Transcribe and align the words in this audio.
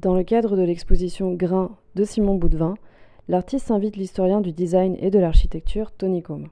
Dans 0.00 0.14
le 0.14 0.22
cadre 0.22 0.56
de 0.56 0.62
l'exposition 0.62 1.34
Grain 1.34 1.76
de 1.96 2.04
Simon 2.04 2.36
Boudvin, 2.36 2.74
l'artiste 3.26 3.72
invite 3.72 3.96
l'historien 3.96 4.40
du 4.40 4.52
design 4.52 4.96
et 5.00 5.10
de 5.10 5.18
l'architecture 5.18 5.90
Tony 5.90 6.22
Combe. 6.22 6.46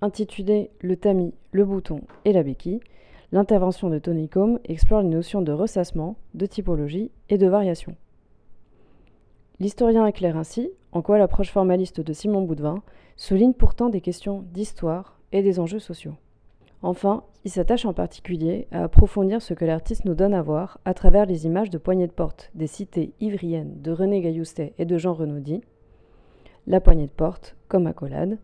Intitulé 0.00 0.72
Le 0.80 0.96
tamis, 0.96 1.32
le 1.52 1.64
bouton 1.64 2.00
et 2.24 2.32
la 2.32 2.42
béquille, 2.42 2.80
l'intervention 3.30 3.88
de 3.88 4.00
Tony 4.00 4.28
Combe 4.28 4.58
explore 4.64 5.02
les 5.02 5.08
notions 5.08 5.42
de 5.42 5.52
ressassement, 5.52 6.16
de 6.34 6.44
typologie 6.44 7.12
et 7.28 7.38
de 7.38 7.46
variation. 7.46 7.94
L'historien 9.60 10.04
éclaire 10.04 10.36
ainsi 10.36 10.72
en 10.90 11.02
quoi 11.02 11.18
l'approche 11.18 11.52
formaliste 11.52 12.00
de 12.00 12.12
Simon 12.12 12.42
Boudvin 12.42 12.82
souligne 13.16 13.54
pourtant 13.54 13.90
des 13.90 14.00
questions 14.00 14.44
d'histoire 14.52 15.20
et 15.30 15.42
des 15.42 15.60
enjeux 15.60 15.78
sociaux. 15.78 16.16
Enfin, 16.82 17.24
il 17.44 17.50
s'attache 17.50 17.84
en 17.84 17.92
particulier 17.92 18.66
à 18.70 18.84
approfondir 18.84 19.42
ce 19.42 19.52
que 19.52 19.66
l'artiste 19.66 20.06
nous 20.06 20.14
donne 20.14 20.32
à 20.32 20.40
voir 20.40 20.80
à 20.84 20.94
travers 20.94 21.26
les 21.26 21.44
images 21.44 21.68
de 21.68 21.76
poignées 21.76 22.06
de 22.06 22.12
porte 22.12 22.50
des 22.54 22.66
cités 22.66 23.12
ivriennes 23.20 23.82
de 23.82 23.92
René 23.92 24.22
Gailloustet 24.22 24.72
et 24.78 24.86
de 24.86 24.96
Jean 24.96 25.12
Renaudy, 25.12 25.60
la 26.66 26.80
poignée 26.80 27.06
de 27.06 27.12
porte 27.12 27.56
comme 27.68 27.86
accolade, 27.86 28.38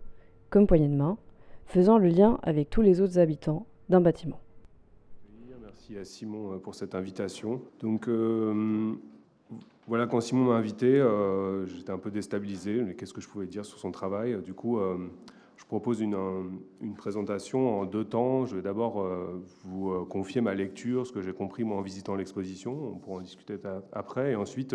comme 0.51 0.67
poignée 0.67 0.89
de 0.89 0.95
main, 0.95 1.17
faisant 1.65 1.97
le 1.97 2.09
lien 2.09 2.39
avec 2.43 2.69
tous 2.69 2.83
les 2.83 3.01
autres 3.01 3.19
habitants 3.19 3.67
d'un 3.89 4.01
bâtiment. 4.01 4.41
Merci 5.63 5.99
à 5.99 6.05
Simon 6.05 6.53
euh, 6.53 6.59
pour 6.59 6.75
cette 6.75 6.95
invitation. 6.95 7.63
Donc, 7.81 8.09
euh, 8.09 8.95
voilà, 9.87 10.07
quand 10.07 10.21
Simon 10.21 10.47
m'a 10.47 10.55
invité, 10.55 10.87
euh, 10.87 11.65
j'étais 11.67 11.91
un 11.91 11.99
peu 11.99 12.11
déstabilisé. 12.11 12.83
Mais 12.83 12.95
qu'est-ce 12.95 13.13
que 13.13 13.21
je 13.21 13.29
pouvais 13.29 13.47
dire 13.47 13.65
sur 13.65 13.79
son 13.79 13.93
travail? 13.93 14.41
Du 14.43 14.53
coup, 14.53 14.81
propose 15.67 16.01
une, 16.01 16.17
présentation 16.97 17.81
en 17.81 17.85
deux 17.85 18.05
temps. 18.05 18.47
Je 18.47 18.57
vais 18.57 18.63
d'abord 18.63 19.01
euh, 19.01 19.43
vous 19.65 20.05
confier 20.07 20.41
ma 20.41 20.55
lecture, 20.55 21.07
ce 21.07 21.13
que 21.13 21.23
j'ai 21.23 21.33
compris 21.33 21.65
moi 21.65 21.77
en 21.77 21.83
visitant 21.83 22.15
l'exposition. 22.15 22.73
On 22.73 22.99
pourra 22.99 23.19
en 23.19 23.21
discuter 23.21 23.57
après. 23.93 24.33
Et 24.33 24.37
ensuite, 24.37 24.75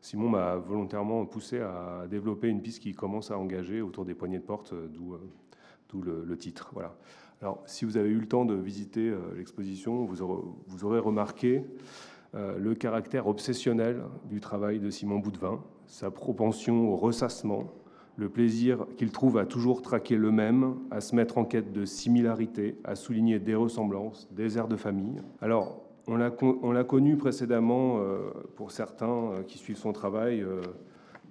Simon 0.00 0.28
m'a 0.28 0.56
volontairement 0.56 1.24
poussé 1.26 1.60
à 1.60 2.06
développer 2.10 2.48
une 2.48 2.60
piste 2.60 2.82
qui 2.82 2.92
commence 2.92 3.30
à 3.30 3.38
engager 3.38 3.80
autour 3.80 4.04
des 4.04 4.14
poignées 4.14 4.38
de 4.38 4.44
porte, 4.44 4.74
d'où 4.74 6.02
le, 6.02 6.36
titre. 6.36 6.70
Voilà. 6.72 6.96
Alors, 7.40 7.62
si 7.66 7.84
vous 7.84 7.96
avez 7.96 8.08
eu 8.08 8.18
le 8.18 8.26
temps 8.28 8.44
de 8.44 8.54
visiter 8.54 9.14
l'exposition, 9.36 10.04
vous 10.04 10.22
aurez, 10.22 10.42
vous 10.66 10.84
aurez 10.84 10.98
remarqué 10.98 11.64
euh, 12.34 12.56
le 12.58 12.74
caractère 12.74 13.26
obsessionnel 13.26 14.02
du 14.24 14.40
travail 14.40 14.78
de 14.78 14.88
Simon 14.88 15.18
Boudvin, 15.18 15.62
sa 15.86 16.10
propension 16.10 16.90
au 16.90 16.96
ressassement, 16.96 17.70
le 18.22 18.28
plaisir 18.28 18.86
qu'il 18.96 19.10
trouve 19.10 19.36
à 19.36 19.44
toujours 19.44 19.82
traquer 19.82 20.16
le 20.16 20.30
même, 20.30 20.76
à 20.92 21.00
se 21.00 21.14
mettre 21.16 21.38
en 21.38 21.44
quête 21.44 21.72
de 21.72 21.84
similarité, 21.84 22.76
à 22.84 22.94
souligner 22.94 23.40
des 23.40 23.56
ressemblances, 23.56 24.28
des 24.30 24.56
airs 24.56 24.68
de 24.68 24.76
famille. 24.76 25.20
Alors, 25.40 25.82
on 26.06 26.16
l'a 26.16 26.84
connu 26.84 27.16
précédemment, 27.16 27.98
euh, 27.98 28.18
pour 28.56 28.70
certains 28.70 29.06
euh, 29.06 29.42
qui 29.42 29.58
suivent 29.58 29.76
son 29.76 29.92
travail, 29.92 30.44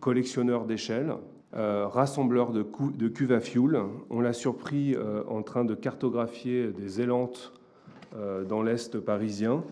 collectionneur 0.01 0.65
d'échelles, 0.65 1.13
rassembleur 1.53 2.51
de, 2.51 2.65
de, 2.95 3.07
cuves 3.07 3.31
à 3.31 3.39
fioul. 3.39 3.79
On 4.09 4.19
l'a 4.19 4.33
surpris 4.33 4.95
en 5.29 5.43
train 5.43 5.63
de 5.65 5.75
cartographier 5.75 6.71
des 6.71 7.01
élantes 7.01 7.53
dans 8.47 8.63
l'Est 8.63 8.99
parisien. 8.99 9.63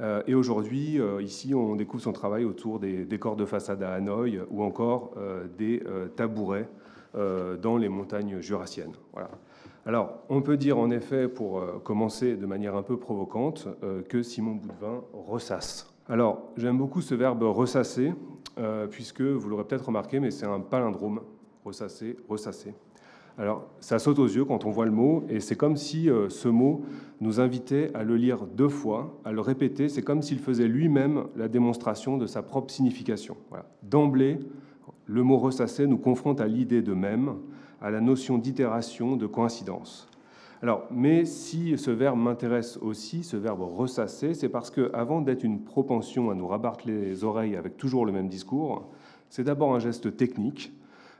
Euh, 0.00 0.22
et 0.26 0.34
aujourd'hui, 0.34 1.00
euh, 1.00 1.22
ici, 1.22 1.54
on 1.54 1.74
découvre 1.76 2.02
son 2.02 2.12
travail 2.12 2.44
autour 2.44 2.78
des 2.78 3.04
décors 3.04 3.36
de 3.36 3.44
façade 3.44 3.82
à 3.82 3.94
Hanoï 3.94 4.40
ou 4.50 4.62
encore 4.62 5.12
euh, 5.16 5.46
des 5.58 5.82
tabourets 6.16 6.68
dans 7.62 7.78
les 7.78 7.88
montagnes 7.88 8.38
jurassiennes. 8.40 8.92
Voilà. 9.12 9.30
Alors, 9.86 10.22
on 10.28 10.42
peut 10.42 10.56
dire 10.56 10.78
en 10.78 10.90
effet, 10.90 11.26
pour 11.26 11.82
commencer 11.82 12.36
de 12.36 12.46
manière 12.46 12.76
un 12.76 12.82
peu 12.82 12.98
provocante, 12.98 13.66
que 14.08 14.22
Simon 14.22 14.52
Boudvin 14.52 15.02
ressasse. 15.14 15.92
Alors, 16.08 16.52
j'aime 16.56 16.76
beaucoup 16.76 17.00
ce 17.00 17.14
verbe 17.14 17.42
ressasser, 17.42 18.12
puisque 18.90 19.22
vous 19.22 19.48
l'aurez 19.48 19.64
peut-être 19.64 19.86
remarqué, 19.86 20.20
mais 20.20 20.30
c'est 20.30 20.46
un 20.46 20.60
palindrome. 20.60 21.22
Ressasser, 21.64 22.16
ressasser. 22.28 22.74
Alors, 23.38 23.68
ça 23.78 24.00
saute 24.00 24.18
aux 24.18 24.26
yeux 24.26 24.44
quand 24.44 24.64
on 24.64 24.70
voit 24.70 24.84
le 24.84 24.90
mot, 24.90 25.22
et 25.28 25.38
c'est 25.38 25.54
comme 25.54 25.76
si 25.76 26.10
euh, 26.10 26.28
ce 26.28 26.48
mot 26.48 26.82
nous 27.20 27.38
invitait 27.38 27.92
à 27.94 28.02
le 28.02 28.16
lire 28.16 28.46
deux 28.46 28.68
fois, 28.68 29.20
à 29.24 29.30
le 29.30 29.40
répéter. 29.40 29.88
C'est 29.88 30.02
comme 30.02 30.22
s'il 30.22 30.40
faisait 30.40 30.66
lui-même 30.66 31.24
la 31.36 31.46
démonstration 31.46 32.18
de 32.18 32.26
sa 32.26 32.42
propre 32.42 32.72
signification. 32.72 33.36
D'emblée, 33.84 34.40
le 35.06 35.22
mot 35.22 35.38
ressasser 35.38 35.86
nous 35.86 35.98
confronte 35.98 36.40
à 36.40 36.48
l'idée 36.48 36.82
de 36.82 36.94
même, 36.94 37.36
à 37.80 37.90
la 37.90 38.00
notion 38.00 38.38
d'itération, 38.38 39.16
de 39.16 39.26
coïncidence. 39.28 40.08
Alors, 40.60 40.88
mais 40.90 41.24
si 41.24 41.78
ce 41.78 41.92
verbe 41.92 42.18
m'intéresse 42.18 42.76
aussi, 42.78 43.22
ce 43.22 43.36
verbe 43.36 43.62
ressasser, 43.62 44.34
c'est 44.34 44.48
parce 44.48 44.72
que, 44.72 44.90
avant 44.92 45.20
d'être 45.20 45.44
une 45.44 45.62
propension 45.62 46.30
à 46.30 46.34
nous 46.34 46.48
rabattre 46.48 46.88
les 46.88 47.22
oreilles 47.22 47.54
avec 47.54 47.76
toujours 47.76 48.04
le 48.04 48.10
même 48.10 48.28
discours, 48.28 48.88
c'est 49.28 49.44
d'abord 49.44 49.76
un 49.76 49.78
geste 49.78 50.16
technique 50.16 50.72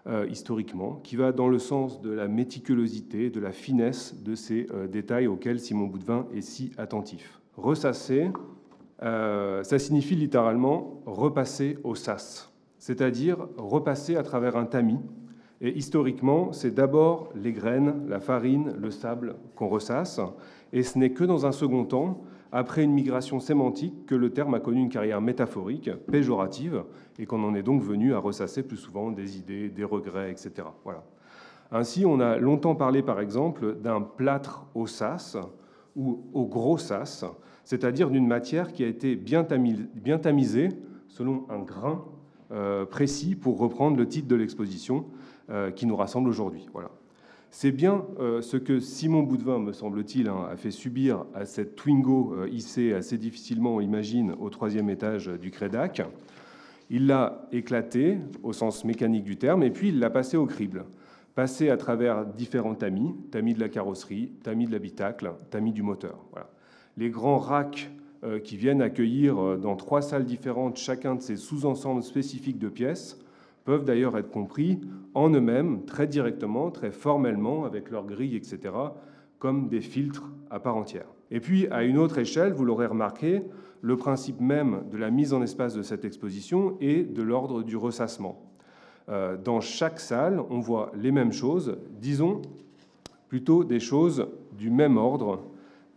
euh, 0.08 0.26
historiquement, 0.30 1.00
qui 1.04 1.16
va 1.16 1.32
dans 1.32 1.48
le 1.48 1.58
sens 1.58 2.00
de 2.00 2.10
la 2.10 2.28
méticulosité, 2.28 3.28
de 3.28 3.40
la 3.40 3.52
finesse 3.52 4.22
de 4.22 4.34
ces 4.34 4.66
euh, 4.72 4.86
détails 4.86 5.26
auxquels 5.26 5.60
Simon 5.60 5.86
Boudvin 5.86 6.26
est 6.34 6.40
si 6.40 6.72
attentif. 6.78 7.40
Ressasser, 7.58 8.30
euh, 9.02 9.62
ça 9.64 9.78
signifie 9.78 10.14
littéralement 10.14 11.02
repasser 11.04 11.76
au 11.84 11.94
sas, 11.94 12.50
c'est-à-dire 12.78 13.48
repasser 13.58 14.16
à 14.16 14.22
travers 14.22 14.56
un 14.56 14.64
tamis. 14.64 15.00
Et 15.60 15.76
historiquement, 15.76 16.52
c'est 16.52 16.74
d'abord 16.74 17.28
les 17.34 17.52
graines, 17.52 18.08
la 18.08 18.20
farine, 18.20 18.72
le 18.80 18.90
sable 18.90 19.36
qu'on 19.56 19.68
ressasse, 19.68 20.20
et 20.72 20.84
ce 20.84 20.98
n'est 20.98 21.12
que 21.12 21.24
dans 21.24 21.44
un 21.44 21.52
second 21.52 21.84
temps 21.84 22.22
après 22.52 22.84
une 22.84 22.92
migration 22.92 23.40
sémantique 23.40 24.06
que 24.06 24.14
le 24.14 24.30
terme 24.30 24.54
a 24.54 24.60
connu 24.60 24.80
une 24.80 24.88
carrière 24.88 25.20
métaphorique, 25.20 25.90
péjorative, 26.10 26.84
et 27.18 27.26
qu'on 27.26 27.42
en 27.44 27.54
est 27.54 27.62
donc 27.62 27.82
venu 27.82 28.14
à 28.14 28.18
ressasser 28.18 28.62
plus 28.62 28.76
souvent 28.76 29.10
des 29.10 29.38
idées, 29.38 29.68
des 29.68 29.84
regrets, 29.84 30.30
etc. 30.30 30.68
Voilà. 30.84 31.04
Ainsi, 31.70 32.06
on 32.06 32.20
a 32.20 32.38
longtemps 32.38 32.74
parlé, 32.74 33.02
par 33.02 33.20
exemple, 33.20 33.76
d'un 33.76 34.00
plâtre 34.00 34.66
au 34.74 34.86
sas 34.86 35.36
ou 35.96 36.22
au 36.32 36.46
gros 36.46 36.78
sas, 36.78 37.24
c'est-à-dire 37.64 38.08
d'une 38.10 38.26
matière 38.26 38.72
qui 38.72 38.84
a 38.84 38.86
été 38.86 39.16
bien, 39.16 39.44
tamisée 39.44 40.70
selon 41.08 41.44
un 41.50 41.58
grain 41.58 42.04
euh, 42.50 42.86
précis, 42.86 43.34
pour 43.34 43.58
reprendre 43.58 43.98
le 43.98 44.08
titre 44.08 44.28
de 44.28 44.36
l'exposition 44.36 45.04
euh, 45.50 45.70
qui 45.70 45.84
nous 45.84 45.96
rassemble 45.96 46.30
aujourd'hui. 46.30 46.66
Voilà. 46.72 46.90
C'est 47.50 47.72
bien 47.72 48.04
euh, 48.20 48.42
ce 48.42 48.56
que 48.56 48.78
Simon 48.78 49.22
Boudvin, 49.22 49.58
me 49.58 49.72
semble-t-il, 49.72 50.28
hein, 50.28 50.46
a 50.50 50.56
fait 50.56 50.70
subir 50.70 51.24
à 51.34 51.46
cette 51.46 51.76
Twingo 51.76 52.34
euh, 52.34 52.48
hissée 52.48 52.92
assez 52.92 53.16
difficilement, 53.16 53.76
on 53.76 53.80
imagine, 53.80 54.34
au 54.38 54.50
troisième 54.50 54.90
étage 54.90 55.28
du 55.28 55.50
Crédac. 55.50 56.02
Il 56.90 57.06
l'a 57.06 57.48
éclaté 57.50 58.18
au 58.42 58.52
sens 58.52 58.84
mécanique 58.84 59.24
du 59.24 59.38
terme, 59.38 59.62
et 59.62 59.70
puis 59.70 59.88
il 59.88 59.98
l'a 59.98 60.10
passé 60.10 60.36
au 60.36 60.44
crible. 60.44 60.84
Passé 61.34 61.70
à 61.70 61.76
travers 61.76 62.26
différents 62.26 62.74
tamis, 62.74 63.14
tamis 63.30 63.54
de 63.54 63.60
la 63.60 63.68
carrosserie, 63.68 64.30
tamis 64.42 64.66
de 64.66 64.72
l'habitacle, 64.72 65.32
tamis 65.50 65.72
du 65.72 65.82
moteur. 65.82 66.18
Les 66.98 67.08
grands 67.08 67.38
racks 67.38 67.90
euh, 68.24 68.40
qui 68.40 68.56
viennent 68.56 68.82
accueillir 68.82 69.56
dans 69.58 69.76
trois 69.76 70.02
salles 70.02 70.24
différentes 70.24 70.76
chacun 70.76 71.14
de 71.14 71.22
ces 71.22 71.36
sous-ensembles 71.36 72.02
spécifiques 72.02 72.58
de 72.58 72.68
pièces 72.68 73.18
peuvent 73.68 73.84
d'ailleurs 73.84 74.16
être 74.16 74.30
compris 74.30 74.80
en 75.12 75.28
eux-mêmes, 75.28 75.84
très 75.84 76.06
directement, 76.06 76.70
très 76.70 76.90
formellement, 76.90 77.66
avec 77.66 77.90
leurs 77.90 78.06
grilles, 78.06 78.34
etc., 78.34 78.60
comme 79.38 79.68
des 79.68 79.82
filtres 79.82 80.32
à 80.48 80.58
part 80.58 80.78
entière. 80.78 81.04
Et 81.30 81.38
puis, 81.38 81.68
à 81.68 81.82
une 81.82 81.98
autre 81.98 82.16
échelle, 82.16 82.54
vous 82.54 82.64
l'aurez 82.64 82.86
remarqué, 82.86 83.42
le 83.82 83.98
principe 83.98 84.40
même 84.40 84.84
de 84.90 84.96
la 84.96 85.10
mise 85.10 85.34
en 85.34 85.42
espace 85.42 85.74
de 85.74 85.82
cette 85.82 86.06
exposition 86.06 86.78
est 86.80 87.02
de 87.02 87.20
l'ordre 87.20 87.62
du 87.62 87.76
ressassement. 87.76 88.40
Euh, 89.10 89.36
dans 89.36 89.60
chaque 89.60 90.00
salle, 90.00 90.40
on 90.48 90.60
voit 90.60 90.90
les 90.94 91.12
mêmes 91.12 91.32
choses, 91.32 91.76
disons 92.00 92.40
plutôt 93.28 93.64
des 93.64 93.80
choses 93.80 94.28
du 94.56 94.70
même 94.70 94.96
ordre, 94.96 95.42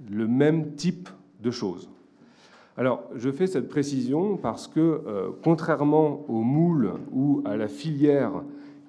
le 0.10 0.28
même 0.28 0.76
type 0.76 1.08
de 1.40 1.52
choses. 1.52 1.90
Alors, 2.82 3.04
je 3.14 3.30
fais 3.30 3.46
cette 3.46 3.70
précision 3.70 4.38
parce 4.38 4.68
que, 4.68 4.80
euh, 4.80 5.30
contrairement 5.44 6.26
au 6.28 6.42
moule 6.42 6.94
ou 7.12 7.44
à 7.46 7.56
la 7.56 7.68
filière 7.68 8.42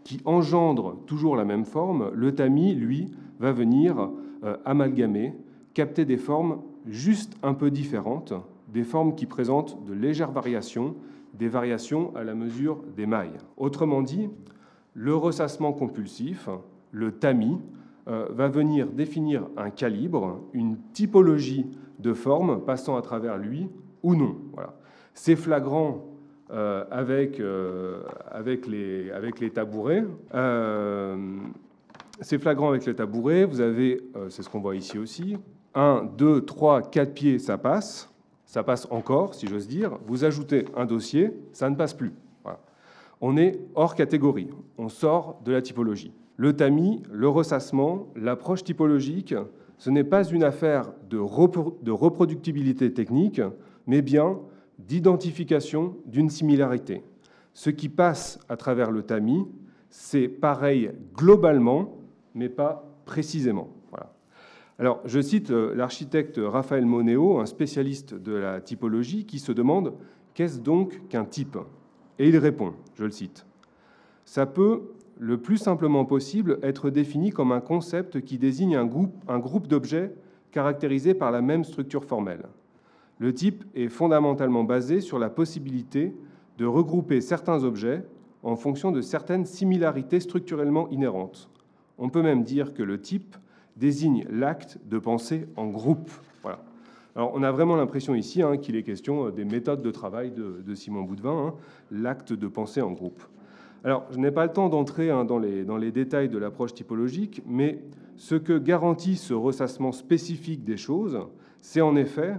qui 0.03 0.23
engendre 0.25 0.97
toujours 1.05 1.37
la 1.37 1.45
même 1.45 1.67
forme, 1.67 2.11
le 2.15 2.35
tamis, 2.35 2.75
lui, 2.75 3.11
va 3.39 3.53
venir 3.53 4.09
euh, 4.45 4.57
amalgamer, 4.65 5.35
capter 5.75 6.07
des 6.07 6.17
formes 6.17 6.63
juste 6.87 7.37
un 7.43 7.53
peu 7.53 7.71
différentes, 7.71 8.33
des 8.73 8.83
formes 8.83 9.15
qui 9.15 9.27
présentent 9.27 9.85
de 9.85 9.93
légères 9.93 10.33
variations, 10.33 10.95
des 11.35 11.49
variations 11.49 12.17
à 12.17 12.25
la 12.25 12.35
mesure 12.35 12.83
des 12.97 13.05
mailles. 13.05 13.37
Autrement 13.59 14.01
dit, 14.01 14.31
le 14.95 15.15
ressassement 15.15 15.75
compulsif, 15.75 16.49
le 16.93 17.13
tamis, 17.13 17.59
euh, 18.09 18.27
va 18.31 18.49
venir 18.49 18.87
définir 18.87 19.49
un 19.59 19.69
calibre, 19.69 20.41
une 20.55 20.79
typologie 20.95 21.67
de 21.99 22.15
forme 22.15 22.65
passant 22.65 22.97
à 22.97 23.03
travers 23.03 23.37
lui 23.37 23.69
ou 24.03 24.15
non. 24.15 24.37
Voilà. 24.53 24.75
C'est 25.15 25.37
flagrant 25.37 26.13
euh, 26.51 26.85
avec, 26.91 27.41
euh, 27.41 28.03
avec, 28.31 28.67
les, 28.67 29.11
avec 29.11 29.41
les 29.41 29.51
tabourets. 29.51 30.05
Euh, 30.35 31.17
c'est 32.21 32.39
flagrant 32.39 32.71
avec 32.71 32.85
les 32.85 32.95
tabourets. 32.95 33.45
Vous 33.45 33.61
avez, 33.61 34.01
c'est 34.29 34.43
ce 34.43 34.49
qu'on 34.49 34.61
voit 34.61 34.77
ici 34.77 34.99
aussi, 34.99 35.37
1, 35.75 36.11
2, 36.17 36.45
3, 36.45 36.83
4 36.83 37.15
pieds, 37.15 37.39
ça 37.39 37.59
passe. 37.59 38.13
ça 38.45 38.63
passe 38.63 38.87
encore, 38.91 39.35
si 39.35 39.47
j'ose 39.47 39.67
dire. 39.67 39.99
Vous 40.07 40.25
ajoutez 40.25 40.67
un 40.77 40.85
dossier, 40.85 41.33
ça 41.53 41.71
ne 41.71 41.75
passe 41.75 41.95
plus. 41.95 42.13
On 43.25 43.37
est 43.37 43.61
hors 43.77 43.95
catégorie, 43.95 44.51
on 44.79 44.89
sort 44.89 45.41
de 45.45 45.53
la 45.53 45.63
typologie. 45.63 46.13
Le 46.37 46.57
tamis, 46.57 47.03
le 47.11 47.29
ressassement, 47.29 48.09
l'approche 48.17 48.65
typologique, 48.65 49.35
ce 49.79 49.91
n'est 49.91 50.05
pas 50.05 50.25
une 50.25 50.43
affaire 50.43 50.93
de, 51.09 51.19
reproductibilité 51.19 52.93
technique, 52.93 53.41
mais 53.87 54.03
bien 54.03 54.39
d'identification 54.79 55.97
d'une 56.07 56.31
similarité. 56.31 57.03
Ce 57.55 57.71
qui 57.71 57.89
passe 57.89 58.39
à 58.49 58.57
travers 58.57 58.91
le 58.91 59.03
tamis, 59.03 59.47
c'est 59.91 60.29
pareil 60.29 60.91
globalement, 61.15 61.99
mais 62.35 62.49
pas 62.49 62.89
précisément. 63.05 63.69
Alors, 64.79 65.01
je 65.05 65.21
cite 65.21 65.51
euh, 65.51 65.75
l'architecte 65.77 66.41
Raphaël 66.43 66.87
Moneo, 66.87 67.39
un 67.39 67.47
spécialiste 67.47 68.15
de 68.15 68.33
la 68.33 68.61
typologie, 68.61 69.27
qui 69.27 69.39
se 69.39 69.53
demande 69.53 69.95
qu'est-ce 70.35 70.59
donc 70.59 71.07
qu'un 71.09 71.25
type? 71.25 71.59
Et 72.19 72.29
il 72.29 72.37
répond, 72.37 72.73
je 72.95 73.05
le 73.05 73.11
cite, 73.11 73.47
Ça 74.25 74.47
peut, 74.47 74.83
le 75.19 75.39
plus 75.39 75.59
simplement 75.59 76.05
possible, 76.05 76.59
être 76.63 76.91
défini 76.91 77.31
comme 77.31 77.53
un 77.53 77.61
concept 77.61 78.23
qui 78.23 78.39
désigne 78.39 78.75
un 78.75 78.87
groupe, 78.87 79.15
un 79.29 79.39
groupe 79.39 79.69
d'objets 79.69 80.13
caractérisés 80.51 81.15
par 81.15 81.31
la 81.31 81.43
même 81.43 81.65
structure 81.65 82.05
formelle. 82.05 82.47
Le 83.23 83.33
type 83.33 83.63
est 83.77 83.87
fondamentalement 83.87 84.65
basé 84.65 85.01
sur 85.01 85.21
la 85.21 85.31
possibilité 85.31 86.13
de 86.59 86.67
regrouper 86.67 87.21
certains 87.21 87.63
objets 87.63 88.03
en 88.43 88.57
fonction 88.57 88.91
de 88.91 89.01
certaines 89.01 89.47
similarités 89.47 90.19
structurellement 90.19 90.89
inhérentes. 90.89 91.49
On 91.99 92.09
peut 92.09 92.23
même 92.23 92.43
dire 92.43 92.75
que 92.75 92.83
le 92.83 93.01
type 93.01 93.37
désigne 93.77 94.27
l'acte 94.29 94.81
de 94.91 94.99
penser 94.99 95.47
en 95.55 95.69
groupe. 95.69 96.11
Alors, 97.15 97.31
on 97.33 97.45
a 97.45 97.53
vraiment 97.53 97.77
l'impression 97.77 98.17
ici 98.17 98.43
hein, 98.43 98.57
qu'il 98.57 98.75
est 98.75 98.83
question 98.83 99.29
euh, 99.29 99.31
des 99.31 99.45
méthodes 99.45 99.83
de 99.83 99.91
travail 99.93 100.33
de, 100.33 100.75
Simon 100.75 101.03
Boudvin, 101.03 101.47
hein, 101.47 101.55
l'acte 101.93 102.33
de 102.33 102.49
penser 102.49 102.83
en 102.83 102.91
groupe. 102.91 103.23
Alors, 103.85 104.05
je 104.11 104.19
n'ai 104.19 104.33
pas 104.33 104.47
le 104.47 104.53
temps 104.53 104.69
d'entrer 104.69 105.11
hein, 105.11 105.25
dans, 105.25 105.39
les, 105.39 105.65
dans 105.65 105.77
les 105.77 105.93
détails 105.93 106.29
de 106.29 106.39
l'approche 106.39 106.75
typologique, 106.75 107.41
mais 107.47 107.85
ce 108.17 108.35
que 108.35 108.59
garantit 108.59 109.15
ce 109.15 109.33
ressassement 109.33 109.93
spécifique 109.93 110.65
des 110.65 110.77
choses, 110.77 111.21
c'est 111.61 111.83
en 111.83 111.95
effet, 111.95 112.35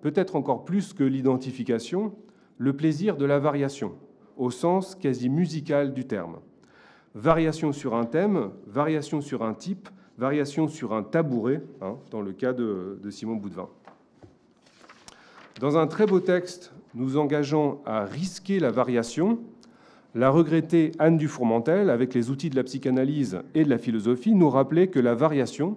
peut-être 0.00 0.36
encore 0.36 0.64
plus 0.64 0.92
que 0.92 1.04
l'identification, 1.04 2.14
le 2.58 2.72
plaisir 2.72 3.16
de 3.16 3.24
la 3.24 3.38
variation, 3.38 3.92
au 4.36 4.50
sens 4.50 4.94
quasi 4.94 5.28
musical 5.28 5.94
du 5.94 6.06
terme. 6.06 6.38
Variation 7.14 7.72
sur 7.72 7.94
un 7.94 8.04
thème, 8.04 8.50
variation 8.66 9.20
sur 9.20 9.42
un 9.42 9.54
type, 9.54 9.88
variation 10.18 10.68
sur 10.68 10.92
un 10.92 11.02
tabouret, 11.02 11.62
hein, 11.80 11.96
dans 12.10 12.20
le 12.20 12.32
cas 12.32 12.52
de, 12.52 12.98
Simon 13.10 13.36
Boudvin. 13.36 13.68
Dans 15.60 15.78
un 15.78 15.86
très 15.86 16.06
beau 16.06 16.20
texte 16.20 16.72
nous 16.94 17.16
engageant 17.16 17.80
à 17.84 18.04
risquer 18.04 18.58
la 18.58 18.70
variation, 18.70 19.38
la 20.14 20.30
regrettée 20.30 20.92
Anne 20.98 21.18
Dufourmentel, 21.18 21.90
avec 21.90 22.14
les 22.14 22.30
outils 22.30 22.50
de 22.50 22.56
la 22.56 22.64
psychanalyse 22.64 23.40
et 23.54 23.64
de 23.64 23.70
la 23.70 23.78
philosophie, 23.78 24.34
nous 24.34 24.50
rappelait 24.50 24.88
que 24.88 24.98
la 24.98 25.14
variation, 25.14 25.76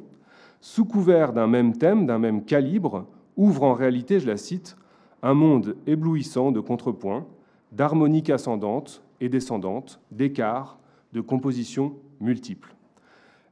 sous 0.62 0.86
couvert 0.86 1.34
d'un 1.34 1.48
même 1.48 1.78
thème, 1.78 2.06
d'un 2.06 2.20
même 2.20 2.46
calibre, 2.46 3.08
ouvre 3.38 3.64
en 3.64 3.74
réalité, 3.74 4.20
je 4.20 4.28
la 4.28 4.38
cite, 4.38 4.76
un 5.24 5.34
monde 5.34 5.76
éblouissant 5.88 6.52
de 6.52 6.60
contrepoints, 6.60 7.26
d'harmoniques 7.72 8.30
ascendantes 8.30 9.04
et 9.20 9.30
descendantes, 9.30 10.00
d'écarts, 10.12 10.80
de 11.14 11.22
compositions 11.22 11.96
multiples. 12.20 12.76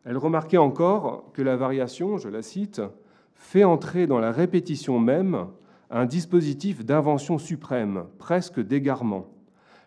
Elle 0.05 0.17
remarquait 0.17 0.57
encore 0.57 1.25
que 1.33 1.41
la 1.41 1.55
variation, 1.55 2.17
je 2.17 2.29
la 2.29 2.41
cite, 2.41 2.81
fait 3.35 3.63
entrer 3.63 4.07
dans 4.07 4.19
la 4.19 4.31
répétition 4.31 4.99
même 4.99 5.47
un 5.89 6.05
dispositif 6.05 6.85
d'invention 6.85 7.37
suprême, 7.37 8.05
presque 8.17 8.59
d'égarement. 8.59 9.25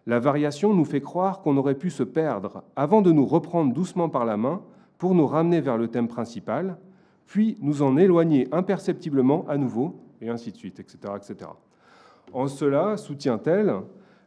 La 0.07 0.19
variation 0.19 0.75
nous 0.75 0.85
fait 0.85 1.01
croire 1.01 1.41
qu'on 1.41 1.57
aurait 1.57 1.77
pu 1.77 1.91
se 1.91 2.03
perdre 2.03 2.65
avant 2.75 3.03
de 3.03 3.13
nous 3.13 3.27
reprendre 3.27 3.73
doucement 3.73 4.09
par 4.09 4.25
la 4.25 4.37
main 4.37 4.63
pour 4.99 5.15
nous 5.15 5.27
ramener 5.27 5.61
vers 5.61 5.79
le 5.79 5.89
thème 5.89 6.09
principal, 6.09 6.79
puis 7.27 7.57
nous 7.61 7.83
en 7.83 7.97
éloigner 7.97 8.49
imperceptiblement 8.53 9.47
à 9.49 9.57
nouveau, 9.57 10.01
et 10.21 10.29
ainsi 10.29 10.53
de 10.53 10.57
suite, 10.57 10.81
etc. 10.81 11.15
etc. 11.17 11.51
En 12.33 12.47
cela, 12.47 12.97
soutient-elle, 12.97 13.75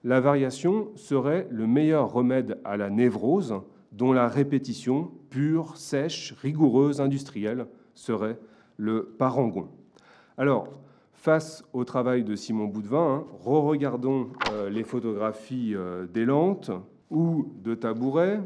la 0.04 0.20
variation 0.20 0.90
serait 0.96 1.48
le 1.50 1.66
meilleur 1.66 2.12
remède 2.12 2.60
à 2.64 2.78
la 2.78 2.90
névrose, 2.90 3.56
dont 3.92 4.14
la 4.14 4.28
répétition 4.28 5.12
pure, 5.30 5.78
sèche, 5.78 6.34
rigoureuse, 6.42 7.02
industrielle 7.02 7.66
serait 7.94 8.38
le 8.78 9.06
parangon. 9.18 9.70
Alors, 10.38 10.68
face 11.14 11.64
au 11.74 11.86
travail 11.86 12.24
de 12.24 12.36
Simon 12.36 12.66
Boudvin, 12.66 12.98
hein, 12.98 13.26
re-regardons 13.44 14.30
euh, 14.52 14.70
les 14.70 14.84
photographies 14.84 15.74
euh, 15.76 16.06
ou 17.10 17.48
de 17.64 17.74
Tabouret. 17.74 18.42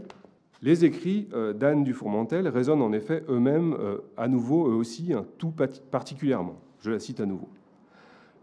Les 0.62 0.86
écrits 0.86 1.28
euh, 1.34 1.54
d'Anne 1.54 1.84
Dufourmentel 1.84 2.48
résonnent 2.48 2.82
en 2.82 2.92
effet 2.92 3.24
eux-mêmes 3.30 3.78
à 4.18 4.28
nouveau, 4.28 4.70
eux 4.70 4.76
aussi, 4.76 5.14
tout 5.38 5.54
particulièrement. 5.92 6.56
Je 6.82 6.92
la 6.92 7.00
cite 7.00 7.20
à 7.20 7.26
nouveau. 7.26 7.50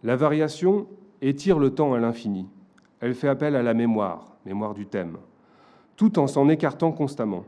La 0.03 0.17
variation 0.17 0.87
étire 1.23 1.59
le 1.59 1.71
temps 1.71 1.95
à 1.95 1.99
l'infini. 1.99 2.47
Elle 3.01 3.15
fait 3.15 3.29
appel 3.29 3.57
à 3.57 3.63
la 3.63 3.75
mémoire, 3.75 4.37
mémoire 4.45 4.75
du 4.75 4.87
thème 4.87 5.19
tout 5.97 6.19
en 6.19 6.27
s'en 6.27 6.49
écartant 6.49 6.93
constamment. 6.93 7.45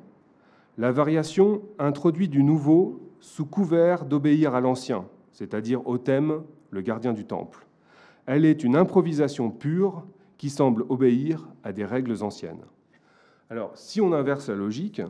La 0.76 0.91
variation 0.91 1.62
introduit 1.79 2.29
du 2.29 2.43
nouveau 2.43 3.00
sous 3.20 3.47
couvert 3.47 4.05
d'obéir 4.05 4.55
à 4.55 4.61
l'ancien, 4.61 5.05
c'est-à-dire 5.32 5.87
au 5.87 5.99
thème, 5.99 6.43
le 6.70 6.81
gardien 6.81 7.12
du 7.12 7.25
temple. 7.25 7.67
Elle 8.26 8.44
est 8.44 8.65
une 8.65 8.76
improvisation 8.76 9.50
pure 9.50 10.05
qui 10.37 10.50
semble 10.50 10.85
obéir 10.88 11.49
à 11.65 11.73
des 11.73 11.85
règles 11.85 12.23
anciennes. 12.23 12.62
Alors, 13.50 13.73
si 13.77 14.00
on 14.00 14.12
inverse 14.12 14.49
la 14.49 14.56
logique, 14.56 15.00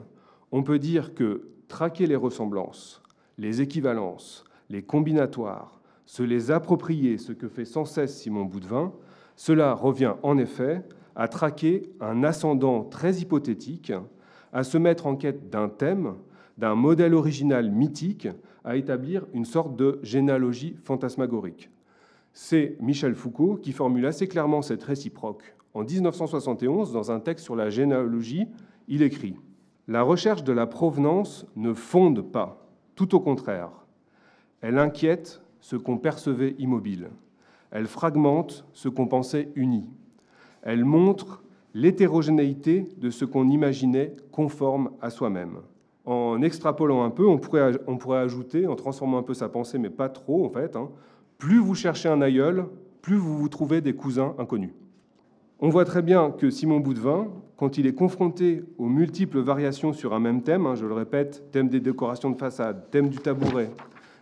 on 0.53 0.63
peut 0.63 0.79
dire 0.79 1.15
que 1.15 1.49
traquer 1.67 2.07
les 2.07 2.17
ressemblances, 2.17 3.03
les 3.37 3.61
équivalences, 3.61 4.45
les 4.71 4.83
combinatoires, 4.83 5.81
se 6.07 6.23
les 6.23 6.51
approprier, 6.51 7.19
ce 7.19 7.33
que 7.33 7.49
fait 7.49 7.65
sans 7.65 7.85
cesse 7.85 8.17
Simon 8.17 8.45
Boudvin, 8.45 8.93
cela 9.35 9.75
revient 9.75 10.15
en 10.23 10.39
effet 10.39 10.83
à 11.17 11.27
traquer 11.27 11.91
un 12.01 12.23
ascendant 12.23 12.85
très 12.85 13.17
hypothétique, 13.17 13.93
à 14.53 14.63
se 14.63 14.79
mettre 14.79 15.07
en 15.07 15.17
quête 15.17 15.51
d'un 15.51 15.69
thème, 15.69 16.15
d'un 16.59 16.77
modèle 16.77 17.15
original 17.15 17.71
mythique, 17.71 18.29
à 18.65 18.77
établir 18.77 19.27
une 19.35 19.45
sorte 19.45 19.75
de 19.77 19.99
généalogie 20.03 20.77
fantasmagorique. 20.85 21.71
C'est 22.33 22.77
Michel 22.81 23.15
Foucault 23.17 23.57
qui 23.57 23.73
formule 23.73 24.07
assez 24.07 24.29
clairement 24.29 24.63
cette 24.63 24.85
réciproque. 24.85 25.58
En 25.75 25.85
1971, 25.85 26.93
dans 26.93 27.11
un 27.11 27.21
texte 27.21 27.45
sur 27.45 27.57
la 27.57 27.71
généalogie, 27.71 28.47
il 28.89 29.03
écrit 29.03 29.37
La 29.87 30.03
recherche 30.03 30.45
de 30.45 30.53
la 30.53 30.67
provenance 30.67 31.47
ne 31.57 31.73
fonde 31.73 32.23
pas, 32.23 32.67
tout 32.95 33.15
au 33.15 33.21
contraire. 33.21 33.71
Elle 34.61 34.79
inquiète 34.79 35.43
ce 35.61 35.77
qu'on 35.77 35.99
percevait 35.99 36.55
immobile. 36.59 37.11
Elle 37.71 37.87
fragmente 37.87 38.65
ce 38.73 38.89
qu'on 38.89 39.07
pensait 39.07 39.51
uni. 39.55 39.89
Elle 40.63 40.85
montre 40.85 41.43
l'hétérogénéité 41.75 42.89
de 42.97 43.11
ce 43.11 43.25
qu'on 43.25 43.49
imaginait 43.49 44.17
conforme 44.33 44.91
à 45.01 45.11
soi-même. 45.11 45.59
En 46.05 46.41
extrapolant 46.41 47.05
un 47.05 47.11
peu, 47.11 47.27
on 47.27 47.39
pourrait, 47.39 48.19
ajouter, 48.19 48.67
en 48.67 48.75
transformant 48.75 49.19
un 49.19 49.23
peu 49.23 49.35
sa 49.35 49.49
pensée, 49.49 49.79
mais 49.79 49.91
pas 49.91 50.09
trop 50.09 50.47
en 50.47 50.49
fait, 50.49 50.75
hein, 50.75 50.89
plus 51.37 51.59
vous 51.59 51.75
cherchez 51.75 52.09
un 52.09 52.23
aïeul, 52.23 52.67
plus 53.03 53.17
vous 53.17 53.37
vous 53.37 53.49
trouvez 53.49 53.83
des 53.83 53.93
cousins 53.93 54.35
inconnus. 54.39 54.73
On 55.61 55.71
voit 55.71 55.85
très 55.85 56.03
bien 56.03 56.31
que 56.31 56.51
Simon 56.51 56.79
Boudvin, 56.79 57.27
quand 57.57 57.79
il 57.79 57.87
est 57.89 57.95
confronté 57.95 58.63
aux 58.79 58.87
multiples 58.87 59.41
variations 59.41 59.93
sur 59.93 60.15
un 60.15 60.21
même 60.21 60.43
thème, 60.43 60.67
hein, 60.67 60.77
je 60.77 60.87
le 60.87 60.95
répète, 60.95 61.51
thème 61.51 61.69
des 61.69 61.81
décorations 61.81 62.31
de 62.31 62.39
façade, 62.39 62.89
thème 62.93 63.09
du 63.09 63.19
tabouret, 63.19 63.71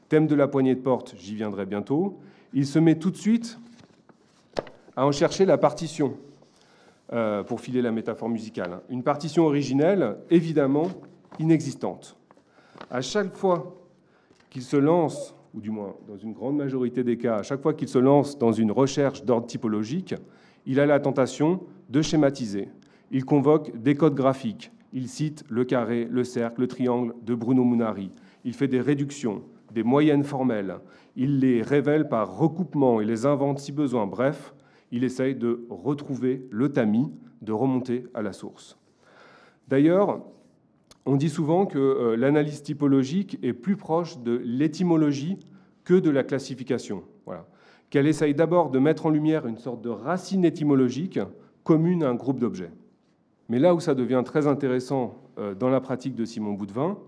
thème 0.09 0.27
de 0.27 0.35
la 0.35 0.49
poignée 0.49 0.75
de 0.75 0.81
porte, 0.81 1.15
j'y 1.19 1.35
viendrai 1.35 1.67
bientôt, 1.67 2.19
il 2.55 2.67
se 2.67 2.79
met 2.79 2.95
tout 2.95 3.11
de 3.11 3.19
suite 3.19 3.59
à 4.97 5.07
en 5.07 5.13
chercher 5.13 5.45
la 5.45 5.59
partition, 5.59 6.15
euh, 7.13 7.43
pour 7.43 7.61
filer 7.61 7.83
la 7.83 7.93
métaphore 7.93 8.31
musicale. 8.31 8.81
Une 8.89 9.03
partition 9.03 9.45
originelle, 9.45 10.17
évidemment, 10.31 10.89
inexistante. 11.39 12.17
À 12.91 13.03
chaque 13.03 13.37
fois 13.37 13.77
qu'il 14.49 14.63
se 14.63 14.77
lance, 14.79 15.35
ou 15.55 15.61
du 15.61 15.71
moins 15.71 15.95
dans 16.09 16.17
une 16.17 16.33
grande 16.33 16.57
majorité 16.57 17.05
des 17.05 17.19
cas, 17.19 17.37
à 17.37 17.43
chaque 17.43 17.61
fois 17.61 17.75
qu'il 17.75 17.89
se 17.89 17.99
lance 17.99 18.39
dans 18.39 18.53
une 18.53 18.73
recherche 18.73 19.23
d'ordre 19.23 19.47
typologique, 19.47 20.15
il 20.67 20.81
a 20.81 20.87
la 20.87 21.01
tentation 21.01 21.61
de 21.89 22.03
schématiser. 22.03 22.69
Il 23.11 23.25
convoque 23.25 23.81
des 23.81 23.95
codes 23.95 24.15
graphiques. 24.15 24.73
Il 24.93 25.09
cite 25.09 25.45
le 25.49 25.65
carré, 25.65 26.09
le 26.11 26.25
cercle, 26.25 26.63
le 26.63 26.67
triangle 26.67 27.15
de 27.23 27.35
Bruno 27.35 27.65
Munari. 27.65 28.11
Il 28.45 28.55
fait 28.55 28.69
des 28.69 28.81
réductions, 28.81 29.43
des 29.73 29.83
moyennes 29.83 30.25
formelles. 30.25 30.77
Il 31.15 31.39
les 31.39 31.63
révèle 31.63 32.09
par 32.09 32.37
recoupement 32.37 33.01
et 33.01 33.05
les 33.05 33.27
invente 33.27 33.59
si 33.59 33.73
besoin. 33.73 34.07
Bref, 34.07 34.55
il 34.91 35.05
essaye 35.05 35.35
de 35.35 35.67
retrouver 35.71 36.47
le 36.51 36.73
tamis, 36.73 37.13
de 37.43 37.53
remonter 37.53 38.05
à 38.15 38.23
la 38.23 38.33
source. 38.33 38.79
D'ailleurs, 39.69 40.21
on 41.05 41.17
dit 41.17 41.29
souvent 41.29 41.67
que 41.67 41.79
euh, 41.79 42.17
l'analyse 42.17 42.63
typologique 42.63 43.39
est 43.43 43.53
plus 43.53 43.77
proche 43.77 44.19
de 44.19 44.41
l'étymologie 44.45 45.39
que 45.85 45.95
de 45.95 46.11
la 46.11 46.25
classification. 46.25 47.05
Voilà. 47.25 47.47
Qu'elle 47.91 48.07
essaye 48.07 48.35
d'abord 48.35 48.71
de 48.71 48.79
mettre 48.79 49.07
en 49.07 49.11
lumière 49.11 49.47
une 49.47 49.59
sorte 49.59 49.83
de 49.83 49.89
racine 49.89 50.45
étymologique 50.45 51.21
commune 51.65 52.03
à 52.03 52.09
un 52.09 52.15
groupe 52.15 52.39
d'objets. 52.39 52.73
Mais 53.49 53.59
là 53.59 53.75
où 53.75 53.81
ça 53.81 53.95
devient 53.95 54.23
très 54.25 54.47
intéressant 54.47 55.17
euh, 55.39 55.55
dans 55.55 55.69
la 55.69 55.81
pratique 55.81 56.15
de 56.15 56.25
Simon 56.25 56.53
Boudvin, 56.53 56.99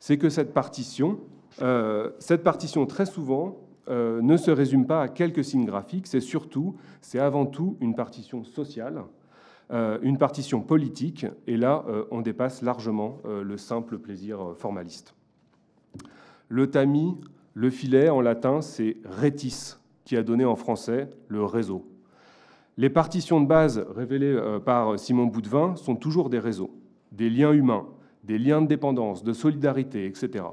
c'est 0.00 0.18
que 0.18 0.28
cette 0.28 0.52
partition, 0.52 1.18
euh, 1.62 2.10
cette 2.18 2.42
partition 2.42 2.86
très 2.86 3.06
souvent 3.06 3.58
euh, 3.88 4.20
ne 4.20 4.36
se 4.36 4.50
résume 4.50 4.86
pas 4.86 5.02
à 5.02 5.08
quelques 5.08 5.44
signes 5.44 5.64
graphiques, 5.64 6.06
c'est 6.06 6.20
surtout, 6.20 6.76
c'est 7.00 7.18
avant 7.18 7.46
tout 7.46 7.76
une 7.80 7.94
partition 7.94 8.44
sociale, 8.44 9.04
une 10.02 10.16
partition 10.16 10.62
politique, 10.62 11.26
et 11.46 11.58
là 11.58 11.84
on 12.10 12.22
dépasse 12.22 12.62
largement 12.62 13.18
le 13.26 13.58
simple 13.58 13.98
plaisir 13.98 14.54
formaliste. 14.56 15.14
Le 16.48 16.70
tamis, 16.70 17.18
le 17.52 17.68
filet 17.68 18.08
en 18.08 18.22
latin, 18.22 18.62
c'est 18.62 18.96
retis, 19.04 19.74
qui 20.08 20.16
a 20.16 20.22
donné 20.22 20.46
en 20.46 20.56
français 20.56 21.10
le 21.28 21.44
réseau. 21.44 21.84
Les 22.78 22.88
partitions 22.88 23.42
de 23.42 23.46
base 23.46 23.84
révélées 23.94 24.32
euh, 24.32 24.58
par 24.58 24.98
Simon 24.98 25.26
Boudvin 25.26 25.76
sont 25.76 25.96
toujours 25.96 26.30
des 26.30 26.38
réseaux, 26.38 26.70
des 27.12 27.28
liens 27.28 27.52
humains, 27.52 27.84
des 28.24 28.38
liens 28.38 28.62
de 28.62 28.66
dépendance, 28.66 29.22
de 29.22 29.34
solidarité, 29.34 30.06
etc. 30.06 30.46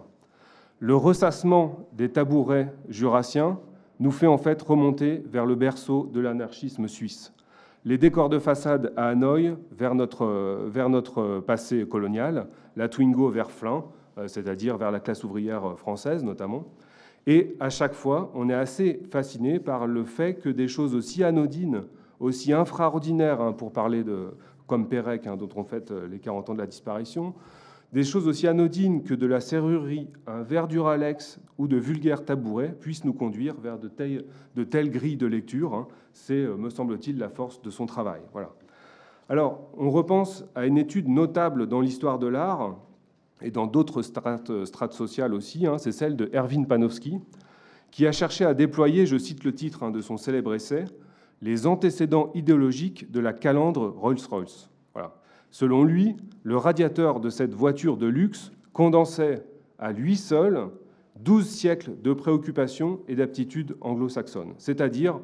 Le 0.79 0.93
ressassement 0.93 1.88
des 1.93 2.09
tabourets 2.09 2.74
jurassiens 2.89 3.57
nous 4.01 4.12
fait 4.12 4.27
en 4.27 4.38
fait 4.38 4.62
remonter 4.62 5.24
vers 5.25 5.45
le 5.45 5.55
berceau 5.55 6.09
de 6.13 6.19
l'anarchisme 6.19 6.89
suisse. 6.89 7.33
Les 7.85 7.97
décors 7.97 8.27
de 8.27 8.39
façade 8.39 8.91
à 8.97 9.07
Hanoï 9.07 9.55
vers 9.71 9.95
notre, 9.95 10.69
notre 10.89 11.39
passé 11.39 11.88
colonial, 11.88 12.47
la 12.75 12.89
Twingo 12.89 13.29
vers 13.29 13.51
Flins, 13.51 13.85
euh, 14.17 14.27
c'est-à-dire 14.27 14.75
vers 14.75 14.91
la 14.91 15.00
classe 15.00 15.24
ouvrière 15.24 15.79
française 15.79 16.25
notamment. 16.25 16.65
Et 17.27 17.55
à 17.60 17.70
chaque 17.70 17.94
fois, 17.94 18.32
on 18.36 18.50
est 18.50 18.53
assez 18.53 19.01
fasciné 19.10 19.60
par 19.60 19.88
le 19.88 20.03
fait 20.03 20.36
que 20.36 20.50
des 20.50 20.67
choses 20.67 20.94
aussi 20.94 21.24
anodines 21.24 21.84
aussi 22.20 22.53
infraordinaires, 22.53 23.41
hein, 23.41 23.53
pour 23.53 23.72
parler 23.72 24.03
de, 24.03 24.29
comme 24.67 24.88
Pérec, 24.88 25.27
hein, 25.27 25.38
dont 25.38 25.50
on 25.55 25.63
fête 25.63 25.91
euh, 25.91 26.08
les 26.08 26.20
40 26.20 26.50
ans 26.50 26.53
de 26.53 26.60
la 26.60 26.67
disparition, 26.67 27.34
des 27.94 28.03
choses 28.03 28.27
aussi 28.27 28.48
anodines 28.48 29.03
que 29.03 29.13
de 29.13 29.25
la 29.25 29.39
serrurerie, 29.39 30.10
un 30.27 30.41
verre 30.41 30.67
d'uralex 30.67 31.39
ou 31.58 31.67
de 31.67 31.77
vulgaires 31.77 32.25
tabourets 32.25 32.75
puissent 32.79 33.05
nous 33.05 33.13
conduire 33.13 33.55
vers 33.55 33.77
de 33.77 33.88
telles, 33.88 34.89
grilles 34.89 35.17
de 35.17 35.27
lecture. 35.27 35.74
Hein. 35.74 35.88
C'est, 36.12 36.34
euh, 36.34 36.55
me 36.55 36.70
semble-t-il, 36.70 37.17
la 37.17 37.29
force 37.29 37.62
de 37.62 37.70
son 37.70 37.86
travail. 37.86 38.22
Voilà. 38.34 38.51
Alors, 39.29 39.70
on 39.77 39.89
repense 39.89 40.46
à 40.55 40.65
une 40.65 40.77
étude 40.77 41.08
notable 41.08 41.67
dans 41.67 41.82
l'histoire 41.82 42.20
de 42.20 42.27
l'art 42.27 42.75
et 43.42 43.51
dans 43.51 43.68
d'autres 43.68 44.01
strates, 44.01 44.94
sociales 44.94 45.34
aussi, 45.34 45.65
c'est 45.77 45.92
celle 45.92 46.15
de 46.15 46.30
Erwin 46.34 46.65
Panofsky, 46.65 47.20
qui 47.92 48.08
a 48.08 48.12
cherché 48.12 48.46
à 48.46 48.54
déployer, 48.54 49.06
je 49.06 49.18
cite 49.18 49.44
le 49.44 49.54
titre 49.54 49.89
de 49.92 50.01
son 50.01 50.18
célèbre 50.18 50.54
essai, 50.54 50.86
les 51.42 51.68
antécédents 51.68 52.32
idéologiques 52.34 53.12
de 53.12 53.20
la 53.20 53.34
calandre 53.34 53.94
Rolls-Royce. 53.98 54.70
Selon 55.51 55.86
lui, 55.86 56.18
le 56.44 56.58
radiateur 56.58 57.22
de 57.22 57.30
cette 57.30 57.54
voiture 57.54 57.96
de 57.96 58.08
luxe 58.08 58.51
condensait 58.74 59.46
à 59.80 59.94
lui 59.94 60.18
seul 60.18 60.68
12 61.22 61.48
siècles 61.48 61.94
de 62.01 62.12
préoccupations 62.12 63.00
et 63.08 63.15
d'aptitudes 63.15 63.77
anglo-saxonnes, 63.80 64.54
c'est-à-dire 64.58 65.20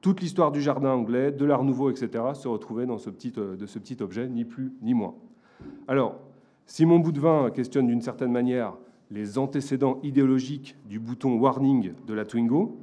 toute 0.00 0.20
l'histoire 0.20 0.52
du 0.52 0.60
jardin 0.60 0.90
anglais, 0.90 1.32
de 1.32 1.44
l'art 1.44 1.64
nouveau, 1.64 1.90
etc., 1.90 2.24
se 2.34 2.48
retrouvait 2.48 2.86
dans 2.86 2.98
ce 2.98 3.10
petit, 3.10 3.32
euh, 3.38 3.56
de 3.56 3.66
ce 3.66 3.78
petit 3.78 4.02
objet, 4.02 4.28
ni 4.28 4.44
plus 4.44 4.72
ni 4.82 4.92
moins. 4.92 5.14
Alors, 5.88 6.20
Simon 6.66 6.98
Boudvin 6.98 7.50
questionne 7.50 7.86
d'une 7.86 8.02
certaine 8.02 8.32
manière 8.32 8.74
les 9.10 9.38
antécédents 9.38 10.00
idéologiques 10.02 10.76
du 10.88 10.98
bouton 10.98 11.38
warning 11.38 11.92
de 12.06 12.14
la 12.14 12.24
Twingo, 12.24 12.78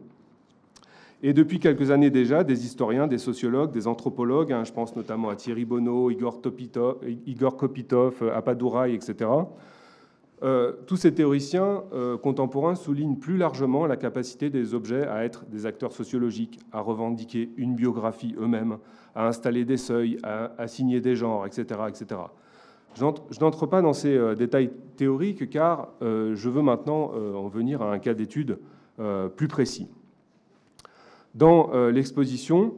et 1.23 1.33
depuis 1.33 1.59
quelques 1.59 1.91
années 1.91 2.09
déjà, 2.09 2.43
des 2.43 2.65
historiens, 2.65 3.05
des 3.05 3.19
sociologues, 3.19 3.71
des 3.71 3.85
anthropologues, 3.87 4.51
hein, 4.51 4.63
je 4.63 4.71
pense 4.71 4.95
notamment 4.95 5.29
à 5.29 5.35
Thierry 5.35 5.65
Bonneau, 5.65 6.09
Igor, 6.09 6.41
Kopitov, 6.41 8.31
Apadouraï, 8.33 8.95
etc., 8.95 9.29
euh, 10.43 10.73
tous 10.87 10.95
ces 10.95 11.13
théoriciens 11.13 11.83
euh, 11.93 12.17
contemporains 12.17 12.73
soulignent 12.73 13.17
plus 13.17 13.37
largement 13.37 13.85
la 13.85 13.95
capacité 13.95 14.49
des 14.49 14.73
objets 14.73 15.07
à 15.07 15.23
être 15.23 15.45
des 15.45 15.67
acteurs 15.67 15.91
sociologiques, 15.91 16.59
à 16.71 16.81
revendiquer 16.81 17.51
une 17.57 17.75
biographie 17.75 18.33
eux-mêmes, 18.39 18.79
à 19.13 19.27
installer 19.27 19.65
des 19.65 19.77
seuils, 19.77 20.17
à 20.23 20.51
assigner 20.57 20.99
des 20.99 21.15
genres, 21.15 21.45
etc. 21.45 21.81
etc. 21.87 22.21
Je 22.95 23.39
n'entre 23.39 23.65
pas 23.65 23.81
dans 23.81 23.93
ces 23.93 24.15
euh, 24.15 24.35
détails 24.35 24.71
théoriques 24.97 25.49
car 25.49 25.89
je 26.01 26.49
veux 26.49 26.61
maintenant 26.61 27.11
en 27.13 27.47
venir 27.47 27.81
à 27.81 27.91
un 27.91 27.97
cas 27.97 28.13
d'étude 28.13 28.59
plus 29.35 29.47
précis. 29.47 29.87
Dans 31.33 31.73
euh, 31.73 31.91
l'exposition, 31.91 32.73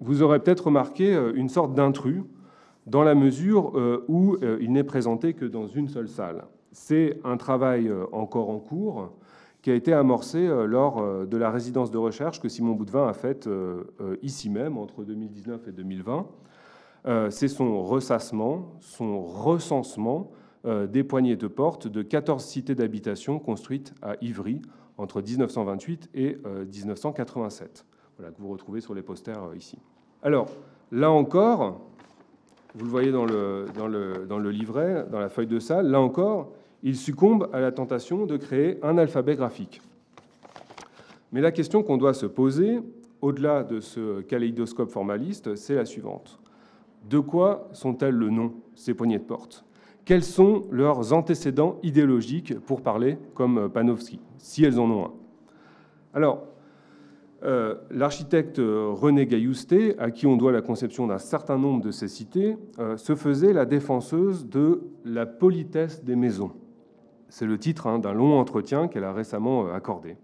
vous 0.00 0.22
aurez 0.22 0.38
peut-être 0.38 0.66
remarqué 0.66 1.14
euh, 1.14 1.32
une 1.34 1.48
sorte 1.48 1.74
d'intrus 1.74 2.22
dans 2.86 3.02
la 3.02 3.14
mesure 3.14 3.76
euh, 3.76 4.04
où 4.08 4.36
il 4.60 4.72
n'est 4.72 4.84
présenté 4.84 5.34
que 5.34 5.44
dans 5.44 5.66
une 5.66 5.88
seule 5.88 6.08
salle. 6.08 6.44
C'est 6.72 7.20
un 7.24 7.36
travail 7.36 7.92
encore 8.12 8.50
en 8.50 8.58
cours 8.58 9.12
qui 9.60 9.70
a 9.70 9.74
été 9.74 9.92
amorcé 9.92 10.48
lors 10.66 11.26
de 11.26 11.36
la 11.36 11.50
résidence 11.50 11.90
de 11.90 11.98
recherche 11.98 12.40
que 12.40 12.48
Simon 12.48 12.72
Boudvin 12.72 13.06
a 13.06 13.12
faite 13.12 13.48
ici 14.22 14.48
même 14.48 14.78
entre 14.78 15.04
2019 15.04 15.68
et 15.68 15.72
2020. 15.72 16.26
C'est 17.30 17.48
son 17.48 17.82
ressassement, 17.82 18.76
son 18.80 19.22
recensement 19.22 20.30
des 20.64 21.02
poignées 21.02 21.36
de 21.36 21.48
porte 21.48 21.88
de 21.88 22.02
14 22.02 22.44
cités 22.44 22.76
d'habitation 22.76 23.40
construites 23.40 23.92
à 24.02 24.14
Ivry 24.20 24.62
entre 24.98 25.20
1928 25.20 26.10
et 26.14 26.38
1987, 26.72 27.84
euh, 27.84 28.06
voilà, 28.18 28.32
que 28.32 28.40
vous 28.40 28.48
retrouvez 28.48 28.80
sur 28.80 28.94
les 28.94 29.02
posters 29.02 29.42
euh, 29.42 29.56
ici. 29.56 29.78
Alors, 30.22 30.48
là 30.90 31.10
encore, 31.10 31.80
vous 32.74 32.84
le 32.84 32.90
voyez 32.90 33.10
dans 33.10 33.24
le, 33.24 33.66
dans, 33.76 33.88
le, 33.88 34.26
dans 34.26 34.38
le 34.38 34.50
livret, 34.50 35.06
dans 35.10 35.18
la 35.18 35.28
feuille 35.28 35.46
de 35.46 35.58
salle, 35.58 35.88
là 35.88 36.00
encore, 36.00 36.52
il 36.82 36.96
succombe 36.96 37.48
à 37.52 37.60
la 37.60 37.72
tentation 37.72 38.26
de 38.26 38.36
créer 38.36 38.78
un 38.82 38.98
alphabet 38.98 39.36
graphique. 39.36 39.80
Mais 41.32 41.40
la 41.40 41.52
question 41.52 41.82
qu'on 41.82 41.96
doit 41.96 42.14
se 42.14 42.26
poser, 42.26 42.80
au-delà 43.20 43.62
de 43.62 43.80
ce 43.80 44.20
kaléidoscope 44.20 44.90
formaliste, 44.90 45.54
c'est 45.54 45.74
la 45.74 45.84
suivante. 45.84 46.38
De 47.08 47.18
quoi 47.18 47.68
sont-elles 47.72 48.14
le 48.14 48.30
nom, 48.30 48.54
ces 48.74 48.94
poignées 48.94 49.18
de 49.18 49.24
porte? 49.24 49.64
Quels 50.04 50.24
sont 50.24 50.64
leurs 50.70 51.12
antécédents 51.12 51.78
idéologiques, 51.82 52.58
pour 52.60 52.82
parler 52.82 53.18
comme 53.34 53.68
Panofsky, 53.68 54.20
si 54.38 54.64
elles 54.64 54.80
en 54.80 54.90
ont 54.90 55.04
un? 55.04 55.12
Alors, 56.14 56.44
euh, 57.44 57.74
l'architecte 57.90 58.58
René 58.58 59.26
Gaillousté, 59.26 59.98
à 59.98 60.12
qui 60.12 60.26
on 60.26 60.36
doit 60.36 60.52
la 60.52 60.62
conception 60.62 61.08
d'un 61.08 61.18
certain 61.18 61.58
nombre 61.58 61.82
de 61.82 61.90
ces 61.90 62.06
cités, 62.06 62.56
euh, 62.78 62.96
se 62.96 63.16
faisait 63.16 63.52
la 63.52 63.64
défenseuse 63.64 64.48
de 64.48 64.82
la 65.04 65.26
politesse 65.26 66.04
des 66.04 66.14
maisons. 66.14 66.52
C'est 67.28 67.46
le 67.46 67.58
titre 67.58 67.88
hein, 67.88 67.98
d'un 67.98 68.12
long 68.12 68.38
entretien 68.38 68.86
qu'elle 68.86 69.04
a 69.04 69.12
récemment 69.12 69.66
euh, 69.66 69.74
accordé. 69.74 70.16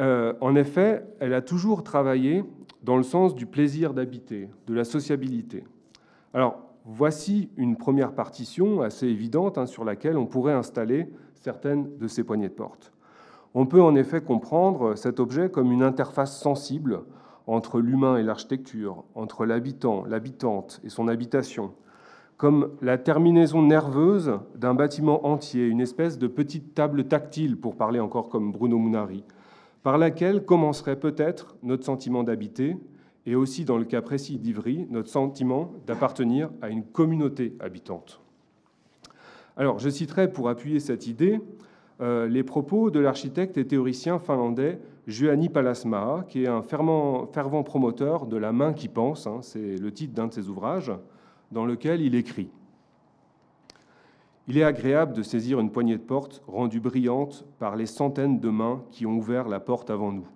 en 0.00 0.54
effet, 0.54 1.02
elle 1.18 1.34
a 1.34 1.42
toujours 1.42 1.82
travaillé 1.82 2.44
dans 2.82 2.96
le 2.96 3.02
sens 3.02 3.34
du 3.34 3.46
plaisir 3.46 3.94
d'habiter, 3.94 4.48
de 4.66 4.74
la 4.74 4.84
sociabilité. 4.84 5.64
Alors, 6.34 6.68
Voici 6.90 7.50
une 7.58 7.76
première 7.76 8.12
partition 8.12 8.80
assez 8.80 9.06
évidente 9.06 9.58
hein, 9.58 9.66
sur 9.66 9.84
laquelle 9.84 10.16
on 10.16 10.24
pourrait 10.24 10.54
installer 10.54 11.06
certaines 11.34 11.98
de 11.98 12.08
ces 12.08 12.24
poignées 12.24 12.48
de 12.48 12.54
porte. 12.54 12.92
On 13.52 13.66
peut 13.66 13.82
en 13.82 13.94
effet 13.94 14.22
comprendre 14.22 14.94
cet 14.94 15.20
objet 15.20 15.50
comme 15.50 15.70
une 15.70 15.82
interface 15.82 16.40
sensible 16.40 17.02
entre 17.46 17.80
l'humain 17.80 18.16
et 18.16 18.22
l'architecture, 18.22 19.04
entre 19.14 19.44
l'habitant, 19.44 20.06
l'habitante 20.06 20.80
et 20.82 20.88
son 20.88 21.08
habitation, 21.08 21.74
comme 22.38 22.70
la 22.80 22.96
terminaison 22.96 23.60
nerveuse 23.60 24.38
d'un 24.54 24.72
bâtiment 24.72 25.26
entier, 25.26 25.66
une 25.66 25.82
espèce 25.82 26.18
de 26.18 26.26
petite 26.26 26.72
table 26.72 27.04
tactile, 27.04 27.60
pour 27.60 27.76
parler 27.76 28.00
encore 28.00 28.30
comme 28.30 28.50
Bruno 28.50 28.78
Munari, 28.78 29.24
par 29.88 29.96
laquelle 29.96 30.44
commencerait 30.44 31.00
peut-être 31.00 31.56
notre 31.62 31.82
sentiment 31.82 32.22
d'habiter, 32.22 32.76
et 33.24 33.34
aussi 33.34 33.64
dans 33.64 33.78
le 33.78 33.86
cas 33.86 34.02
précis 34.02 34.36
d'Ivry, 34.36 34.86
notre 34.90 35.08
sentiment 35.08 35.72
d'appartenir 35.86 36.50
à 36.60 36.68
une 36.68 36.84
communauté 36.84 37.56
habitante. 37.58 38.20
Alors, 39.56 39.78
je 39.78 39.88
citerai 39.88 40.30
pour 40.30 40.50
appuyer 40.50 40.78
cette 40.78 41.06
idée 41.06 41.40
euh, 42.02 42.28
les 42.28 42.42
propos 42.42 42.90
de 42.90 43.00
l'architecte 43.00 43.56
et 43.56 43.66
théoricien 43.66 44.18
finlandais 44.18 44.78
Juhani 45.06 45.48
Palasmaa, 45.48 46.26
qui 46.28 46.44
est 46.44 46.48
un 46.48 46.60
fervent, 46.60 47.62
promoteur 47.64 48.26
de 48.26 48.36
la 48.36 48.52
main 48.52 48.74
qui 48.74 48.88
pense, 48.88 49.26
hein, 49.26 49.38
c'est 49.40 49.76
le 49.78 49.90
titre 49.90 50.12
d'un 50.12 50.26
de 50.26 50.34
ses 50.34 50.50
ouvrages, 50.50 50.92
dans 51.50 51.64
lequel 51.64 52.02
il 52.02 52.14
écrit 52.14 52.50
Il 54.50 54.56
est 54.56 54.64
agréable 54.64 55.12
de 55.12 55.22
saisir 55.22 55.60
une 55.60 55.70
poignée 55.70 55.98
de 55.98 56.02
porte 56.02 56.42
rendue 56.46 56.80
brillante 56.80 57.44
par 57.58 57.76
les 57.76 57.84
centaines 57.84 58.40
de 58.40 58.48
mains 58.48 58.82
qui 58.90 59.04
ont 59.04 59.12
ouvert 59.12 59.46
la 59.46 59.60
porte 59.60 59.90
avant 59.90 60.10
nous. 60.10 60.26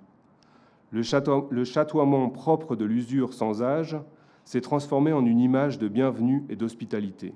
Le, 0.91 1.65
chatoiement 1.65 2.29
propre 2.29 2.77
de 2.77 2.85
l'usure 2.85 3.33
sans 3.33 3.63
âge 3.63 3.97
s'est 4.45 4.61
transformé 4.61 5.15
en 5.15 5.25
une 5.25 5.41
image 5.41 5.79
de 5.79 5.89
bienvenue 5.89 6.45
et 6.51 6.57
d'hospitalité. 6.57 7.33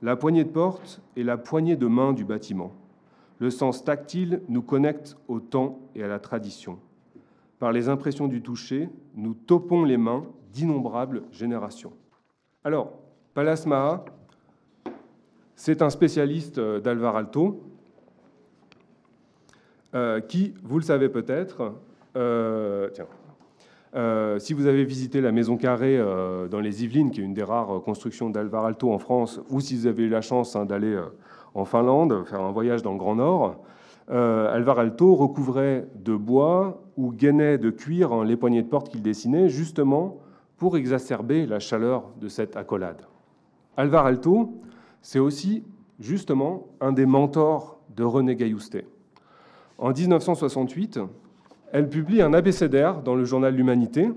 La 0.00 0.14
poignée 0.14 0.44
de 0.44 0.50
porte 0.50 1.02
est 1.16 1.24
la 1.24 1.36
poignée 1.36 1.74
de 1.74 1.88
main 1.88 2.12
du 2.12 2.24
bâtiment. 2.24 2.70
Le 3.40 3.50
sens 3.50 3.82
tactile 3.82 4.42
nous 4.48 4.62
connecte 4.62 5.16
au 5.26 5.40
temps 5.40 5.80
et 5.96 6.04
à 6.04 6.08
la 6.08 6.20
tradition. 6.20 6.78
par 7.58 7.72
les 7.72 7.88
impressions 7.88 8.28
du 8.28 8.40
toucher, 8.40 8.88
nous 9.16 9.34
topons 9.34 9.82
les 9.82 9.96
mains 9.96 10.22
d'innombrables 10.52 11.24
générations. 11.32 11.92
Alors, 12.62 12.92
Palasmaa, 13.34 14.04
c'est 15.58 15.82
un 15.82 15.90
spécialiste 15.90 16.60
d'Alvar 16.60 17.16
Alto, 17.16 17.60
euh, 19.96 20.20
qui, 20.20 20.54
vous 20.62 20.78
le 20.78 20.84
savez 20.84 21.08
peut-être, 21.08 21.74
euh, 22.16 22.88
euh, 23.96 24.38
si 24.38 24.52
vous 24.52 24.66
avez 24.66 24.84
visité 24.84 25.20
la 25.20 25.32
Maison 25.32 25.56
Carrée 25.56 26.00
dans 26.48 26.60
les 26.60 26.84
Yvelines, 26.84 27.10
qui 27.10 27.20
est 27.20 27.24
une 27.24 27.34
des 27.34 27.42
rares 27.42 27.82
constructions 27.82 28.30
d'Alvar 28.30 28.66
Alto 28.66 28.92
en 28.92 29.00
France, 29.00 29.40
ou 29.50 29.60
si 29.60 29.76
vous 29.76 29.88
avez 29.88 30.04
eu 30.04 30.08
la 30.08 30.20
chance 30.20 30.54
hein, 30.54 30.64
d'aller 30.64 30.96
en 31.54 31.64
Finlande, 31.64 32.24
faire 32.26 32.40
un 32.40 32.52
voyage 32.52 32.82
dans 32.82 32.92
le 32.92 32.98
Grand 32.98 33.16
Nord, 33.16 33.60
Alvar 34.08 34.78
Alto 34.78 35.16
recouvrait 35.16 35.88
de 35.96 36.14
bois 36.14 36.84
ou 36.96 37.10
gainait 37.10 37.58
de 37.58 37.70
cuir 37.70 38.22
les 38.22 38.36
poignées 38.36 38.62
de 38.62 38.68
porte 38.68 38.90
qu'il 38.90 39.02
dessinait, 39.02 39.48
justement 39.48 40.18
pour 40.56 40.76
exacerber 40.76 41.46
la 41.46 41.58
chaleur 41.58 42.04
de 42.20 42.28
cette 42.28 42.56
accolade. 42.56 43.02
Alvar 43.76 44.06
Alto, 44.06 44.60
c'est 45.02 45.18
aussi 45.18 45.64
justement 46.00 46.66
un 46.80 46.92
des 46.92 47.06
mentors 47.06 47.80
de 47.96 48.04
René 48.04 48.36
Gailloustet. 48.36 48.86
En 49.78 49.92
1968, 49.92 51.00
elle 51.72 51.88
publie 51.88 52.22
un 52.22 52.32
abécédaire 52.32 53.02
dans 53.02 53.14
le 53.14 53.24
journal 53.24 53.54
L'Humanité 53.54 54.10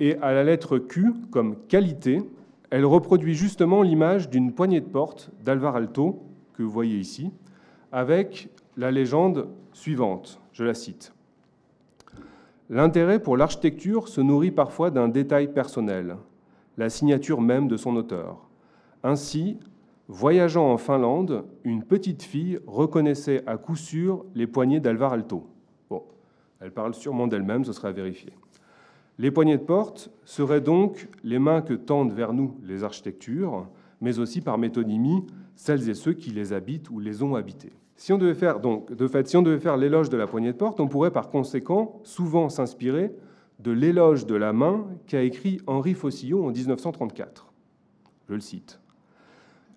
et 0.00 0.16
à 0.18 0.32
la 0.32 0.44
lettre 0.44 0.78
Q 0.78 1.12
comme 1.30 1.56
qualité, 1.68 2.22
elle 2.70 2.84
reproduit 2.84 3.34
justement 3.34 3.82
l'image 3.82 4.28
d'une 4.28 4.52
poignée 4.52 4.80
de 4.80 4.86
porte 4.86 5.30
d'Alvar 5.44 5.76
Alto, 5.76 6.22
que 6.54 6.62
vous 6.62 6.70
voyez 6.70 6.98
ici, 6.98 7.30
avec 7.92 8.48
la 8.76 8.90
légende 8.90 9.48
suivante, 9.72 10.40
je 10.52 10.64
la 10.64 10.74
cite. 10.74 11.12
L'intérêt 12.68 13.20
pour 13.20 13.36
l'architecture 13.36 14.08
se 14.08 14.20
nourrit 14.20 14.50
parfois 14.50 14.90
d'un 14.90 15.08
détail 15.08 15.52
personnel, 15.52 16.16
la 16.76 16.90
signature 16.90 17.40
même 17.40 17.68
de 17.68 17.76
son 17.76 17.94
auteur. 17.94 18.48
Ainsi, 19.04 19.58
Voyageant 20.08 20.72
en 20.72 20.76
Finlande, 20.76 21.44
une 21.64 21.82
petite 21.82 22.22
fille 22.22 22.60
reconnaissait 22.66 23.42
à 23.46 23.56
coup 23.56 23.74
sûr 23.74 24.24
les 24.36 24.46
poignées 24.46 24.78
d'Alvar 24.78 25.12
Alto. 25.12 25.48
Bon, 25.90 26.04
elle 26.60 26.70
parle 26.70 26.94
sûrement 26.94 27.26
d'elle-même, 27.26 27.64
ce 27.64 27.72
serait 27.72 27.88
à 27.88 27.92
vérifier. 27.92 28.32
Les 29.18 29.32
poignées 29.32 29.56
de 29.56 29.62
porte 29.62 30.10
seraient 30.24 30.60
donc 30.60 31.08
les 31.24 31.40
mains 31.40 31.60
que 31.60 31.74
tendent 31.74 32.12
vers 32.12 32.32
nous 32.32 32.56
les 32.62 32.84
architectures, 32.84 33.66
mais 34.00 34.20
aussi 34.20 34.42
par 34.42 34.58
métonymie 34.58 35.24
celles 35.56 35.88
et 35.88 35.94
ceux 35.94 36.12
qui 36.12 36.30
les 36.30 36.52
habitent 36.52 36.90
ou 36.90 37.00
les 37.00 37.24
ont 37.24 37.34
habitées. 37.34 37.72
Si 37.96 38.12
on 38.12 38.18
devait 38.18 38.34
faire 38.34 38.60
donc, 38.60 38.92
de 38.92 39.08
fait, 39.08 39.26
si 39.26 39.36
on 39.36 39.42
devait 39.42 39.58
faire 39.58 39.76
l'éloge 39.76 40.10
de 40.10 40.16
la 40.16 40.28
poignée 40.28 40.52
de 40.52 40.56
porte, 40.56 40.78
on 40.78 40.86
pourrait 40.86 41.10
par 41.10 41.30
conséquent 41.30 42.00
souvent 42.04 42.48
s'inspirer 42.48 43.10
de 43.58 43.72
l'éloge 43.72 44.26
de 44.26 44.34
la 44.36 44.52
main 44.52 44.86
qu'a 45.06 45.22
écrit 45.22 45.60
Henri 45.66 45.94
Faucillon 45.94 46.46
en 46.46 46.50
1934. 46.50 47.52
Je 48.28 48.34
le 48.34 48.40
cite. 48.40 48.78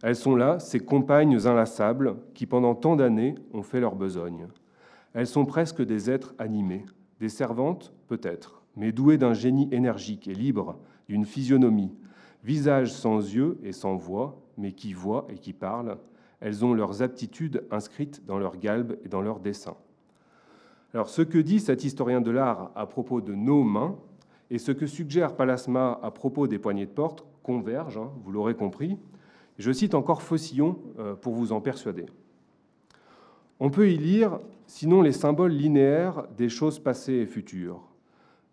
Elles 0.01 0.15
sont 0.15 0.35
là, 0.35 0.59
ces 0.59 0.79
compagnes 0.79 1.45
inlassables 1.45 2.15
qui 2.33 2.45
pendant 2.45 2.75
tant 2.75 2.95
d'années 2.95 3.35
ont 3.53 3.63
fait 3.63 3.81
leur 3.81 3.95
besogne. 3.95 4.47
Elles 5.13 5.27
sont 5.27 5.45
presque 5.45 5.81
des 5.81 6.09
êtres 6.09 6.33
animés, 6.39 6.85
des 7.19 7.29
servantes 7.29 7.93
peut-être, 8.07 8.63
mais 8.75 8.91
douées 8.91 9.17
d'un 9.17 9.33
génie 9.33 9.67
énergique 9.71 10.27
et 10.27 10.33
libre, 10.33 10.77
d'une 11.09 11.25
physionomie, 11.25 11.91
visage 12.43 12.93
sans 12.93 13.19
yeux 13.19 13.59
et 13.63 13.73
sans 13.73 13.95
voix, 13.95 14.39
mais 14.57 14.71
qui 14.71 14.93
voient 14.93 15.27
et 15.29 15.37
qui 15.37 15.53
parlent. 15.53 15.97
Elles 16.39 16.63
ont 16.63 16.73
leurs 16.73 17.01
aptitudes 17.01 17.65
inscrites 17.71 18.25
dans 18.25 18.37
leur 18.37 18.57
galbe 18.57 18.97
et 19.03 19.09
dans 19.09 19.21
leurs 19.21 19.39
dessins. 19.39 19.75
Alors 20.93 21.09
ce 21.09 21.21
que 21.21 21.37
dit 21.37 21.59
cet 21.59 21.83
historien 21.83 22.21
de 22.21 22.31
l'art 22.31 22.71
à 22.75 22.85
propos 22.85 23.21
de 23.21 23.35
nos 23.35 23.63
mains 23.63 23.95
et 24.49 24.57
ce 24.57 24.71
que 24.71 24.87
suggère 24.87 25.35
Palasma 25.35 25.99
à 26.01 26.11
propos 26.11 26.47
des 26.47 26.57
poignées 26.57 26.85
de 26.85 26.91
porte 26.91 27.25
convergent, 27.43 27.97
hein, 27.97 28.11
vous 28.23 28.31
l'aurez 28.31 28.55
compris. 28.55 28.97
Je 29.59 29.73
cite 29.73 29.93
encore 29.93 30.21
Faucillon 30.21 30.79
euh, 30.99 31.15
pour 31.15 31.33
vous 31.33 31.51
en 31.51 31.59
persuader. 31.59 32.05
On 33.59 33.69
peut 33.69 33.89
y 33.91 33.97
lire, 33.97 34.39
sinon 34.67 35.01
les 35.01 35.11
symboles 35.11 35.51
linéaires 35.51 36.23
des 36.37 36.47
choses 36.47 36.79
passées 36.79 37.15
et 37.15 37.25
futures. 37.25 37.81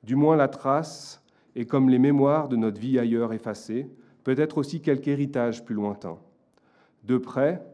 Du 0.02 0.16
moins 0.16 0.34
la 0.34 0.48
trace, 0.48 1.22
et 1.54 1.64
comme 1.64 1.88
les 1.88 2.00
mémoires 2.00 2.48
de 2.48 2.56
notre 2.56 2.80
vie 2.80 2.98
ailleurs 2.98 3.32
effacée, 3.32 3.88
peut-être 4.24 4.58
aussi 4.58 4.80
quelque 4.80 5.06
héritage 5.08 5.64
plus 5.64 5.76
lointain. 5.76 6.18
De 7.04 7.18
près, 7.18 7.64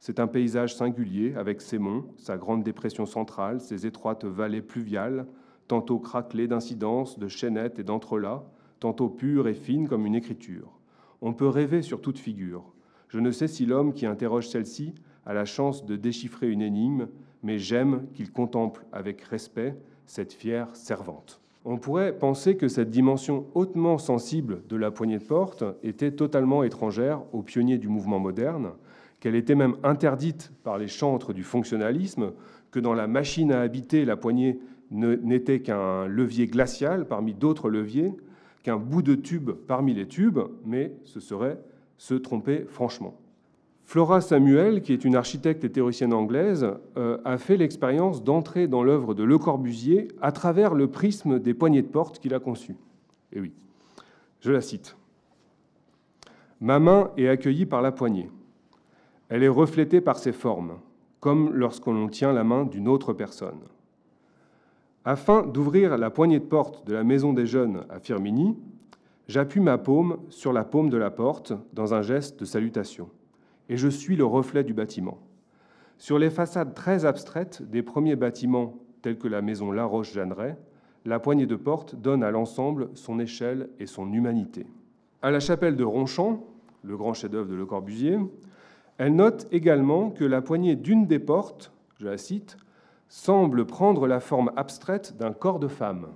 c'est 0.00 0.18
un 0.18 0.26
paysage 0.26 0.74
singulier 0.74 1.34
avec 1.36 1.60
ses 1.60 1.78
monts, 1.78 2.06
sa 2.16 2.36
grande 2.36 2.64
dépression 2.64 3.06
centrale, 3.06 3.60
ses 3.60 3.86
étroites 3.86 4.24
vallées 4.24 4.62
pluviales, 4.62 5.26
tantôt 5.68 6.00
craquelées 6.00 6.48
d'incidences, 6.48 7.20
de 7.20 7.28
chaînettes 7.28 7.78
et 7.78 7.84
d'entrelacs, 7.84 8.42
tantôt 8.80 9.08
pures 9.08 9.46
et 9.46 9.54
fines 9.54 9.88
comme 9.88 10.06
une 10.06 10.16
écriture. 10.16 10.72
On 11.22 11.34
peut 11.34 11.48
rêver 11.48 11.82
sur 11.82 12.00
toute 12.00 12.18
figure. 12.18 12.64
Je 13.10 13.18
ne 13.18 13.32
sais 13.32 13.48
si 13.48 13.66
l'homme 13.66 13.92
qui 13.92 14.06
interroge 14.06 14.48
celle-ci 14.48 14.94
a 15.26 15.34
la 15.34 15.44
chance 15.44 15.84
de 15.84 15.96
déchiffrer 15.96 16.48
une 16.48 16.62
énigme, 16.62 17.08
mais 17.42 17.58
j'aime 17.58 18.06
qu'il 18.14 18.30
contemple 18.30 18.86
avec 18.92 19.20
respect 19.22 19.74
cette 20.06 20.32
fière 20.32 20.74
servante. 20.76 21.40
On 21.64 21.76
pourrait 21.76 22.16
penser 22.16 22.56
que 22.56 22.68
cette 22.68 22.88
dimension 22.88 23.46
hautement 23.54 23.98
sensible 23.98 24.62
de 24.68 24.76
la 24.76 24.92
poignée 24.92 25.18
de 25.18 25.24
porte 25.24 25.64
était 25.82 26.12
totalement 26.12 26.62
étrangère 26.62 27.22
aux 27.32 27.42
pionniers 27.42 27.78
du 27.78 27.88
mouvement 27.88 28.20
moderne, 28.20 28.70
qu'elle 29.18 29.34
était 29.34 29.56
même 29.56 29.76
interdite 29.82 30.52
par 30.62 30.78
les 30.78 30.88
chantres 30.88 31.34
du 31.34 31.42
fonctionnalisme, 31.42 32.32
que 32.70 32.78
dans 32.80 32.94
la 32.94 33.08
machine 33.08 33.52
à 33.52 33.60
habiter, 33.60 34.04
la 34.04 34.16
poignée 34.16 34.60
n'était 34.92 35.60
qu'un 35.60 36.06
levier 36.06 36.46
glacial 36.46 37.06
parmi 37.06 37.34
d'autres 37.34 37.68
leviers, 37.68 38.14
qu'un 38.62 38.76
bout 38.76 39.02
de 39.02 39.16
tube 39.16 39.50
parmi 39.50 39.94
les 39.94 40.06
tubes, 40.06 40.38
mais 40.64 40.94
ce 41.04 41.18
serait 41.18 41.58
se 42.00 42.14
tromper 42.14 42.64
franchement. 42.66 43.12
Flora 43.84 44.22
Samuel, 44.22 44.80
qui 44.80 44.94
est 44.94 45.04
une 45.04 45.16
architecte 45.16 45.64
et 45.64 45.70
théoricienne 45.70 46.14
anglaise, 46.14 46.66
euh, 46.96 47.18
a 47.26 47.36
fait 47.36 47.58
l'expérience 47.58 48.24
d'entrer 48.24 48.68
dans 48.68 48.82
l'œuvre 48.82 49.12
de 49.12 49.22
Le 49.22 49.36
Corbusier 49.36 50.08
à 50.22 50.32
travers 50.32 50.72
le 50.72 50.86
prisme 50.86 51.38
des 51.38 51.52
poignées 51.52 51.82
de 51.82 51.88
porte 51.88 52.18
qu'il 52.18 52.32
a 52.32 52.40
conçues. 52.40 52.78
Et 53.34 53.40
oui, 53.40 53.52
je 54.40 54.50
la 54.50 54.62
cite. 54.62 54.96
Ma 56.62 56.78
main 56.78 57.10
est 57.18 57.28
accueillie 57.28 57.66
par 57.66 57.82
la 57.82 57.92
poignée. 57.92 58.30
Elle 59.28 59.42
est 59.42 59.48
reflétée 59.48 60.00
par 60.00 60.18
ses 60.18 60.32
formes, 60.32 60.78
comme 61.20 61.52
lorsqu'on 61.52 62.08
tient 62.08 62.32
la 62.32 62.44
main 62.44 62.64
d'une 62.64 62.88
autre 62.88 63.12
personne. 63.12 63.60
Afin 65.04 65.42
d'ouvrir 65.42 65.98
la 65.98 66.08
poignée 66.08 66.40
de 66.40 66.44
porte 66.46 66.86
de 66.86 66.94
la 66.94 67.04
maison 67.04 67.34
des 67.34 67.46
jeunes 67.46 67.84
à 67.90 68.00
Firmini, 68.00 68.56
J'appuie 69.30 69.60
ma 69.60 69.78
paume 69.78 70.18
sur 70.28 70.52
la 70.52 70.64
paume 70.64 70.90
de 70.90 70.96
la 70.96 71.12
porte 71.12 71.52
dans 71.72 71.94
un 71.94 72.02
geste 72.02 72.40
de 72.40 72.44
salutation, 72.44 73.08
et 73.68 73.76
je 73.76 73.86
suis 73.86 74.16
le 74.16 74.24
reflet 74.24 74.64
du 74.64 74.74
bâtiment. 74.74 75.18
Sur 75.98 76.18
les 76.18 76.30
façades 76.30 76.74
très 76.74 77.04
abstraites 77.04 77.62
des 77.62 77.84
premiers 77.84 78.16
bâtiments 78.16 78.74
tels 79.02 79.18
que 79.18 79.28
la 79.28 79.40
maison 79.40 79.70
La 79.70 79.84
Roche-Jeanneret, 79.84 80.56
la 81.04 81.20
poignée 81.20 81.46
de 81.46 81.54
porte 81.54 81.94
donne 81.94 82.24
à 82.24 82.32
l'ensemble 82.32 82.88
son 82.94 83.20
échelle 83.20 83.70
et 83.78 83.86
son 83.86 84.12
humanité. 84.12 84.66
À 85.22 85.30
la 85.30 85.38
chapelle 85.38 85.76
de 85.76 85.84
Ronchamp, 85.84 86.42
le 86.82 86.96
grand 86.96 87.14
chef-d'œuvre 87.14 87.50
de 87.50 87.54
Le 87.54 87.66
Corbusier, 87.66 88.18
elle 88.98 89.14
note 89.14 89.46
également 89.52 90.10
que 90.10 90.24
la 90.24 90.42
poignée 90.42 90.74
d'une 90.74 91.06
des 91.06 91.20
portes, 91.20 91.70
je 92.00 92.06
la 92.06 92.18
cite, 92.18 92.56
semble 93.08 93.64
prendre 93.64 94.08
la 94.08 94.18
forme 94.18 94.50
abstraite 94.56 95.16
d'un 95.18 95.32
corps 95.32 95.60
de 95.60 95.68
femme. 95.68 96.08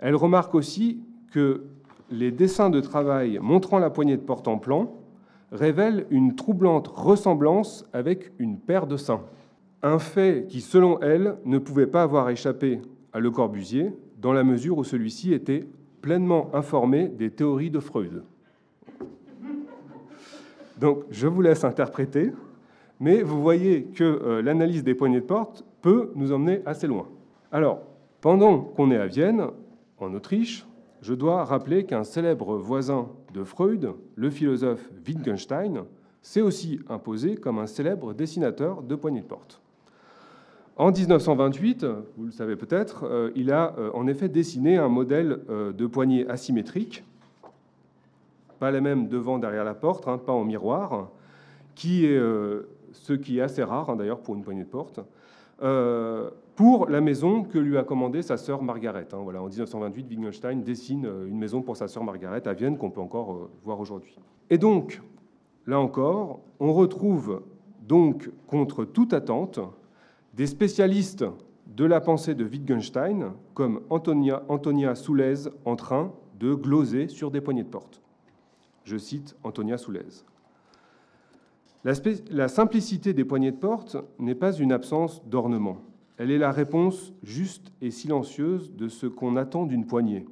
Elle 0.00 0.16
remarque 0.16 0.56
aussi 0.56 1.04
que 1.30 1.66
les 2.10 2.30
dessins 2.30 2.70
de 2.70 2.80
travail 2.80 3.38
montrant 3.40 3.78
la 3.78 3.90
poignée 3.90 4.16
de 4.16 4.22
porte 4.22 4.48
en 4.48 4.58
plan 4.58 4.92
révèlent 5.52 6.06
une 6.10 6.34
troublante 6.34 6.88
ressemblance 6.88 7.88
avec 7.92 8.32
une 8.38 8.58
paire 8.58 8.86
de 8.86 8.96
seins. 8.96 9.22
Un 9.82 9.98
fait 9.98 10.46
qui, 10.48 10.60
selon 10.60 11.00
elle, 11.00 11.36
ne 11.44 11.58
pouvait 11.58 11.86
pas 11.86 12.02
avoir 12.02 12.28
échappé 12.30 12.80
à 13.12 13.20
Le 13.20 13.30
Corbusier, 13.30 13.92
dans 14.20 14.32
la 14.32 14.44
mesure 14.44 14.78
où 14.78 14.84
celui-ci 14.84 15.32
était 15.32 15.66
pleinement 16.02 16.50
informé 16.54 17.08
des 17.08 17.30
théories 17.30 17.70
de 17.70 17.80
Freud. 17.80 18.22
Donc, 20.78 21.04
je 21.10 21.26
vous 21.26 21.42
laisse 21.42 21.64
interpréter, 21.64 22.32
mais 23.00 23.22
vous 23.22 23.40
voyez 23.42 23.84
que 23.84 24.04
euh, 24.04 24.42
l'analyse 24.42 24.84
des 24.84 24.94
poignées 24.94 25.20
de 25.20 25.26
porte 25.26 25.64
peut 25.82 26.10
nous 26.14 26.32
emmener 26.32 26.62
assez 26.66 26.86
loin. 26.86 27.06
Alors, 27.50 27.80
pendant 28.20 28.60
qu'on 28.60 28.90
est 28.90 28.96
à 28.96 29.06
Vienne, 29.06 29.46
en 29.98 30.14
Autriche, 30.14 30.66
je 31.02 31.14
dois 31.14 31.44
rappeler 31.44 31.84
qu'un 31.84 32.04
célèbre 32.04 32.56
voisin 32.56 33.08
de 33.32 33.44
Freud, 33.44 33.94
le 34.16 34.30
philosophe 34.30 34.88
Wittgenstein, 35.06 35.84
s'est 36.22 36.42
aussi 36.42 36.80
imposé 36.88 37.36
comme 37.36 37.58
un 37.58 37.66
célèbre 37.66 38.12
dessinateur 38.12 38.82
de 38.82 38.94
poignées 38.94 39.22
de 39.22 39.26
porte. 39.26 39.60
En 40.76 40.92
1928, 40.92 41.84
vous 42.16 42.24
le 42.24 42.30
savez 42.30 42.56
peut-être, 42.56 43.04
euh, 43.04 43.30
il 43.34 43.52
a 43.52 43.74
euh, 43.78 43.90
en 43.92 44.06
effet 44.06 44.28
dessiné 44.28 44.78
un 44.78 44.88
modèle 44.88 45.40
euh, 45.50 45.72
de 45.72 45.86
poignée 45.86 46.26
asymétrique, 46.28 47.04
pas 48.58 48.70
la 48.70 48.80
même 48.80 49.08
devant 49.08 49.38
derrière 49.38 49.64
la 49.64 49.74
porte, 49.74 50.08
hein, 50.08 50.18
pas 50.18 50.32
en 50.32 50.44
miroir, 50.44 51.10
qui 51.74 52.04
est 52.04 52.20
ce 52.92 53.12
qui 53.14 53.38
est 53.38 53.40
assez 53.40 53.62
rare 53.62 53.88
hein, 53.88 53.96
d'ailleurs 53.96 54.20
pour 54.20 54.34
une 54.34 54.42
poignée 54.42 54.64
de 54.64 54.68
porte, 54.68 55.00
pour 56.60 56.90
la 56.90 57.00
maison 57.00 57.42
que 57.42 57.56
lui 57.56 57.78
a 57.78 57.84
commandée 57.84 58.20
sa 58.20 58.36
sœur 58.36 58.62
Margaret. 58.62 59.08
Hein. 59.14 59.20
voilà, 59.22 59.42
en 59.42 59.48
1928, 59.48 60.06
Wittgenstein 60.10 60.62
dessine 60.62 61.06
euh, 61.06 61.26
une 61.26 61.38
maison 61.38 61.62
pour 61.62 61.74
sa 61.74 61.88
sœur 61.88 62.04
Margaret 62.04 62.46
à 62.46 62.52
Vienne 62.52 62.76
qu'on 62.76 62.90
peut 62.90 63.00
encore 63.00 63.32
euh, 63.32 63.50
voir 63.64 63.80
aujourd'hui. 63.80 64.14
Et 64.50 64.58
donc, 64.58 65.00
là 65.66 65.80
encore, 65.80 66.40
on 66.58 66.74
retrouve 66.74 67.40
donc 67.88 68.28
contre 68.46 68.84
toute 68.84 69.14
attente 69.14 69.58
des 70.34 70.46
spécialistes 70.46 71.24
de 71.66 71.86
la 71.86 71.98
pensée 71.98 72.34
de 72.34 72.44
Wittgenstein, 72.44 73.32
comme 73.54 73.80
Antonia, 73.88 74.94
Soulez, 74.94 75.48
en 75.64 75.76
train 75.76 76.12
de 76.38 76.52
gloser 76.52 77.08
sur 77.08 77.30
des 77.30 77.40
poignées 77.40 77.64
de 77.64 77.70
porte. 77.70 78.02
Je 78.84 78.98
cite 78.98 79.34
Antonia 79.44 79.78
Soulez. 79.78 80.24
La, 81.84 81.94
la 82.30 82.48
simplicité 82.48 83.14
des 83.14 83.24
poignées 83.24 83.50
de 83.50 83.56
porte 83.56 83.96
n'est 84.18 84.34
pas 84.34 84.52
une 84.52 84.72
absence 84.72 85.24
d'ornement. 85.24 85.78
Elle 86.20 86.30
est 86.30 86.36
la 86.36 86.52
réponse 86.52 87.14
juste 87.22 87.72
et 87.80 87.90
silencieuse 87.90 88.76
de 88.76 88.88
ce 88.88 89.06
qu'on 89.06 89.36
attend 89.36 89.64
d'une 89.64 89.86
poignée. 89.86 90.26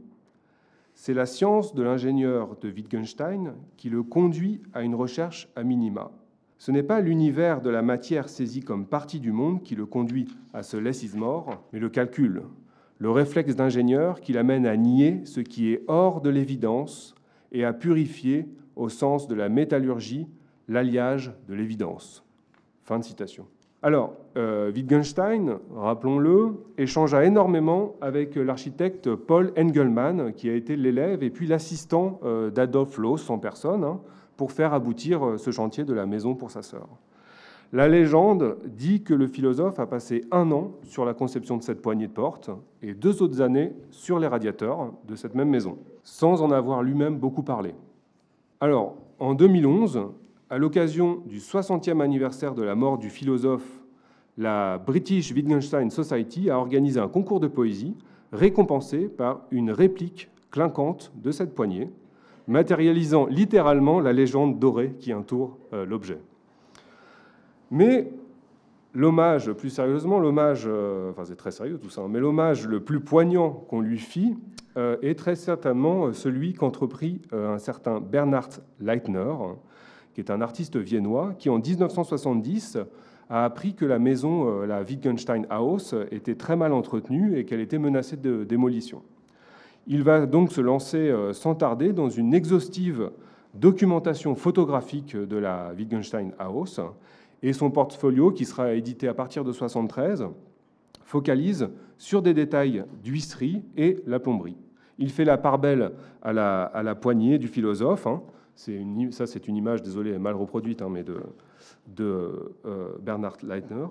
C'est 0.93 1.15
la 1.15 1.25
science 1.25 1.75
de 1.75 1.83
l'ingénieur 1.83 2.59
de 2.61 2.69
Wittgenstein 2.69 3.55
qui 3.79 3.89
le 3.89 4.03
conduit 4.03 4.61
à 4.75 4.83
une 4.83 4.95
recherche 4.95 5.49
à 5.57 5.63
minima. 5.63 6.11
Ce 6.59 6.71
n'est 6.71 6.83
pas 6.83 7.01
l'univers 7.01 7.63
de 7.63 7.71
la 7.71 7.81
matière 7.81 8.29
saisie 8.29 8.61
comme 8.61 8.85
partie 8.85 9.19
du 9.19 9.33
monde 9.33 9.63
qui 9.63 9.77
le 9.77 9.87
conduit 9.87 10.29
à 10.53 10.63
ce 10.63 10.77
less 10.77 11.15
mort, 11.15 11.65
mais 11.73 11.79
le 11.79 11.89
calcul, 11.89 12.43
le 12.99 13.11
réflexe 13.11 13.57
d'ingénieur 13.57 14.21
qui 14.21 14.35
l'amène 14.35 14.67
à 14.67 14.77
nier 14.77 15.23
ce 15.25 15.41
qui 15.41 15.73
est 15.73 15.85
hors 15.87 16.21
de 16.21 16.29
l'évidence 16.29 17.15
et 17.51 17.65
à 17.65 17.73
purifier, 17.73 18.47
au 18.77 18.91
sens 18.91 19.27
de 19.27 19.35
la 19.35 19.49
métallurgie, 19.49 20.27
l'alliage 20.69 21.33
de 21.49 21.55
l'évidence. 21.55 22.27
Fin 22.83 22.99
de 22.99 23.05
citation. 23.05 23.47
Alors, 23.81 24.15
euh, 24.37 24.73
Wittgenstein, 24.73 25.59
rappelons-le, 25.77 26.55
échangea 26.79 27.25
énormément 27.25 27.95
avec 28.01 28.35
l'architecte 28.35 29.15
Paul 29.15 29.53
Engelmann, 29.57 30.33
qui 30.33 30.51
a 30.51 30.55
été 30.55 30.75
l'élève 30.75 31.23
et 31.23 31.31
puis 31.31 31.47
l'assistant 31.47 32.19
euh, 32.25 32.51
d'Adolf 32.51 32.99
Loos 32.99 33.31
en 33.31 33.39
personne, 33.39 33.85
hein, 33.85 34.01
pour 34.37 34.51
faire 34.51 34.75
aboutir 34.75 35.25
euh, 35.25 35.39
ce 35.39 35.53
chantier 35.53 35.85
de 35.85 35.95
la 35.95 36.07
maison 36.07 36.35
pour 36.35 36.51
sa 36.51 36.63
sœur. 36.63 36.89
La 37.73 37.87
légende 37.87 38.57
dit 38.65 39.05
que 39.05 39.15
le 39.15 39.29
philosophe 39.29 39.79
a 39.79 39.87
passé 39.87 40.23
un 40.33 40.51
an 40.51 40.73
sur 40.83 41.05
la 41.05 41.15
conception 41.15 41.57
de 41.57 41.63
cette 41.63 41.81
poignée 41.81 42.09
de 42.09 42.13
porte 42.13 42.51
et 42.83 42.95
deux 42.95 43.23
autres 43.23 43.41
années 43.43 43.75
sur 43.91 44.19
les 44.19 44.27
radiateurs 44.27 44.93
de 45.07 45.15
cette 45.15 45.37
même 45.37 45.51
maison, 45.51 45.79
sans 46.03 46.43
en 46.43 46.51
avoir 46.51 46.83
lui-même 46.83 47.19
beaucoup 47.19 47.45
parlé. 47.45 47.75
Alors, 48.61 48.97
en 49.21 49.35
2011, 49.35 50.09
à 50.51 50.59
l'occasion 50.59 51.23
du 51.27 51.39
60e 51.39 52.01
anniversaire 52.01 52.55
de 52.55 52.63
la 52.63 52.75
mort 52.75 52.99
du 52.99 53.11
philosophe, 53.11 53.67
la 54.39 54.79
British 54.79 55.33
Wittgenstein 55.33 55.91
Society 55.91 56.49
a 56.49 56.59
organisé 56.59 57.01
un 57.01 57.09
concours 57.09 57.41
de 57.41 57.49
poésie 57.49 57.95
récompensé 58.33 59.09
par 59.09 59.43
une 59.51 59.71
réplique 59.71 60.31
clinquante 60.51 61.13
de 61.17 61.31
cette 61.33 61.55
poignée, 61.55 61.91
matérialisant 62.47 63.27
littéralement 63.27 64.01
la 64.01 64.13
légende 64.13 64.59
dorée 64.59 64.95
qui 64.99 65.13
entoure 65.13 65.59
euh, 65.75 65.85
l'objet. 65.85 66.19
Mais 67.71 68.11
l'hommage, 68.95 69.53
plus 69.53 69.69
sérieusement, 69.69 70.19
l'hommage, 70.19 70.65
euh, 70.67 71.11
enfin 71.11 71.25
c'est 71.27 71.37
très 71.37 71.51
sérieux 71.51 71.79
tout 71.79 71.91
ça, 71.91 72.01
hein, 72.01 72.09
mais 72.09 72.21
l'hommage 72.21 72.67
le 72.67 72.81
plus 72.81 73.01
poignant 73.01 73.51
qu'on 73.51 73.81
lui 73.81 73.99
fit 73.99 74.39
euh, 74.79 74.97
est 75.03 75.19
très 75.19 75.37
certainement 75.37 76.13
celui 76.15 76.55
qu'entreprit 76.55 77.21
un 77.33 77.59
certain 77.59 78.01
Bernhard 78.01 78.49
Leitner, 78.81 79.35
qui 80.19 80.23
est 80.23 80.33
un 80.33 80.41
artiste 80.41 80.77
viennois, 80.77 81.33
qui 81.39 81.49
en 81.49 81.61
1970 81.61 82.77
a 83.31 83.45
appris 83.45 83.75
que 83.75 83.85
la 83.85 84.01
maison, 84.01 84.49
euh, 84.49 84.67
la 84.67 84.83
Wittgenstein 84.83 85.47
House, 85.49 85.95
était 86.11 86.35
très 86.35 86.57
mal 86.57 86.73
entretenue 86.73 87.39
et 87.39 87.45
qu'elle 87.45 87.61
était 87.61 87.79
menacée 87.79 88.17
de 88.17 88.43
démolition. 88.43 89.05
Il 89.87 90.03
va 90.03 90.27
donc 90.27 90.51
se 90.51 90.61
lancer 90.61 90.99
euh, 90.99 91.33
sans 91.33 91.55
tarder 91.55 91.93
dans 91.93 92.09
une 92.09 92.35
exhaustive 92.35 93.13
documentation 93.55 94.35
photographique 94.35 95.15
de 95.15 95.37
la 95.37 95.71
Wittgenstein 95.79 96.33
House 96.41 96.81
et 97.45 97.53
son 97.53 97.71
portfolio, 97.71 98.33
qui 98.33 98.45
sera 98.45 98.73
édité 98.73 99.07
à 99.07 99.15
partir 99.15 99.45
de 99.45 99.51
1973, 99.51 100.27
focalise 101.05 101.69
sur 101.97 102.23
des 102.23 102.35
détails 102.35 102.83
d'huisserie 103.05 103.63
et 103.77 104.03
la 104.05 104.19
plomberie. 104.19 104.57
Il 104.99 105.13
fait 105.13 105.25
la 105.25 105.39
part 105.39 105.61
belle 105.61 105.93
à 106.23 106.33
la, 106.33 106.95
poignée 106.97 107.39
du 107.39 107.47
philosophe, 107.47 108.09
hein, 108.09 108.21
ça, 108.59 109.27
c'est 109.27 109.47
une 109.47 109.57
image, 109.57 109.83
désolé, 109.83 110.19
mal 110.19 110.35
reproduite, 110.35 110.83
hein, 110.83 110.89
mais 110.91 111.05
de, 111.05 111.17
de 111.87 112.53
euh, 112.67 112.91
Bernard 113.01 113.37
Leitner. 113.43 113.87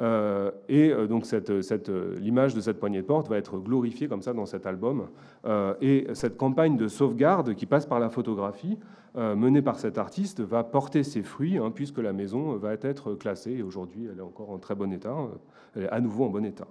Euh, 0.00 0.52
et 0.68 0.92
euh, 0.92 1.08
donc 1.08 1.26
cette, 1.26 1.50
l'image 2.20 2.54
de 2.54 2.60
cette 2.60 2.78
poignée 2.78 3.02
de 3.02 3.06
porte 3.06 3.28
va 3.28 3.36
être 3.36 3.58
glorifiée 3.58 4.06
comme 4.06 4.22
ça 4.22 4.32
dans 4.32 4.46
cet 4.46 4.64
album. 4.66 5.08
et 5.80 6.06
cette 6.14 6.36
campagne 6.36 6.76
de 6.76 6.86
sauvegarde 6.86 7.54
qui 7.54 7.66
passe 7.66 7.86
par 7.86 7.98
la 7.98 8.10
photographie, 8.10 8.78
menée 9.16 9.60
par 9.60 9.80
cet 9.80 9.98
artiste, 9.98 10.40
va 10.40 10.62
porter 10.62 11.02
ses 11.02 11.22
fruits, 11.22 11.58
hein, 11.58 11.72
puisque 11.74 11.98
la 11.98 12.12
maison 12.12 12.54
va 12.56 12.74
être 12.74 13.14
classée. 13.14 13.54
Et 13.54 13.62
aujourd'hui, 13.62 14.08
elle 14.10 14.18
est 14.18 14.22
encore 14.22 14.50
en 14.50 14.58
très 14.58 14.76
bon 14.76 14.92
état. 14.92 15.16
Elle 15.74 15.82
est 15.82 15.88
à 15.88 16.00
nouveau 16.00 16.26
en 16.26 16.28
bon 16.28 16.44
état. 16.44 16.68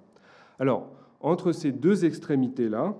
Alors, 0.57 0.89
entre 1.19 1.51
ces 1.51 1.73
deux 1.73 2.05
extrémités-là, 2.05 2.95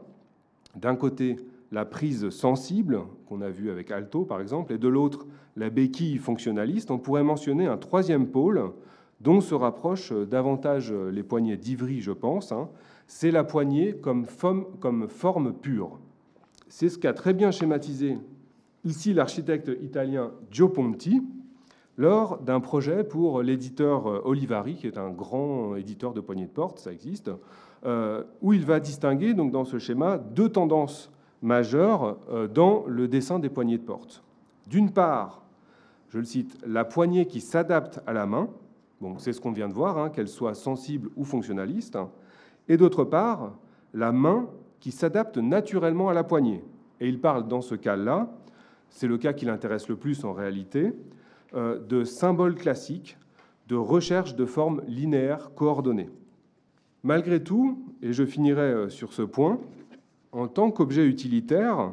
d'un 0.75 0.97
côté, 0.97 1.37
la 1.71 1.85
prise 1.85 2.29
sensible, 2.29 3.01
qu'on 3.27 3.41
a 3.41 3.49
vu 3.49 3.69
avec 3.69 3.91
Alto 3.91 4.25
par 4.25 4.41
exemple, 4.41 4.73
et 4.73 4.77
de 4.77 4.87
l'autre 4.87 5.25
la 5.55 5.69
béquille 5.69 6.17
fonctionnaliste, 6.17 6.91
on 6.91 6.97
pourrait 6.97 7.23
mentionner 7.23 7.67
un 7.67 7.77
troisième 7.77 8.27
pôle 8.27 8.71
dont 9.21 9.41
se 9.41 9.53
rapprochent 9.53 10.13
davantage 10.13 10.93
les 10.93 11.23
poignées 11.23 11.57
d'Ivry, 11.57 11.99
je 11.99 12.11
pense. 12.11 12.51
Hein. 12.51 12.69
C'est 13.07 13.31
la 13.31 13.43
poignée 13.43 13.93
comme 13.93 14.25
forme, 14.25 15.53
pure. 15.53 15.99
C'est 16.67 16.89
ce 16.89 16.97
qu'a 16.97 17.13
très 17.13 17.33
bien 17.33 17.51
schématisé 17.51 18.17
ici 18.85 19.13
l'architecte 19.13 19.69
italien 19.81 20.31
Gio 20.51 20.69
Ponti 20.69 21.21
lors 21.97 22.37
d'un 22.37 22.61
projet 22.61 23.03
pour 23.03 23.41
l'éditeur 23.41 24.25
Olivari, 24.25 24.75
qui 24.75 24.87
est 24.87 24.97
un 24.97 25.09
grand 25.09 25.75
éditeur 25.75 26.13
de 26.13 26.21
poignées 26.21 26.45
de 26.45 26.51
porte, 26.51 26.79
ça 26.79 26.93
existe, 26.93 27.29
euh, 27.85 28.23
où 28.41 28.53
il 28.53 28.65
va 28.65 28.79
distinguer 28.79 29.33
donc 29.33 29.51
dans 29.51 29.65
ce 29.65 29.79
schéma 29.79 30.17
deux 30.17 30.47
tendances 30.47 31.11
majeur 31.41 32.17
euh, 32.29 32.47
dans 32.47 32.83
le 32.87 33.07
dessin 33.07 33.39
des 33.39 33.49
poignées 33.49 33.77
de 33.77 33.83
porte. 33.83 34.23
D'une 34.67 34.91
part, 34.91 35.43
je 36.09 36.19
le 36.19 36.25
cite, 36.25 36.57
la 36.65 36.85
poignée 36.85 37.25
qui 37.27 37.41
s'adapte 37.41 38.01
à 38.07 38.13
la 38.13 38.25
main, 38.25 38.49
c'est 39.17 39.33
ce 39.33 39.39
qu'on 39.39 39.51
vient 39.51 39.69
de 39.69 39.73
voir, 39.73 39.97
hein, 39.97 40.09
qu'elle 40.09 40.27
soit 40.27 40.53
sensible 40.53 41.09
ou 41.15 41.23
fonctionnaliste, 41.23 41.97
et 42.67 42.77
d'autre 42.77 43.03
part, 43.03 43.53
la 43.93 44.11
main 44.11 44.47
qui 44.79 44.91
s'adapte 44.91 45.37
naturellement 45.37 46.09
à 46.09 46.13
la 46.13 46.23
poignée. 46.23 46.63
Et 46.99 47.07
il 47.07 47.19
parle 47.19 47.47
dans 47.47 47.61
ce 47.61 47.75
cas-là, 47.75 48.29
c'est 48.89 49.07
le 49.07 49.17
cas 49.17 49.33
qui 49.33 49.45
l'intéresse 49.45 49.87
le 49.87 49.95
plus 49.95 50.25
en 50.25 50.33
réalité, 50.33 50.93
euh, 51.55 51.79
de 51.79 52.03
symboles 52.03 52.55
classiques, 52.55 53.17
de 53.67 53.75
recherche 53.75 54.35
de 54.35 54.45
formes 54.45 54.81
linéaires 54.87 55.51
coordonnées. 55.55 56.09
Malgré 57.03 57.41
tout, 57.41 57.79
et 58.01 58.13
je 58.13 58.25
finirai 58.25 58.61
euh, 58.61 58.89
sur 58.89 59.13
ce 59.13 59.21
point, 59.21 59.59
en 60.31 60.47
tant 60.47 60.71
qu'objet 60.71 61.05
utilitaire, 61.05 61.91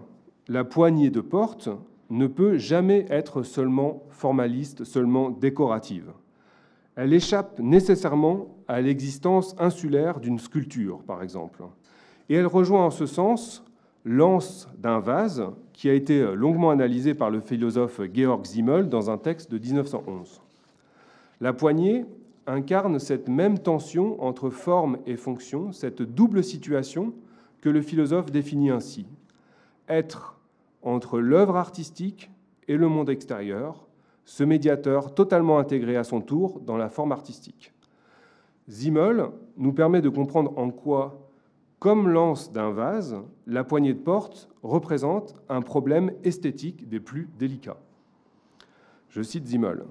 la 0.49 0.64
poignée 0.64 1.11
de 1.11 1.20
porte 1.20 1.68
ne 2.11 2.27
peut 2.27 2.59
jamais 2.59 3.07
être 3.09 3.42
seulement 3.42 4.03
formaliste, 4.11 4.85
seulement 4.85 5.31
décorative. 5.31 6.12
Elle 6.94 7.12
échappe 7.12 7.59
nécessairement 7.59 8.49
à 8.68 8.81
l'existence 8.81 9.55
insulaire 9.59 10.20
d'une 10.20 10.38
sculpture, 10.38 11.03
par 11.03 11.22
exemple. 11.22 11.62
Et 12.29 12.35
elle 12.35 12.46
rejoint 12.46 12.87
en 12.87 12.90
ce 12.90 13.07
sens 13.07 13.64
l'anse 14.05 14.68
d'un 14.79 15.01
vase 15.01 15.44
qui 15.72 15.90
a 15.90 15.94
été 15.94 16.35
longuement 16.35 16.70
analysé 16.70 17.14
par 17.14 17.31
le 17.31 17.40
philosophe 17.40 18.01
Georg 18.14 18.46
Simmel 18.46 18.88
dans 18.88 19.11
un 19.11 19.18
texte 19.18 19.51
de 19.51 19.59
1911. 19.59 20.40
La 21.40 21.53
poignée 21.53 22.07
incarne 22.46 22.99
cette 22.99 23.29
même 23.29 23.59
tension 23.59 24.22
entre 24.22 24.49
forme 24.49 24.99
et 25.07 25.16
fonction, 25.16 25.72
cette 25.72 26.03
double 26.03 26.44
situation 26.44 27.12
le 27.70 27.83
philosophe 27.83 28.31
définit 28.31 28.70
ainsi 28.70 29.07
être 29.88 30.38
entre 30.83 31.18
l'œuvre 31.18 31.57
artistique 31.57 32.31
et 32.68 32.76
le 32.76 32.88
monde 32.88 33.11
extérieur, 33.11 33.87
ce 34.24 34.44
médiateur 34.44 35.14
totalement 35.14 35.59
intégré 35.59 35.96
à 35.96 36.05
son 36.05 36.20
tour 36.20 36.61
dans 36.61 36.76
la 36.76 36.88
forme 36.88 37.12
artistique. 37.12 37.72
Zimmel 38.68 39.29
nous 39.57 39.72
permet 39.72 40.00
de 40.00 40.09
comprendre 40.09 40.57
en 40.59 40.70
quoi, 40.70 41.31
comme 41.79 42.09
l'anse 42.09 42.52
d'un 42.52 42.70
vase, 42.70 43.16
la 43.46 43.62
poignée 43.62 43.94
de 43.94 44.00
porte 44.00 44.48
représente 44.62 45.35
un 45.48 45.62
problème 45.62 46.12
esthétique 46.24 46.88
des 46.88 47.00
plus 47.00 47.29
délicats. 47.38 47.79
Je 49.11 49.22
cite 49.22 49.46
Zimmel. 49.46 49.85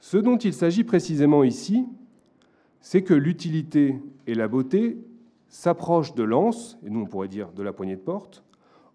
Ce 0.00 0.16
dont 0.16 0.36
il 0.36 0.52
s'agit 0.52 0.84
précisément 0.84 1.42
ici, 1.42 1.86
c'est 2.80 3.02
que 3.02 3.14
l'utilité 3.14 4.00
et 4.26 4.34
la 4.34 4.48
beauté 4.48 4.98
s'approche 5.48 6.14
de 6.14 6.22
l'anse, 6.22 6.78
et 6.84 6.90
nous 6.90 7.00
on 7.00 7.06
pourrait 7.06 7.28
dire 7.28 7.52
de 7.52 7.62
la 7.62 7.72
poignée 7.72 7.96
de 7.96 8.00
porte, 8.00 8.44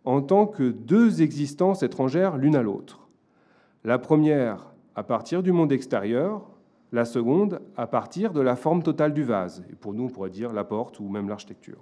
en 0.05 0.21
tant 0.21 0.45
que 0.45 0.69
deux 0.71 1.21
existences 1.21 1.83
étrangères 1.83 2.37
l'une 2.37 2.55
à 2.55 2.61
l'autre. 2.61 3.07
La 3.83 3.99
première 3.99 4.73
à 4.95 5.03
partir 5.03 5.41
du 5.41 5.51
monde 5.51 5.71
extérieur, 5.71 6.49
la 6.91 7.05
seconde 7.05 7.61
à 7.75 7.87
partir 7.87 8.31
de 8.33 8.41
la 8.41 8.55
forme 8.55 8.83
totale 8.83 9.13
du 9.13 9.23
vase, 9.23 9.63
et 9.71 9.75
pour 9.75 9.93
nous 9.93 10.03
on 10.03 10.09
pourrait 10.09 10.29
dire 10.29 10.53
la 10.53 10.63
porte 10.63 10.99
ou 10.99 11.09
même 11.09 11.27
l'architecture, 11.27 11.81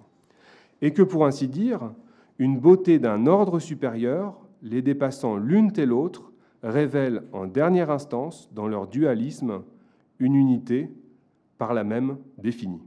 et 0.81 0.93
que 0.93 1.01
pour 1.01 1.25
ainsi 1.25 1.47
dire, 1.47 1.91
une 2.39 2.59
beauté 2.59 2.97
d'un 2.97 3.27
ordre 3.27 3.59
supérieur, 3.59 4.39
les 4.63 4.81
dépassant 4.81 5.35
l'une 5.35 5.71
et 5.77 5.85
l'autre, 5.85 6.31
révèle 6.63 7.23
en 7.33 7.45
dernière 7.45 7.91
instance, 7.91 8.49
dans 8.53 8.67
leur 8.67 8.87
dualisme, 8.87 9.63
une 10.19 10.35
unité 10.35 10.91
par 11.57 11.73
la 11.73 11.83
même 11.83 12.17
définie. 12.37 12.81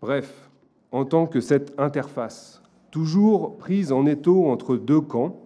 Bref, 0.00 0.50
en 0.92 1.06
tant 1.06 1.26
que 1.26 1.40
cette 1.40 1.74
interface, 1.78 2.62
toujours 2.90 3.56
prise 3.56 3.90
en 3.92 4.06
étau 4.06 4.46
entre 4.46 4.76
deux 4.76 5.00
camps, 5.00 5.40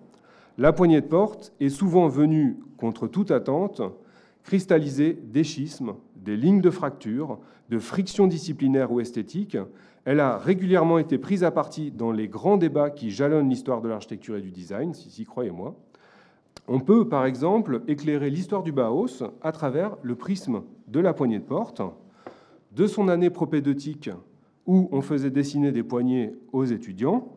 la 0.59 0.73
poignée 0.73 1.01
de 1.01 1.07
porte 1.07 1.53
est 1.61 1.69
souvent 1.69 2.09
venue, 2.09 2.57
contre 2.77 3.07
toute 3.07 3.31
attente, 3.31 3.81
cristalliser 4.43 5.19
des 5.23 5.45
schismes, 5.45 5.95
des 6.17 6.37
lignes 6.37 6.61
de 6.61 6.71
fracture, 6.71 7.39
de 7.69 7.79
frictions 7.79 8.27
disciplinaires 8.27 8.91
ou 8.93 9.01
esthétiques. 9.01 9.59
Elle 10.05 10.21
a 10.21 10.39
régulièrement 10.39 10.99
été 10.99 11.19
prise 11.19 11.45
à 11.45 11.51
partie 11.51 11.91
dans 11.91 12.11
les 12.11 12.29
grands 12.29 12.57
débats 12.57 12.91
qui 12.91 13.11
jalonnent 13.11 13.51
l'histoire 13.51 13.81
de 13.81 13.89
l'architecture 13.89 14.37
et 14.37 14.41
du 14.41 14.51
design, 14.51 14.95
si, 14.95 15.11
si 15.11 15.25
croyez-moi. 15.25 15.77
On 16.69 16.81
peut, 16.81 17.09
par 17.09 17.27
exemple, 17.27 17.83
éclairer 17.87 18.31
l'histoire 18.31 18.63
du 18.63 18.73
Bauhaus 18.73 19.23
à 19.43 19.53
travers 19.53 19.97
le 20.03 20.15
prisme 20.17 20.63
de 20.89 21.01
la 21.01 21.13
poignée 21.13 21.39
de 21.39 21.45
porte, 21.45 21.83
de 22.73 22.87
son 22.87 23.09
année 23.09 23.31
propédeutique 23.31 24.11
où 24.67 24.89
on 24.93 25.01
faisait 25.01 25.31
dessiner 25.31 25.73
des 25.73 25.83
poignées 25.83 26.35
aux 26.53 26.65
étudiants, 26.65 27.37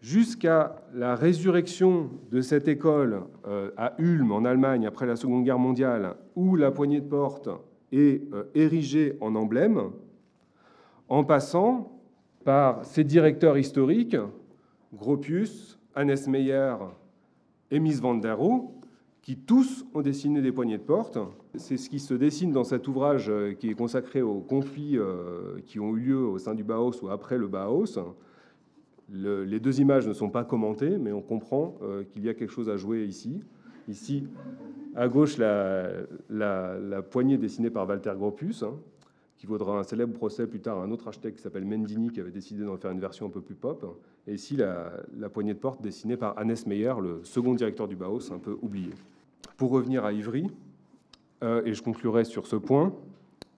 jusqu'à 0.00 0.76
la 0.94 1.14
résurrection 1.16 2.10
de 2.30 2.40
cette 2.40 2.68
école 2.68 3.22
euh, 3.46 3.70
à 3.76 3.94
Ulm, 3.98 4.30
en 4.32 4.44
Allemagne, 4.44 4.86
après 4.86 5.06
la 5.06 5.16
Seconde 5.16 5.44
Guerre 5.44 5.58
mondiale, 5.58 6.14
où 6.36 6.56
la 6.56 6.70
poignée 6.70 7.00
de 7.00 7.08
porte 7.08 7.48
est 7.92 8.22
euh, 8.32 8.44
érigée 8.54 9.16
en 9.20 9.34
emblème, 9.34 9.90
en 11.08 11.24
passant 11.24 11.92
par 12.44 12.84
ses 12.84 13.04
directeurs 13.04 13.58
historiques, 13.58 14.16
Gropius, 14.94 15.78
Hannes 15.94 16.14
Meyer 16.28 16.74
et 17.70 17.80
Miss 17.80 18.00
van 18.00 18.14
der 18.14 18.38
Rohe, 18.38 18.70
qui 19.26 19.36
tous 19.36 19.84
ont 19.92 20.02
dessiné 20.02 20.40
des 20.40 20.52
poignées 20.52 20.78
de 20.78 20.84
porte. 20.84 21.18
C'est 21.56 21.76
ce 21.76 21.90
qui 21.90 21.98
se 21.98 22.14
dessine 22.14 22.52
dans 22.52 22.62
cet 22.62 22.86
ouvrage 22.86 23.28
euh, 23.28 23.54
qui 23.54 23.68
est 23.68 23.74
consacré 23.74 24.22
aux 24.22 24.38
conflits 24.38 24.98
qui 25.66 25.80
ont 25.80 25.96
eu 25.96 26.00
lieu 26.00 26.18
au 26.18 26.38
sein 26.38 26.54
du 26.54 26.62
Bauhaus 26.62 27.02
ou 27.02 27.08
après 27.08 27.36
le 27.36 27.48
Bauhaus 27.48 27.98
les 29.12 29.60
deux 29.60 29.80
images 29.80 30.06
ne 30.06 30.12
sont 30.12 30.30
pas 30.30 30.44
commentées, 30.44 30.98
mais 30.98 31.12
on 31.12 31.22
comprend 31.22 31.76
euh, 31.82 32.04
qu'il 32.04 32.24
y 32.24 32.28
a 32.28 32.34
quelque 32.34 32.50
chose 32.50 32.68
à 32.68 32.76
jouer 32.76 33.04
ici. 33.04 33.40
Ici, 33.88 34.26
à 34.96 35.08
gauche, 35.08 35.38
la, 35.38 37.02
poignée 37.10 37.38
dessinée 37.38 37.70
par 37.70 37.88
Walter 37.88 38.12
Gropius, 38.16 38.64
hein, 38.64 38.74
qui 39.36 39.46
vaudra 39.46 39.78
un 39.78 39.84
célèbre 39.84 40.14
procès 40.14 40.46
plus 40.46 40.60
tard 40.60 40.78
à 40.78 40.82
un 40.82 40.90
autre 40.90 41.06
architecte 41.06 41.36
qui 41.36 41.42
s'appelle 41.42 41.64
Mendini, 41.64 42.10
qui 42.10 42.20
avait 42.20 42.32
décidé 42.32 42.64
d'en 42.64 42.76
faire 42.76 42.90
une 42.90 43.00
version 43.00 43.26
un 43.26 43.30
peu 43.30 43.40
plus 43.40 43.54
pop. 43.54 44.00
Et 44.26 44.34
ici, 44.34 44.56
la, 44.56 45.28
poignée 45.32 45.54
de 45.54 45.58
porte 45.58 45.82
dessinée 45.82 46.16
par 46.16 46.36
Hannes 46.36 46.56
Meyer, 46.66 46.94
le 47.00 47.20
second 47.22 47.54
directeur 47.54 47.86
du 47.86 47.94
Bauhaus, 47.94 48.32
un 48.32 48.38
peu 48.38 48.58
oublié. 48.60 48.90
Pour 49.56 49.70
revenir 49.70 50.04
à 50.04 50.12
Ivry, 50.12 50.50
euh, 51.42 51.62
et 51.64 51.74
je 51.74 51.82
conclurai 51.82 52.24
sur 52.24 52.46
ce 52.46 52.56
point, 52.56 52.92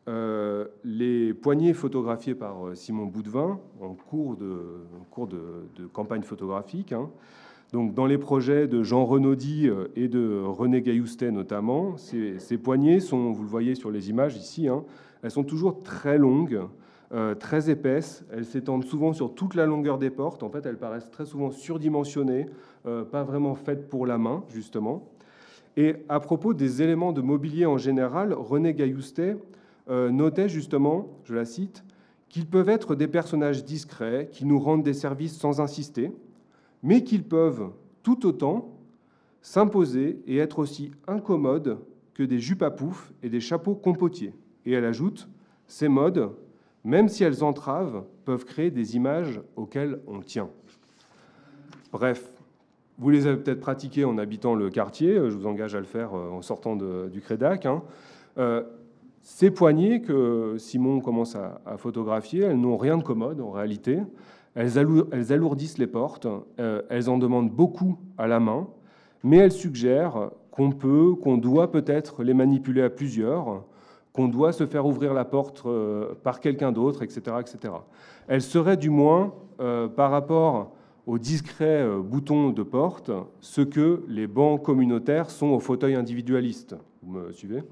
euh, 0.08 0.66
les 0.84 1.34
poignées 1.34 1.74
photographiées 1.74 2.34
par 2.34 2.66
euh, 2.66 2.74
Simon 2.74 3.06
Boudvin 3.06 3.60
en 3.80 3.94
cours 3.94 4.36
de, 4.36 5.86
campagne 5.92 6.22
photographique. 6.22 6.92
Hein. 6.92 7.10
Donc, 7.72 7.94
dans 7.94 8.06
les 8.06 8.18
projets 8.18 8.66
de 8.66 8.82
Jean 8.82 9.04
Renaudy 9.04 9.68
et 9.94 10.08
de 10.08 10.42
René 10.42 10.80
Gailloustet 10.80 11.30
notamment, 11.30 11.96
ces, 11.98 12.38
poignées 12.56 12.98
sont, 12.98 13.30
vous 13.30 13.42
le 13.42 13.48
voyez 13.48 13.74
sur 13.74 13.90
les 13.90 14.08
images 14.08 14.36
ici, 14.36 14.68
hein, 14.68 14.84
elles 15.22 15.30
sont 15.30 15.44
toujours 15.44 15.82
très 15.82 16.16
longues, 16.16 16.60
très 17.38 17.68
épaisses. 17.68 18.24
Elles 18.32 18.46
s'étendent 18.46 18.86
souvent 18.86 19.12
sur 19.12 19.34
toute 19.34 19.54
la 19.54 19.66
longueur 19.66 19.98
des 19.98 20.08
portes. 20.08 20.42
En 20.42 20.48
fait, 20.48 20.64
elles 20.64 20.78
paraissent 20.78 21.10
très 21.10 21.26
souvent 21.26 21.50
surdimensionnées, 21.50 22.46
pas 22.84 23.22
vraiment 23.22 23.54
faites 23.54 23.90
pour 23.90 24.06
la 24.06 24.16
main, 24.16 24.44
justement. 24.48 25.06
Et 25.78 25.94
à 26.08 26.18
propos 26.18 26.54
des 26.54 26.82
éléments 26.82 27.12
de 27.12 27.20
mobilier 27.20 27.64
en 27.64 27.78
général, 27.78 28.32
René 28.32 28.74
Gailloustet 28.74 29.36
euh, 29.88 30.10
notait 30.10 30.48
justement, 30.48 31.06
je 31.22 31.36
la 31.36 31.44
cite, 31.44 31.84
qu'ils 32.28 32.46
peuvent 32.46 32.68
être 32.68 32.96
des 32.96 33.06
personnages 33.06 33.64
discrets 33.64 34.28
qui 34.32 34.44
nous 34.44 34.58
rendent 34.58 34.82
des 34.82 34.92
services 34.92 35.38
sans 35.38 35.60
insister, 35.60 36.10
mais 36.82 37.04
qu'ils 37.04 37.22
peuvent 37.22 37.70
tout 38.02 38.26
autant 38.26 38.72
s'imposer 39.40 40.20
et 40.26 40.38
être 40.38 40.58
aussi 40.58 40.90
incommodes 41.06 41.78
que 42.12 42.24
des 42.24 42.40
jupes 42.40 42.64
à 42.64 42.72
pouf 42.72 43.12
et 43.22 43.28
des 43.28 43.38
chapeaux 43.38 43.76
compotiers. 43.76 44.34
Et 44.66 44.72
elle 44.72 44.84
ajoute, 44.84 45.28
ces 45.68 45.86
modes, 45.86 46.32
même 46.82 47.08
si 47.08 47.22
elles 47.22 47.44
entravent, 47.44 48.04
peuvent 48.24 48.44
créer 48.44 48.72
des 48.72 48.96
images 48.96 49.40
auxquelles 49.54 50.00
on 50.08 50.22
tient. 50.22 50.50
Bref, 51.92 52.32
vous 52.98 53.10
les 53.10 53.26
avez 53.26 53.36
peut-être 53.36 53.60
pratiquées 53.60 54.04
en 54.04 54.18
habitant 54.18 54.54
le 54.54 54.70
quartier, 54.70 55.14
je 55.14 55.36
vous 55.36 55.46
engage 55.46 55.74
à 55.74 55.78
le 55.78 55.84
faire 55.84 56.14
euh, 56.14 56.30
en 56.30 56.42
sortant 56.42 56.76
du 56.76 57.20
Crédac. 57.20 57.66
Hein. 57.66 57.82
Euh, 58.38 58.62
ces 59.22 59.50
poignées 59.50 60.00
que 60.00 60.56
Simon 60.58 61.00
commence 61.00 61.36
à, 61.36 61.76
photographier, 61.76 62.44
elles 62.44 62.58
n'ont 62.58 62.76
rien 62.76 62.96
de 62.96 63.02
commode 63.02 63.40
en 63.40 63.50
réalité. 63.50 63.98
Elles, 64.54 64.78
alourdissent 64.78 65.78
les 65.78 65.86
portes, 65.86 66.26
euh, 66.58 66.82
elles 66.88 67.10
en 67.10 67.18
demandent 67.18 67.50
beaucoup 67.50 67.98
à 68.16 68.26
la 68.26 68.40
main, 68.40 68.68
mais 69.22 69.36
elles 69.36 69.52
suggèrent 69.52 70.30
qu'on 70.50 70.72
peut, 70.72 71.14
qu'on 71.14 71.36
doit 71.36 71.70
peut-être 71.70 72.22
les 72.22 72.34
manipuler 72.34 72.82
à 72.82 72.90
plusieurs, 72.90 73.62
qu'on 74.12 74.28
doit 74.28 74.52
se 74.52 74.66
faire 74.66 74.86
ouvrir 74.86 75.14
la 75.14 75.24
porte 75.24 75.62
euh, 75.66 76.14
par 76.24 76.40
quelqu'un 76.40 76.72
d'autre, 76.72 77.02
etc., 77.02 77.36
etc. 77.40 77.74
Elles 78.26 78.42
seraient 78.42 78.76
du 78.76 78.90
moins, 78.90 79.34
euh, 79.60 79.86
par 79.88 80.10
rapport 80.10 80.72
aux 81.08 81.18
discrets 81.18 81.84
boutons 82.04 82.50
de 82.50 82.62
porte, 82.62 83.10
ce 83.40 83.62
que 83.62 84.04
les 84.08 84.28
bancs 84.28 84.62
communautaires 84.62 85.30
sont 85.30 85.48
aux 85.48 85.60
fauteuils 85.60 85.96
individualistes. 85.96 86.76
Vous 87.02 87.12
me 87.12 87.32
suivez? 87.32 87.62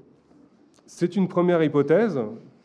C'est 0.87 1.17
une 1.17 1.27
première 1.27 1.61
hypothèse. 1.61 2.17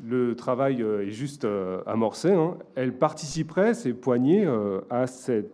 Le 0.04 0.36
travail 0.36 0.80
euh, 0.80 1.06
est 1.06 1.10
juste 1.10 1.44
euh, 1.44 1.82
amorcé. 1.86 2.32
Hein. 2.32 2.56
Elle 2.76 2.96
participerait, 2.96 3.74
ces 3.74 3.92
poignées, 3.92 4.46
euh, 4.46 4.80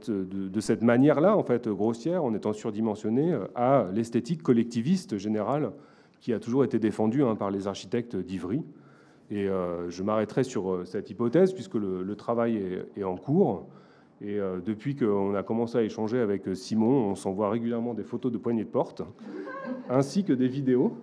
de, 0.07 0.61
cette 0.61 0.83
manière-là, 0.83 1.35
en 1.35 1.43
fait, 1.43 1.67
grossière, 1.67 2.25
en 2.25 2.35
étant 2.35 2.53
surdimensionnée, 2.53 3.37
à 3.55 3.87
l'esthétique 3.95 4.43
collectiviste 4.43 5.17
générale 5.17 5.73
qui 6.21 6.35
a 6.35 6.39
toujours 6.39 6.63
été 6.63 6.79
défendue 6.79 7.25
hein, 7.25 7.37
par 7.37 7.51
les 7.51 7.67
architectes 7.67 8.17
d'Ivry. 8.17 8.63
Et 9.31 9.47
je 9.89 10.03
m'arrêterai 10.03 10.43
sur 10.43 10.87
cette 10.87 11.11
hypothèse 11.11 11.53
puisque 11.53 11.75
le, 11.75 12.17
travail 12.17 12.83
est, 12.97 13.05
en 13.05 13.15
cours. 13.15 13.67
Et 14.21 14.39
depuis 14.65 14.97
qu'on 14.97 15.35
a 15.35 15.45
commencé 15.45 15.79
à 15.79 15.83
échanger 15.83 16.19
avec 16.19 16.43
Simon, 16.55 17.11
on 17.11 17.15
s'envoie 17.15 17.51
régulièrement 17.51 17.95
des 17.95 18.03
photos 18.03 18.33
de 18.33 18.39
poignées 18.39 18.65
de 18.65 18.69
porte, 18.69 19.03
ainsi 19.89 20.25
que 20.25 20.33
des 20.33 20.49
vidéos. 20.49 20.97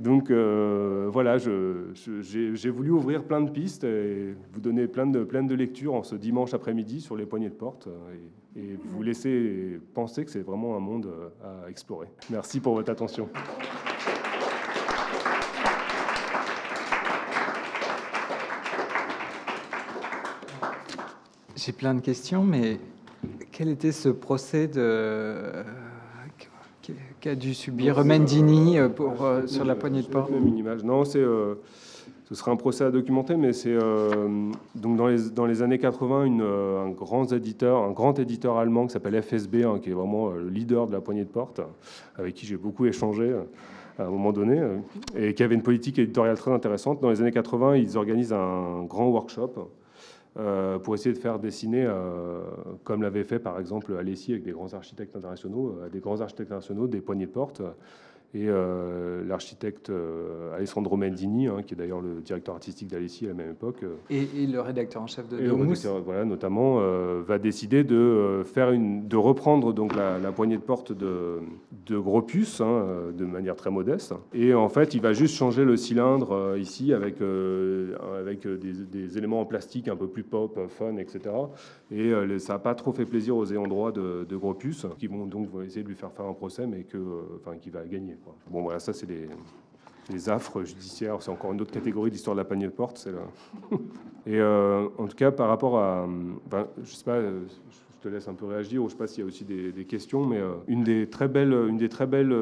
Donc 0.00 0.30
euh, 0.30 1.08
voilà, 1.12 1.36
j'ai 1.36 2.70
voulu 2.70 2.90
ouvrir 2.90 3.22
plein 3.22 3.42
de 3.42 3.50
pistes 3.50 3.84
et 3.84 4.34
vous 4.50 4.60
donner 4.60 4.88
plein 4.88 5.06
de, 5.06 5.24
plein 5.24 5.42
de 5.42 5.54
lectures 5.54 5.94
en 5.94 6.02
ce 6.02 6.14
dimanche 6.14 6.54
après-midi 6.54 7.02
sur 7.02 7.16
les 7.16 7.26
poignées 7.26 7.50
de 7.50 7.54
porte 7.54 7.86
euh, 7.86 8.14
et, 8.56 8.78
vous 8.82 9.02
laisser 9.02 9.78
penser 9.92 10.24
que 10.24 10.30
c'est 10.30 10.40
vraiment 10.40 10.74
un 10.74 10.80
monde 10.80 11.06
euh, 11.06 11.64
à 11.66 11.68
explorer. 11.68 12.08
Merci 12.30 12.60
pour 12.60 12.74
votre 12.74 12.90
attention. 12.90 13.28
J'ai 21.62 21.72
plein 21.72 21.94
de 21.94 22.00
questions, 22.00 22.42
mais 22.42 22.78
quel 23.52 23.68
était 23.68 23.92
ce 23.92 24.08
procès 24.08 24.66
de 24.66 25.62
qu'a 27.20 27.34
dû 27.34 27.52
subir 27.52 28.02
Mendini 28.02 28.78
euh, 28.78 28.88
pour, 28.88 29.22
euh, 29.22 29.46
sur 29.46 29.66
la 29.66 29.74
poignée 29.74 30.00
de 30.00 30.06
porte 30.06 30.30
Une 30.30 30.56
image. 30.56 30.84
Non, 30.84 31.04
c'est, 31.04 31.20
euh, 31.20 31.56
ce 32.24 32.34
serait 32.34 32.50
un 32.50 32.56
procès 32.56 32.84
à 32.84 32.90
documenter, 32.90 33.36
mais 33.36 33.52
c'est 33.52 33.76
donc 34.74 34.96
dans 34.96 35.06
les, 35.06 35.28
dans 35.28 35.44
les 35.44 35.60
années 35.60 35.78
80, 35.78 36.24
une, 36.24 36.40
un, 36.40 36.88
grand 36.88 37.30
éditeur, 37.30 37.82
un 37.82 37.90
grand 37.90 38.18
éditeur 38.18 38.56
allemand 38.56 38.86
qui 38.86 38.94
s'appelle 38.94 39.20
FSB, 39.22 39.56
hein, 39.64 39.80
qui 39.82 39.90
est 39.90 39.94
vraiment 39.94 40.30
le 40.30 40.48
leader 40.48 40.86
de 40.86 40.92
la 40.92 41.02
poignée 41.02 41.24
de 41.24 41.30
porte, 41.30 41.60
avec 42.16 42.32
qui 42.32 42.46
j'ai 42.46 42.56
beaucoup 42.56 42.86
échangé 42.86 43.36
à 43.98 44.04
un 44.04 44.10
moment 44.10 44.32
donné, 44.32 44.62
et 45.14 45.34
qui 45.34 45.42
avait 45.42 45.56
une 45.56 45.62
politique 45.62 45.98
éditoriale 45.98 46.38
très 46.38 46.52
intéressante. 46.52 47.02
Dans 47.02 47.10
les 47.10 47.20
années 47.20 47.32
80, 47.32 47.76
ils 47.76 47.98
organisent 47.98 48.32
un 48.32 48.84
grand 48.84 49.08
workshop 49.08 49.68
euh, 50.38 50.78
pour 50.78 50.94
essayer 50.94 51.12
de 51.12 51.18
faire 51.18 51.40
dessiner, 51.40 51.84
euh, 51.84 52.42
comme 52.84 53.02
l'avait 53.02 53.24
fait 53.24 53.40
par 53.40 53.58
exemple 53.58 53.96
Alessi 53.96 54.30
avec 54.30 54.44
des 54.44 54.52
grands 54.52 54.72
architectes 54.74 55.16
internationaux, 55.16 55.76
euh, 55.80 55.88
des 55.88 55.98
grands 55.98 56.20
architectes 56.20 56.50
internationaux, 56.50 56.86
des 56.86 57.00
poignées 57.00 57.26
de 57.26 57.32
porte. 57.32 57.62
Et 58.32 58.46
euh, 58.46 59.24
l'architecte 59.26 59.90
euh, 59.90 60.54
Alessandro 60.54 60.96
Mendini, 60.96 61.48
hein, 61.48 61.62
qui 61.66 61.74
est 61.74 61.76
d'ailleurs 61.76 62.00
le 62.00 62.20
directeur 62.20 62.54
artistique 62.54 62.86
d'Alessi 62.86 63.24
à 63.24 63.30
la 63.30 63.34
même 63.34 63.50
époque. 63.50 63.82
Euh, 63.82 63.96
et, 64.08 64.46
le 64.46 64.60
rédacteur 64.60 65.02
en 65.02 65.08
chef 65.08 65.28
de 65.28 65.40
et 65.40 65.48
voilà, 66.04 66.24
notamment, 66.24 66.80
va 67.22 67.38
décider 67.38 67.82
de, 67.82 68.42
faire 68.44 68.70
une, 68.70 69.08
de 69.08 69.16
reprendre 69.16 69.72
donc, 69.72 69.94
la, 69.96 70.18
poignée 70.32 70.56
de 70.56 70.62
porte 70.62 70.92
de, 70.92 71.40
de 71.86 71.98
Gropus 71.98 72.60
hein, 72.60 72.84
de 73.16 73.24
manière 73.24 73.56
très 73.56 73.70
modeste. 73.70 74.14
Et 74.32 74.54
en 74.54 74.68
fait, 74.68 74.94
il 74.94 75.00
va 75.00 75.12
juste 75.12 75.34
changer 75.34 75.64
le 75.64 75.76
cylindre 75.76 76.56
ici 76.58 76.92
avec, 76.92 77.16
avec 77.20 78.46
des, 78.46 79.18
éléments 79.18 79.40
en 79.40 79.44
plastique 79.44 79.88
un 79.88 79.96
peu 79.96 80.06
plus 80.06 80.22
pop, 80.22 80.58
fun, 80.68 80.96
etc. 80.96 81.34
Et 81.90 82.12
ça 82.38 82.54
n'a 82.54 82.58
pas 82.58 82.74
trop 82.74 82.92
fait 82.92 83.06
plaisir 83.06 83.36
aux 83.36 83.50
ayants 83.50 83.66
droit 83.66 83.92
de, 83.92 84.26
de 84.28 84.36
Gropus, 84.36 84.86
qui 84.98 85.06
vont 85.06 85.26
donc 85.26 85.48
essayer 85.64 85.82
de 85.82 85.88
lui 85.88 85.96
faire 85.96 86.12
faire 86.12 86.26
un 86.26 86.34
procès, 86.34 86.66
mais 86.66 86.84
que, 86.84 86.98
enfin, 87.36 87.56
qui 87.56 87.70
va 87.70 87.84
gagner. 87.84 88.16
Bon, 88.50 88.62
voilà, 88.62 88.78
ça, 88.78 88.92
c'est 88.92 89.06
les, 89.08 90.28
affres 90.28 90.64
judiciaires. 90.64 91.22
C'est 91.22 91.30
encore 91.30 91.52
une 91.52 91.60
autre 91.60 91.72
catégorie 91.72 92.10
d'histoire 92.10 92.34
de 92.34 92.40
la 92.40 92.44
panier 92.44 92.66
de 92.66 92.72
porte. 92.72 92.98
C'est 92.98 93.12
Et 94.26 94.38
euh, 94.38 94.88
en 94.98 95.06
tout 95.06 95.16
cas, 95.16 95.30
par 95.30 95.48
rapport 95.48 95.78
à. 95.78 96.06
Ben, 96.50 96.66
je 96.82 96.94
sais 96.94 97.04
pas, 97.04 97.12
euh, 97.12 97.40
je 97.70 98.02
te 98.02 98.08
laisse 98.08 98.28
un 98.28 98.34
peu 98.34 98.46
réagir, 98.46 98.82
ou 98.82 98.88
je 98.88 98.92
sais 98.92 98.98
pas 98.98 99.06
s'il 99.06 99.20
y 99.20 99.22
a 99.22 99.26
aussi 99.26 99.44
des, 99.44 99.84
questions, 99.84 100.26
mais 100.26 100.38
euh, 100.38 100.54
une 100.68 100.84
des 100.84 101.08
très 101.08 101.28
belles, 101.28 101.52
une 101.52 101.76
des 101.76 101.88
très 101.88 102.06
belles 102.06 102.34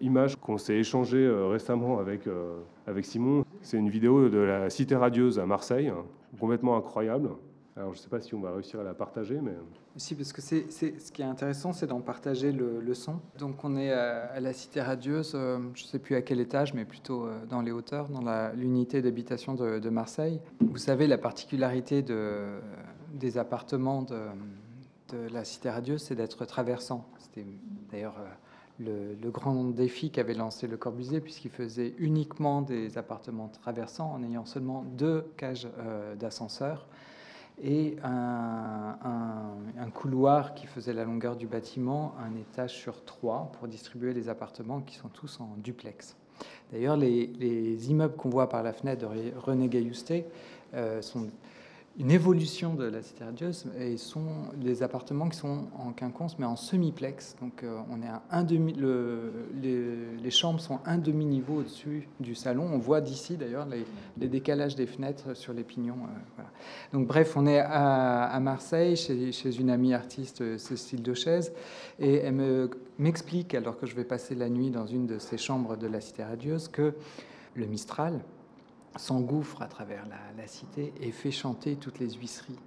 images 0.00 0.36
qu'on 0.36 0.58
s'est 0.58 0.76
échangées 0.76 1.28
récemment 1.48 1.98
avec, 1.98 2.22
avec 2.86 3.04
Simon, 3.04 3.44
c'est 3.62 3.76
une 3.76 3.88
vidéo 3.88 4.28
de 4.28 4.38
la 4.38 4.70
Cité 4.70 4.96
radieuse 4.96 5.38
à 5.38 5.46
Marseille, 5.46 5.92
complètement 6.38 6.76
incroyable. 6.76 7.30
Alors, 7.76 7.92
je 7.94 7.98
ne 7.98 8.02
sais 8.02 8.08
pas 8.08 8.20
si 8.20 8.34
on 8.34 8.40
va 8.40 8.52
réussir 8.52 8.80
à 8.80 8.84
la 8.84 8.94
partager, 8.94 9.40
mais... 9.40 9.54
Parce 10.16 10.32
que 10.32 10.40
c'est, 10.40 10.70
ce 10.70 11.12
qui 11.12 11.20
est 11.20 11.26
intéressant, 11.26 11.72
c'est 11.74 11.86
d'en 11.86 12.00
partager 12.00 12.52
le, 12.52 12.94
son. 12.94 13.20
Donc, 13.38 13.64
on 13.64 13.76
est 13.76 13.92
à, 13.92 14.40
la 14.40 14.52
Cité 14.52 14.80
Radieuse, 14.80 15.32
euh, 15.34 15.58
je 15.74 15.84
ne 15.84 15.88
sais 15.88 15.98
plus 15.98 16.16
à 16.16 16.22
quel 16.22 16.40
étage, 16.40 16.72
mais 16.72 16.84
plutôt 16.84 17.26
euh, 17.26 17.44
dans 17.46 17.60
les 17.60 17.70
hauteurs, 17.70 18.08
dans 18.08 18.22
l'unité 18.54 19.02
d'habitation 19.02 19.54
de, 19.54 19.90
Marseille. 19.90 20.40
Vous 20.60 20.78
savez, 20.78 21.06
la 21.06 21.18
particularité 21.18 22.02
de, 22.02 22.60
des 23.12 23.36
appartements 23.36 24.02
de, 24.02 24.18
la 25.32 25.44
Cité 25.44 25.68
Radieuse, 25.68 26.02
c'est 26.02 26.14
d'être 26.14 26.44
traversant. 26.44 27.06
C'était 27.18 27.46
d'ailleurs... 27.90 28.16
Euh, 28.18 28.28
le, 28.82 29.30
grand 29.30 29.64
défi 29.64 30.10
qu'avait 30.10 30.32
lancé 30.32 30.66
Le 30.66 30.78
Corbusier, 30.78 31.20
puisqu'il 31.20 31.50
faisait 31.50 31.94
uniquement 31.98 32.62
des 32.62 32.96
appartements 32.96 33.48
traversants 33.48 34.10
en 34.10 34.22
ayant 34.22 34.46
seulement 34.46 34.86
deux 34.96 35.30
cages 35.36 35.68
d'ascenseur 36.18 36.88
et 37.62 37.96
un, 38.02 39.56
couloir 39.92 40.54
qui 40.54 40.66
faisait 40.66 40.94
la 40.94 41.04
longueur 41.04 41.36
du 41.36 41.46
bâtiment, 41.46 42.14
un 42.24 42.34
étage 42.36 42.74
sur 42.74 43.04
trois, 43.04 43.52
pour 43.58 43.68
distribuer 43.68 44.14
les 44.14 44.28
appartements 44.28 44.80
qui 44.80 44.94
sont 44.94 45.08
tous 45.08 45.40
en 45.40 45.56
duplex. 45.58 46.16
D'ailleurs, 46.72 46.96
les, 46.96 47.90
immeubles 47.90 48.14
qu'on 48.14 48.30
voit 48.30 48.48
par 48.48 48.62
la 48.62 48.72
fenêtre 48.72 49.02
de 49.02 49.32
René 49.36 49.68
Gailloustet 49.68 50.26
euh, 50.74 51.02
sont 51.02 51.28
une 51.98 52.10
évolution 52.10 52.74
de 52.74 52.84
la 52.84 53.02
cité 53.02 53.24
radieuse 53.24 53.66
et 53.78 53.96
sont 53.96 54.48
des 54.56 54.82
appartements 54.82 55.28
qui 55.28 55.36
sont 55.36 55.66
en 55.76 55.92
quinconce 55.92 56.38
mais 56.38 56.46
en 56.46 56.56
semi-plex. 56.56 57.36
Donc 57.42 57.62
euh, 57.62 57.80
on 57.90 58.00
est 58.00 58.08
à 58.08 58.22
un 58.30 58.44
demi, 58.44 58.72
le, 58.74 59.32
les, 59.60 60.30
chambres 60.30 60.60
sont 60.60 60.78
un 60.86 60.98
demi-niveau 60.98 61.56
au-dessus 61.56 62.08
du 62.20 62.34
salon. 62.34 62.68
On 62.72 62.78
voit 62.78 63.00
d'ici 63.00 63.36
d'ailleurs 63.36 63.66
les, 63.66 64.28
décalages 64.28 64.76
des 64.76 64.86
fenêtres 64.86 65.36
sur 65.36 65.52
les 65.52 65.64
pignons. 65.64 65.98
Euh, 66.38 66.42
Donc 66.92 67.08
bref, 67.08 67.36
on 67.36 67.46
est 67.46 67.60
à, 67.60 68.38
Marseille 68.40 68.96
chez, 68.96 69.32
chez, 69.32 69.58
une 69.60 69.68
amie 69.68 69.92
artiste 69.92 70.42
euh, 70.42 70.58
Cécile 70.58 71.02
Dechaise 71.02 71.52
et 71.98 72.16
elle 72.16 72.70
m'explique 72.98 73.54
alors 73.54 73.76
que 73.76 73.86
je 73.86 73.96
vais 73.96 74.04
passer 74.04 74.34
la 74.36 74.48
nuit 74.48 74.70
dans 74.70 74.86
une 74.86 75.06
de 75.06 75.18
ces 75.18 75.36
chambres 75.36 75.76
de 75.76 75.88
la 75.88 76.00
cité 76.00 76.22
radieuse 76.22 76.68
que 76.68 76.94
le 77.56 77.66
Mistral, 77.66 78.20
s'engouffre 78.96 79.62
à 79.62 79.66
travers 79.66 80.04
la, 80.36 80.46
cité 80.46 80.92
et 81.00 81.12
fait 81.12 81.30
chanter 81.30 81.76
toutes 81.76 81.98
les 81.98 82.10
huisseries. 82.10 82.58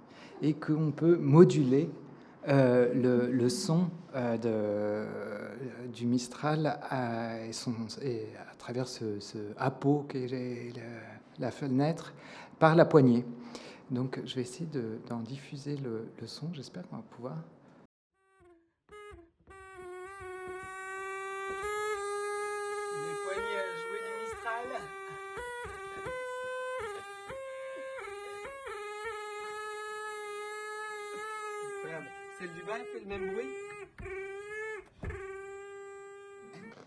Et 0.42 0.54
qu'on 0.54 0.90
peut 0.90 1.16
moduler 1.16 1.90
euh, 2.48 3.28
le, 3.30 3.48
son 3.48 3.88
euh, 4.14 5.06
du 5.92 6.06
Mistral 6.06 6.78
à, 6.90 7.46
et 7.46 8.28
à 8.50 8.54
travers 8.56 8.88
ce, 8.88 9.20
ce 9.20 9.38
qui 10.08 10.18
est 10.18 10.72
la, 11.38 11.50
fenêtre 11.50 12.14
par 12.58 12.74
la 12.74 12.84
poignée. 12.84 13.24
Donc 13.90 14.20
je 14.24 14.34
vais 14.34 14.42
essayer 14.42 14.68
d'en 15.08 15.20
diffuser 15.20 15.76
le, 15.76 16.08
le 16.20 16.26
son, 16.26 16.48
j'espère 16.52 16.88
qu'on 16.88 16.96
va 16.96 17.02
pouvoir. 17.02 17.36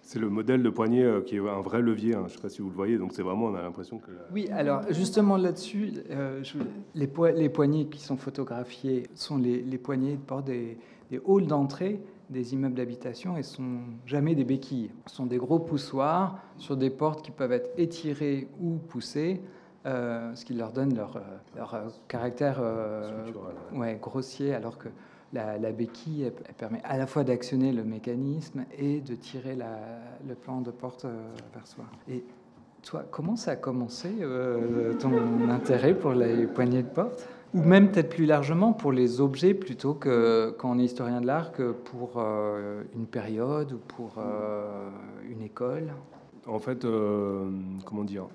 C'est 0.01 0.19
le 0.19 0.29
modèle 0.29 0.63
de 0.63 0.69
poignet 0.69 1.03
euh, 1.03 1.21
qui 1.21 1.35
est 1.35 1.39
un 1.39 1.59
vrai 1.59 1.81
levier. 1.81 2.15
Hein. 2.15 2.23
Je 2.27 2.31
ne 2.31 2.37
sais 2.37 2.41
pas 2.41 2.49
si 2.49 2.61
vous 2.61 2.69
le 2.69 2.75
voyez. 2.75 2.97
Donc 2.97 3.11
c'est 3.11 3.21
vraiment, 3.21 3.47
on 3.47 3.55
a 3.55 3.61
l'impression 3.61 3.99
que. 3.99 4.11
Oui, 4.31 4.47
alors 4.51 4.83
justement 4.91 5.35
là-dessus, 5.35 5.95
euh, 6.11 6.41
les, 6.95 7.09
les, 7.35 7.49
poignées 7.49 7.87
qui 7.87 7.99
sont 7.99 8.15
photographiées 8.15 9.03
sont 9.15 9.37
les, 9.37 9.61
les 9.61 9.77
poignées 9.77 10.13
de 10.13 10.21
port 10.21 10.43
des, 10.43 10.77
des 11.11 11.19
halls 11.27 11.47
d'entrée 11.47 11.99
des 12.29 12.53
immeubles 12.53 12.75
d'habitation 12.75 13.37
et 13.37 13.43
sont 13.43 13.79
jamais 14.05 14.35
des 14.35 14.43
béquilles. 14.43 14.91
Ce 15.05 15.15
sont 15.15 15.25
des 15.25 15.37
gros 15.37 15.59
poussoirs 15.59 16.39
sur 16.57 16.75
des 16.75 16.89
portes 16.89 17.23
qui 17.23 17.31
peuvent 17.31 17.53
être 17.53 17.69
étirées 17.77 18.49
ou 18.59 18.77
poussées. 18.77 19.41
Euh, 19.85 20.35
ce 20.35 20.43
qui 20.43 20.53
leur 20.53 20.73
donne 20.73 20.95
leur, 20.95 21.21
leur 21.55 21.93
caractère 22.09 22.61
ouais, 23.73 23.97
grossier, 24.01 24.53
alors 24.53 24.77
que 24.77 24.89
la, 25.33 25.71
béquille 25.71 26.31
permet 26.57 26.81
à 26.83 26.97
la 26.97 27.07
fois 27.07 27.23
d'actionner 27.23 27.71
le 27.71 27.83
mécanisme 27.83 28.65
et 28.77 29.01
de 29.01 29.15
tirer 29.15 29.57
le 30.27 30.35
plan 30.35 30.61
de 30.61 30.71
porte 30.71 31.05
euh, 31.05 31.27
vers 31.53 31.67
soi. 31.67 31.85
Et 32.09 32.23
toi, 32.83 33.03
comment 33.09 33.35
ça 33.35 33.51
a 33.51 33.55
commencé 33.55 34.09
euh, 34.21 34.93
ton 34.93 35.49
intérêt 35.49 35.93
pour 35.93 36.13
les 36.13 36.47
poignées 36.47 36.83
de 36.83 36.87
porte? 36.87 37.27
Ou 37.53 37.61
même 37.61 37.91
peut-être 37.91 38.09
plus 38.09 38.25
largement 38.25 38.73
pour 38.73 38.91
les 38.91 39.21
objets 39.21 39.53
plutôt 39.53 39.93
que 39.93 40.53
quand 40.57 40.71
on 40.71 40.79
est 40.79 40.83
historien 40.83 41.21
de 41.21 41.27
l'art 41.27 41.53
que 41.53 41.71
pour 41.71 42.15
euh, 42.17 42.83
une 42.93 43.05
période 43.05 43.71
ou 43.71 43.77
pour 43.77 44.15
une 45.29 45.41
école? 45.41 45.93
En 46.45 46.59
fait, 46.59 46.85
comment 47.85 48.03
dire? 48.03 48.27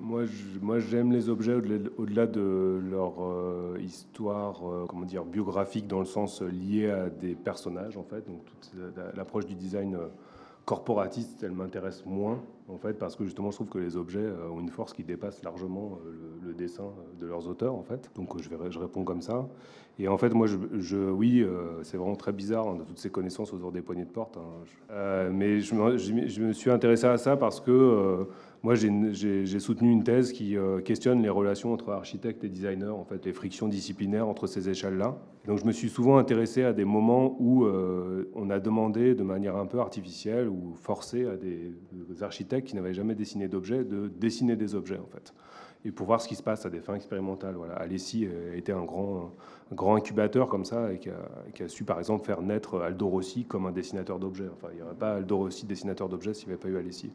Moi, 0.00 0.24
moi, 0.60 0.78
j'aime 0.78 1.12
les 1.12 1.28
objets 1.28 1.54
au-delà 1.54 2.26
de 2.26 2.80
leur 2.90 3.14
euh, 3.20 3.78
histoire, 3.80 4.68
euh, 4.68 4.84
comment 4.88 5.06
dire, 5.06 5.24
biographique 5.24 5.86
dans 5.86 6.00
le 6.00 6.04
sens 6.04 6.42
lié 6.42 6.90
à 6.90 7.08
des 7.08 7.34
personnages, 7.34 7.96
en 7.96 8.02
fait. 8.02 8.26
Donc, 8.26 8.44
toute 8.44 8.72
l'approche 9.16 9.46
du 9.46 9.54
design 9.54 9.94
euh, 9.94 10.08
corporatiste, 10.64 11.42
elle 11.42 11.52
m'intéresse 11.52 12.04
moins, 12.04 12.40
en 12.68 12.78
fait, 12.78 12.94
parce 12.94 13.16
que 13.16 13.24
justement, 13.24 13.50
je 13.50 13.56
trouve 13.56 13.68
que 13.68 13.78
les 13.78 13.96
objets 13.96 14.26
ont 14.52 14.60
une 14.60 14.70
force 14.70 14.92
qui 14.92 15.04
dépasse 15.04 15.42
largement 15.44 15.98
le, 16.42 16.52
dessin 16.54 16.90
de 17.20 17.26
leurs 17.26 17.46
auteurs, 17.48 17.74
en 17.74 17.82
fait. 17.82 18.10
Donc, 18.16 18.30
je, 18.40 18.78
réponds 18.78 19.04
comme 19.04 19.22
ça. 19.22 19.46
Et 19.98 20.08
en 20.08 20.18
fait, 20.18 20.30
moi, 20.34 20.46
je, 20.48 20.96
oui, 20.96 21.46
c'est 21.82 21.96
vraiment 21.96 22.16
très 22.16 22.32
bizarre, 22.32 22.66
hein, 22.66 22.78
toutes 22.84 22.98
ces 22.98 23.10
connaissances 23.10 23.52
autour 23.52 23.70
des 23.70 23.82
poignées 23.82 24.04
de 24.04 24.10
porte. 24.10 24.36
Hein. 24.38 25.28
mais 25.30 25.60
je 25.60 25.74
je, 25.96 26.42
me, 26.42 26.52
suis 26.52 26.70
intéressé 26.70 27.06
à 27.06 27.18
ça 27.18 27.36
parce 27.36 27.60
que 27.60 28.26
moi, 28.66 28.74
j'ai 28.74 29.60
soutenu 29.60 29.92
une 29.92 30.02
thèse 30.02 30.32
qui 30.32 30.56
euh, 30.56 30.80
questionne 30.80 31.22
les 31.22 31.28
relations 31.28 31.72
entre 31.72 31.92
architectes 31.92 32.42
et 32.42 32.48
designers, 32.48 32.88
en 32.88 33.04
fait, 33.04 33.24
les 33.24 33.32
frictions 33.32 33.68
disciplinaires 33.68 34.26
entre 34.26 34.48
ces 34.48 34.68
échelles-là. 34.68 35.16
Donc, 35.46 35.60
je 35.60 35.66
me 35.66 35.70
suis 35.70 35.88
souvent 35.88 36.18
intéressé 36.18 36.64
à 36.64 36.72
des 36.72 36.84
moments 36.84 37.36
où 37.38 37.64
euh, 37.64 38.28
on 38.34 38.50
a 38.50 38.58
demandé 38.58 39.14
de 39.14 39.22
manière 39.22 39.54
un 39.54 39.66
peu 39.66 39.78
artificielle 39.78 40.48
ou 40.48 40.74
forcée 40.74 41.26
à 41.26 41.36
des, 41.36 41.74
architectes 42.22 42.66
qui 42.66 42.74
n'avaient 42.74 42.92
jamais 42.92 43.14
dessiné 43.14 43.46
d'objets 43.46 43.84
de 43.84 44.08
dessiner 44.08 44.56
des 44.56 44.74
objets, 44.74 44.98
en 44.98 45.06
fait 45.06 45.32
et 45.84 45.92
pour 45.92 46.06
voir 46.06 46.20
ce 46.20 46.26
qui 46.26 46.34
se 46.34 46.42
passe 46.42 46.66
à 46.66 46.70
des 46.70 46.80
fins 46.80 46.96
expérimentales. 46.96 47.54
Voilà. 47.54 47.74
Alessi 47.74 48.26
a 48.26 48.56
été 48.56 48.72
un 48.72 48.84
grand, 48.84 49.32
grand 49.72 49.94
incubateur 49.94 50.48
comme 50.48 50.64
ça 50.64 50.92
et 50.92 50.98
qui 50.98 51.10
a, 51.10 51.68
su 51.68 51.84
par 51.84 52.00
exemple 52.00 52.24
faire 52.24 52.42
naître 52.42 52.80
Aldo 52.80 53.06
Rossi 53.06 53.44
comme 53.44 53.66
un 53.66 53.70
dessinateur 53.70 54.18
d'objets. 54.18 54.48
Enfin, 54.52 54.68
il 54.72 54.76
n'y 54.76 54.82
aurait 54.82 54.96
pas 54.96 55.14
Aldo 55.14 55.36
Rossi 55.36 55.64
dessinateur 55.64 56.08
d'objets 56.08 56.34
s'il 56.34 56.48
n'y 56.48 56.54
avait 56.54 56.60
pas 56.60 56.68
eu 56.68 56.76
Alessi. 56.76 57.12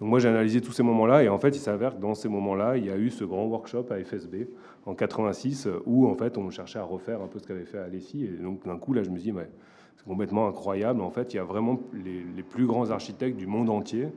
Donc 0.00 0.10
moi 0.10 0.18
j'ai 0.18 0.28
analysé 0.28 0.60
tous 0.60 0.72
ces 0.72 0.82
moments-là 0.82 1.24
et 1.24 1.28
en 1.28 1.38
fait 1.38 1.50
il 1.50 1.60
s'avère 1.60 1.96
que 1.96 2.00
dans 2.00 2.14
ces 2.14 2.28
moments-là 2.28 2.76
il 2.76 2.86
y 2.86 2.90
a 2.90 2.96
eu 2.96 3.10
ce 3.10 3.24
grand 3.24 3.44
workshop 3.46 3.86
à 3.90 4.02
FSB 4.02 4.46
en 4.86 4.94
86 4.94 5.68
où 5.86 6.06
en 6.06 6.14
fait 6.14 6.38
on 6.38 6.50
cherchait 6.50 6.78
à 6.78 6.84
refaire 6.84 7.20
un 7.20 7.26
peu 7.26 7.38
ce 7.38 7.46
qu'avait 7.46 7.64
fait 7.64 7.78
Alessi. 7.78 8.24
Et 8.24 8.28
donc 8.28 8.64
d'un 8.64 8.78
coup 8.78 8.92
là 8.92 9.02
je 9.02 9.10
me 9.10 9.18
dis 9.18 9.32
mais 9.32 9.48
c'est 9.96 10.06
complètement 10.06 10.46
incroyable. 10.46 11.00
En 11.00 11.10
fait 11.10 11.34
il 11.34 11.38
y 11.38 11.40
a 11.40 11.44
vraiment 11.44 11.80
les, 11.92 12.22
les 12.36 12.42
plus 12.42 12.66
grands 12.66 12.90
architectes 12.90 13.36
du 13.36 13.46
monde 13.46 13.70
entier 13.70 14.08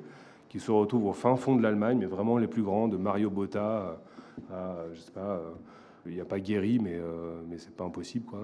qui 0.50 0.60
se 0.60 0.70
retrouvent 0.70 1.06
au 1.06 1.14
fin 1.14 1.38
fond 1.38 1.56
de 1.56 1.64
l'Allemagne, 1.64 1.98
mais 1.98 2.06
vraiment 2.06 2.38
les 2.38 2.48
plus 2.48 2.62
grands, 2.62 2.90
de 2.90 2.98
Mario 2.98 3.30
Botta 3.30 3.98
à, 4.52 4.76
je 4.94 5.00
sais 5.00 5.12
pas, 5.12 5.42
il 6.06 6.14
n'y 6.14 6.22
a 6.22 6.26
pas 6.26 6.40
guéri, 6.40 6.80
mais, 6.80 6.96
euh, 6.96 7.42
mais 7.48 7.58
c'est 7.58 7.76
pas 7.76 7.84
impossible. 7.84 8.26
Quoi. 8.26 8.40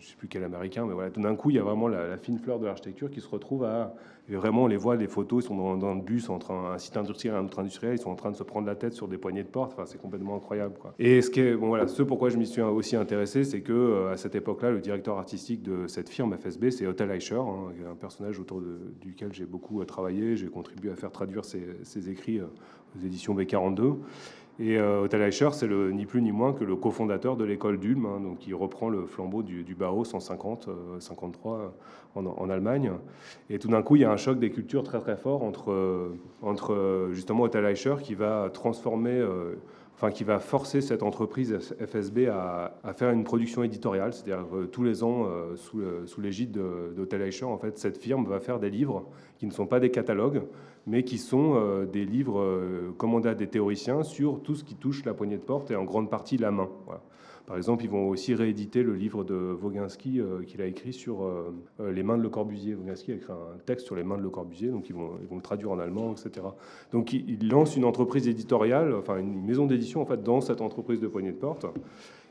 Je 0.00 0.06
sais 0.06 0.16
plus 0.16 0.28
quel 0.28 0.42
américain, 0.42 0.84
mais 0.86 0.94
voilà. 0.94 1.10
Tout 1.10 1.20
d'un 1.20 1.36
coup, 1.36 1.50
il 1.50 1.56
y 1.56 1.58
a 1.58 1.62
vraiment 1.62 1.88
la, 1.88 2.16
fine 2.16 2.38
fleur 2.38 2.58
de 2.58 2.66
l'architecture 2.66 3.10
qui 3.10 3.20
se 3.20 3.28
retrouve 3.28 3.64
à. 3.64 3.94
vraiment, 4.28 4.64
on 4.64 4.66
les 4.66 4.76
voit, 4.76 4.96
les 4.96 5.06
photos, 5.06 5.44
ils 5.44 5.46
sont 5.46 5.76
dans, 5.76 5.94
le 5.94 6.00
bus, 6.00 6.28
entre 6.28 6.50
un, 6.50 6.78
site 6.78 6.96
industriel 6.96 7.34
et 7.34 7.38
un 7.38 7.44
autre 7.44 7.60
industriel, 7.60 7.94
ils 7.94 8.00
sont 8.00 8.10
en 8.10 8.16
train 8.16 8.30
de 8.30 8.36
se 8.36 8.42
prendre 8.42 8.66
la 8.66 8.74
tête 8.74 8.92
sur 8.92 9.06
des 9.06 9.18
poignées 9.18 9.44
de 9.44 9.48
porte. 9.48 9.78
C'est 9.86 10.00
complètement 10.00 10.36
incroyable. 10.36 10.74
Et 10.98 11.22
ce, 11.22 11.30
qui 11.30 11.52
voilà, 11.52 11.86
ce 11.86 12.02
pourquoi 12.02 12.28
je 12.28 12.38
m'y 12.38 12.46
suis 12.46 12.62
aussi 12.62 12.96
intéressé, 12.96 13.44
c'est 13.44 13.60
que 13.60 13.72
euh, 13.72 14.12
à 14.12 14.16
cette 14.16 14.34
époque-là, 14.34 14.70
le 14.70 14.80
directeur 14.80 15.18
artistique 15.18 15.62
de 15.62 15.86
cette 15.86 16.08
firme 16.08 16.36
FSB, 16.36 16.70
c'est 16.70 16.86
Hotel 16.86 17.10
Eicher, 17.12 17.36
hein, 17.36 17.72
un 17.90 17.94
personnage 17.94 18.40
autour 18.40 18.62
duquel 19.00 19.32
j'ai 19.32 19.46
beaucoup 19.46 19.84
travaillé. 19.84 20.36
J'ai 20.36 20.48
contribué 20.48 20.90
à 20.90 20.96
faire 20.96 21.12
traduire 21.12 21.44
ses, 21.44 21.64
ses 21.84 22.10
écrits 22.10 22.40
aux 22.40 23.04
éditions 23.04 23.34
B42. 23.34 23.96
Et 24.58 24.78
euh, 24.78 25.02
Hotel 25.02 25.20
Eicher, 25.20 25.50
c'est 25.52 25.68
ni 25.68 26.06
plus 26.06 26.22
ni 26.22 26.32
moins 26.32 26.54
que 26.54 26.64
le 26.64 26.76
cofondateur 26.76 27.36
de 27.36 27.44
l'école 27.44 27.78
d'Ulm, 27.78 28.06
hein, 28.06 28.20
donc 28.20 28.38
qui 28.38 28.54
reprend 28.54 28.88
le 28.88 29.04
flambeau 29.04 29.42
du, 29.42 29.74
Bauhaus 29.74 30.04
150, 30.04 30.70
53 30.98 31.74
en, 32.14 32.48
Allemagne. 32.48 32.92
Et 33.50 33.58
tout 33.58 33.68
d'un 33.68 33.82
coup, 33.82 33.96
il 33.96 34.02
y 34.02 34.04
a 34.06 34.10
un 34.10 34.16
choc 34.16 34.38
des 34.38 34.50
cultures 34.50 34.82
très 34.82 34.98
très 35.00 35.16
fort 35.16 35.42
entre, 35.42 35.72
euh, 35.72 36.16
euh, 36.70 37.12
justement 37.12 37.42
Hotel 37.42 37.66
Eicher 37.66 37.96
qui 38.02 38.14
va 38.14 38.48
transformer 38.50 39.22
enfin, 39.94 40.10
qui 40.10 40.24
va 40.24 40.38
forcer 40.38 40.80
cette 40.80 41.02
entreprise 41.02 41.58
FSB 41.58 42.28
à, 42.28 42.72
faire 42.94 43.10
une 43.10 43.24
production 43.24 43.62
éditoriale. 43.62 44.14
C'est-à-dire 44.14 44.46
tous 44.72 44.84
les 44.84 45.04
ans, 45.04 45.26
sous, 45.56 46.20
l'égide 46.20 46.58
d'Hotel 46.96 47.20
Eicher, 47.22 47.44
en 47.44 47.58
fait, 47.58 47.76
cette 47.76 47.98
firme 47.98 48.24
va 48.24 48.40
faire 48.40 48.58
des 48.58 48.70
livres 48.70 49.06
qui 49.36 49.46
ne 49.46 49.52
sont 49.52 49.66
pas 49.66 49.80
des 49.80 49.90
catalogues, 49.90 50.42
mais 50.86 51.02
qui 51.02 51.18
sont 51.18 51.54
euh, 51.56 51.84
des 51.84 52.04
livres 52.04 52.40
euh, 52.40 52.94
commandés 52.96 53.28
à 53.28 53.34
des 53.34 53.48
théoriciens 53.48 54.02
sur 54.02 54.40
tout 54.42 54.54
ce 54.54 54.64
qui 54.64 54.76
touche 54.76 55.04
la 55.04 55.14
poignée 55.14 55.36
de 55.36 55.42
porte 55.42 55.70
et 55.70 55.76
en 55.76 55.84
grande 55.84 56.10
partie 56.10 56.36
la 56.38 56.50
main. 56.50 56.68
Par 57.46 57.56
exemple, 57.56 57.84
ils 57.84 57.90
vont 57.90 58.08
aussi 58.08 58.34
rééditer 58.34 58.82
le 58.82 58.94
livre 58.94 59.22
de 59.22 59.34
Voginski 59.34 60.20
euh, 60.20 60.42
qu'il 60.42 60.60
a 60.62 60.66
écrit 60.66 60.92
sur 60.92 61.28
les 61.80 62.02
mains 62.02 62.18
de 62.18 62.22
Le 62.22 62.28
Corbusier. 62.28 62.74
Voginski 62.74 63.12
a 63.12 63.14
écrit 63.16 63.32
un 63.32 63.58
texte 63.66 63.86
sur 63.86 63.96
les 63.96 64.04
mains 64.04 64.16
de 64.16 64.22
Le 64.22 64.30
Corbusier, 64.30 64.68
donc 64.68 64.88
ils 64.88 64.94
vont, 64.94 65.12
ils 65.20 65.28
vont 65.28 65.36
le 65.36 65.42
traduire 65.42 65.70
en 65.70 65.78
allemand, 65.78 66.12
etc. 66.12 66.46
Donc 66.92 67.12
il, 67.12 67.48
lance 67.48 67.76
une 67.76 67.84
entreprise 67.84 68.28
éditoriale, 68.28 68.94
enfin 68.94 69.18
une 69.18 69.44
maison 69.44 69.66
d'édition 69.66 70.02
en 70.02 70.06
fait 70.06 70.22
dans 70.22 70.40
cette 70.40 70.60
entreprise 70.60 71.00
de 71.00 71.08
poignée 71.08 71.32
de 71.32 71.36
porte. 71.36 71.66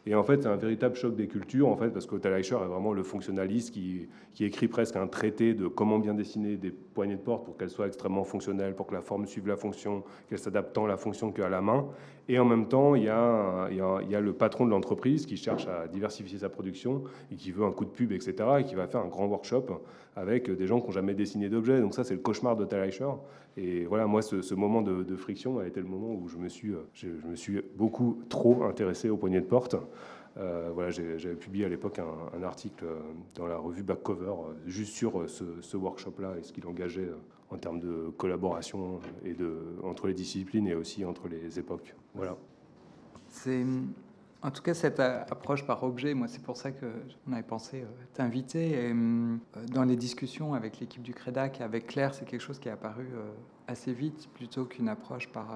Et 0.07 0.13
en 0.13 0.23
fait, 0.23 0.43
c'est 0.43 0.47
un 0.47 0.55
véritable 0.55 0.95
choc 0.95 1.15
des 1.15 1.27
cultures, 1.27 1.67
en 1.67 1.75
fait, 1.75 1.89
parce 1.89 2.05
que 2.05 2.15
Eicher 2.15 2.55
est 2.55 2.67
vraiment 2.67 2.93
le 2.93 3.01
fonctionnaliste 3.01 3.73
qui, 3.73 4.07
écrit 4.39 4.67
presque 4.67 4.95
un 4.97 5.07
traité 5.07 5.53
de 5.55 5.67
comment 5.67 5.97
bien 5.97 6.13
dessiner 6.13 6.57
des 6.57 6.69
poignées 6.69 7.15
de 7.15 7.21
porte 7.21 7.45
pour 7.45 7.57
qu'elles 7.57 7.71
soient 7.71 7.87
extrêmement 7.87 8.23
fonctionnelles, 8.23 8.75
pour 8.75 8.85
que 8.85 8.93
la 8.93 9.01
forme 9.01 9.25
suive 9.25 9.47
la 9.47 9.55
fonction, 9.55 10.03
qu'elle 10.29 10.37
s'adapte 10.37 10.73
tant 10.73 10.85
à 10.85 10.87
la 10.87 10.97
fonction 10.97 11.31
qu'à 11.31 11.49
la 11.49 11.61
main. 11.61 11.87
Et 12.27 12.37
en 12.37 12.45
même 12.45 12.67
temps, 12.67 12.95
il 12.95 13.03
y 13.03 13.09
a, 13.09 13.69
le 13.69 14.33
patron 14.33 14.65
de 14.65 14.71
l'entreprise 14.71 15.25
qui 15.25 15.37
cherche 15.37 15.67
à 15.67 15.87
diversifier 15.87 16.39
sa 16.39 16.49
production 16.49 17.03
et 17.31 17.35
qui 17.35 17.51
veut 17.51 17.65
un 17.65 17.71
coup 17.71 17.85
de 17.85 17.91
pub, 17.91 18.11
etc., 18.11 18.33
et 18.59 18.63
qui 18.63 18.75
va 18.75 18.87
faire 18.87 19.01
un 19.01 19.07
grand 19.07 19.25
workshop 19.25 19.81
avec 20.15 20.49
des 20.49 20.67
gens 20.67 20.79
qui 20.79 20.87
n'ont 20.87 20.93
jamais 20.93 21.13
dessiné 21.13 21.49
d'objets. 21.49 21.81
Donc 21.81 21.93
ça, 21.93 22.03
c'est 22.03 22.13
le 22.13 22.21
cauchemar 22.21 22.55
de 22.55 22.65
Eicher. 22.75 23.09
Et 23.57 23.85
voilà, 23.85 24.05
moi, 24.05 24.21
ce, 24.21 24.53
moment 24.53 24.81
de, 24.81 25.15
friction 25.15 25.59
a 25.59 25.67
été 25.67 25.79
le 25.79 25.87
moment 25.87 26.13
où 26.13 26.27
je 26.27 26.37
me 26.37 26.49
suis, 26.49 26.73
je, 26.93 27.07
me 27.27 27.35
suis 27.35 27.61
beaucoup 27.75 28.21
trop 28.27 28.63
intéressé 28.63 29.09
aux 29.09 29.17
poignées 29.17 29.39
de 29.39 29.45
porte. 29.45 29.75
Euh, 30.37 30.71
voilà, 30.73 30.91
j'avais 30.91 31.35
publié 31.35 31.65
à 31.65 31.69
l'époque 31.69 31.99
un, 31.99 32.43
article 32.43 32.83
euh, 32.83 32.99
dans 33.35 33.47
la 33.47 33.57
revue 33.57 33.83
Back 33.83 34.03
Cover 34.03 34.25
euh, 34.25 34.53
juste 34.65 34.93
sur 34.93 35.29
ce, 35.29 35.77
workshop-là 35.77 36.35
et 36.37 36.43
ce 36.43 36.51
qu'il 36.51 36.67
engageait 36.67 37.09
en 37.49 37.57
termes 37.57 37.79
de 37.79 38.09
collaboration 38.17 38.99
et 39.23 39.33
de, 39.33 39.77
entre 39.83 40.07
les 40.07 40.13
disciplines 40.13 40.67
et 40.67 40.75
aussi 40.75 41.05
entre 41.05 41.29
les 41.29 41.57
époques. 41.57 41.95
Voilà. 42.13 42.35
C'est 43.29 43.65
en 44.41 44.51
tout 44.51 44.61
cas 44.61 44.73
cette 44.73 44.99
approche 44.99 45.65
par 45.65 45.83
objet. 45.83 46.13
Moi, 46.13 46.27
c'est 46.27 46.43
pour 46.43 46.57
ça 46.57 46.71
que 46.71 46.85
on 47.27 47.33
avait 47.33 47.43
pensé 47.43 47.85
t'inviter. 48.13 48.93
dans 49.71 49.83
les 49.83 49.95
discussions 49.95 50.53
avec 50.53 50.79
l'équipe 50.79 51.01
du 51.01 51.13
Crédac 51.13 51.61
et 51.61 51.63
avec 51.63 51.87
Claire, 51.87 52.13
c'est 52.13 52.25
quelque 52.25 52.41
chose 52.41 52.59
qui 52.59 52.67
est 52.67 52.71
apparu 52.71 53.07
assez 53.67 53.93
vite 53.93 54.29
plutôt 54.33 54.65
qu'une 54.65 54.89
approche 54.89 55.29
par 55.29 55.47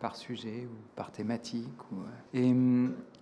par 0.00 0.16
sujet 0.16 0.66
ou 0.70 0.76
par 0.96 1.10
thématique. 1.12 1.70
Et 2.34 2.52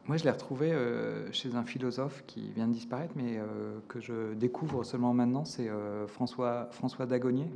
moi, 0.09 0.17
je 0.17 0.25
l'ai 0.25 0.31
retrouvé 0.31 0.73
euh, 0.73 1.31
chez 1.31 1.55
un 1.55 1.63
philosophe 1.63 2.25
qui 2.27 2.51
vient 2.51 2.67
de 2.67 2.73
disparaître, 2.73 3.13
mais 3.15 3.39
euh, 3.39 3.79
que 3.87 4.01
je 4.01 4.35
découvre 4.35 4.83
seulement 4.83 5.15
maintenant, 5.15 5.45
c'est 5.45 5.69
euh, 5.69 6.09
François, 6.09 6.69
François 6.73 7.07
Dagonnier, 7.07 7.49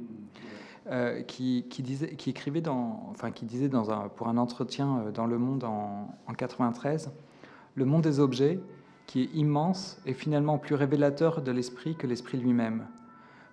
qui, 1.26 1.66
qui, 1.68 1.82
disait, 1.82 2.14
qui 2.14 2.30
écrivait 2.30 2.60
dans, 2.60 3.08
enfin, 3.10 3.32
qui 3.32 3.44
disait 3.44 3.68
dans 3.68 3.90
un, 3.90 4.08
pour 4.08 4.28
un 4.28 4.36
entretien 4.36 5.06
dans 5.12 5.26
Le 5.26 5.36
Monde 5.36 5.64
en, 5.64 6.16
en 6.28 6.32
93, 6.32 7.10
le 7.74 7.84
monde 7.84 8.02
des 8.02 8.20
objets, 8.20 8.60
qui 9.06 9.22
est 9.22 9.34
immense, 9.34 10.00
est 10.06 10.12
finalement 10.12 10.58
plus 10.58 10.76
révélateur 10.76 11.42
de 11.42 11.50
l'esprit 11.50 11.96
que 11.96 12.06
l'esprit 12.06 12.38
lui-même. 12.38 12.86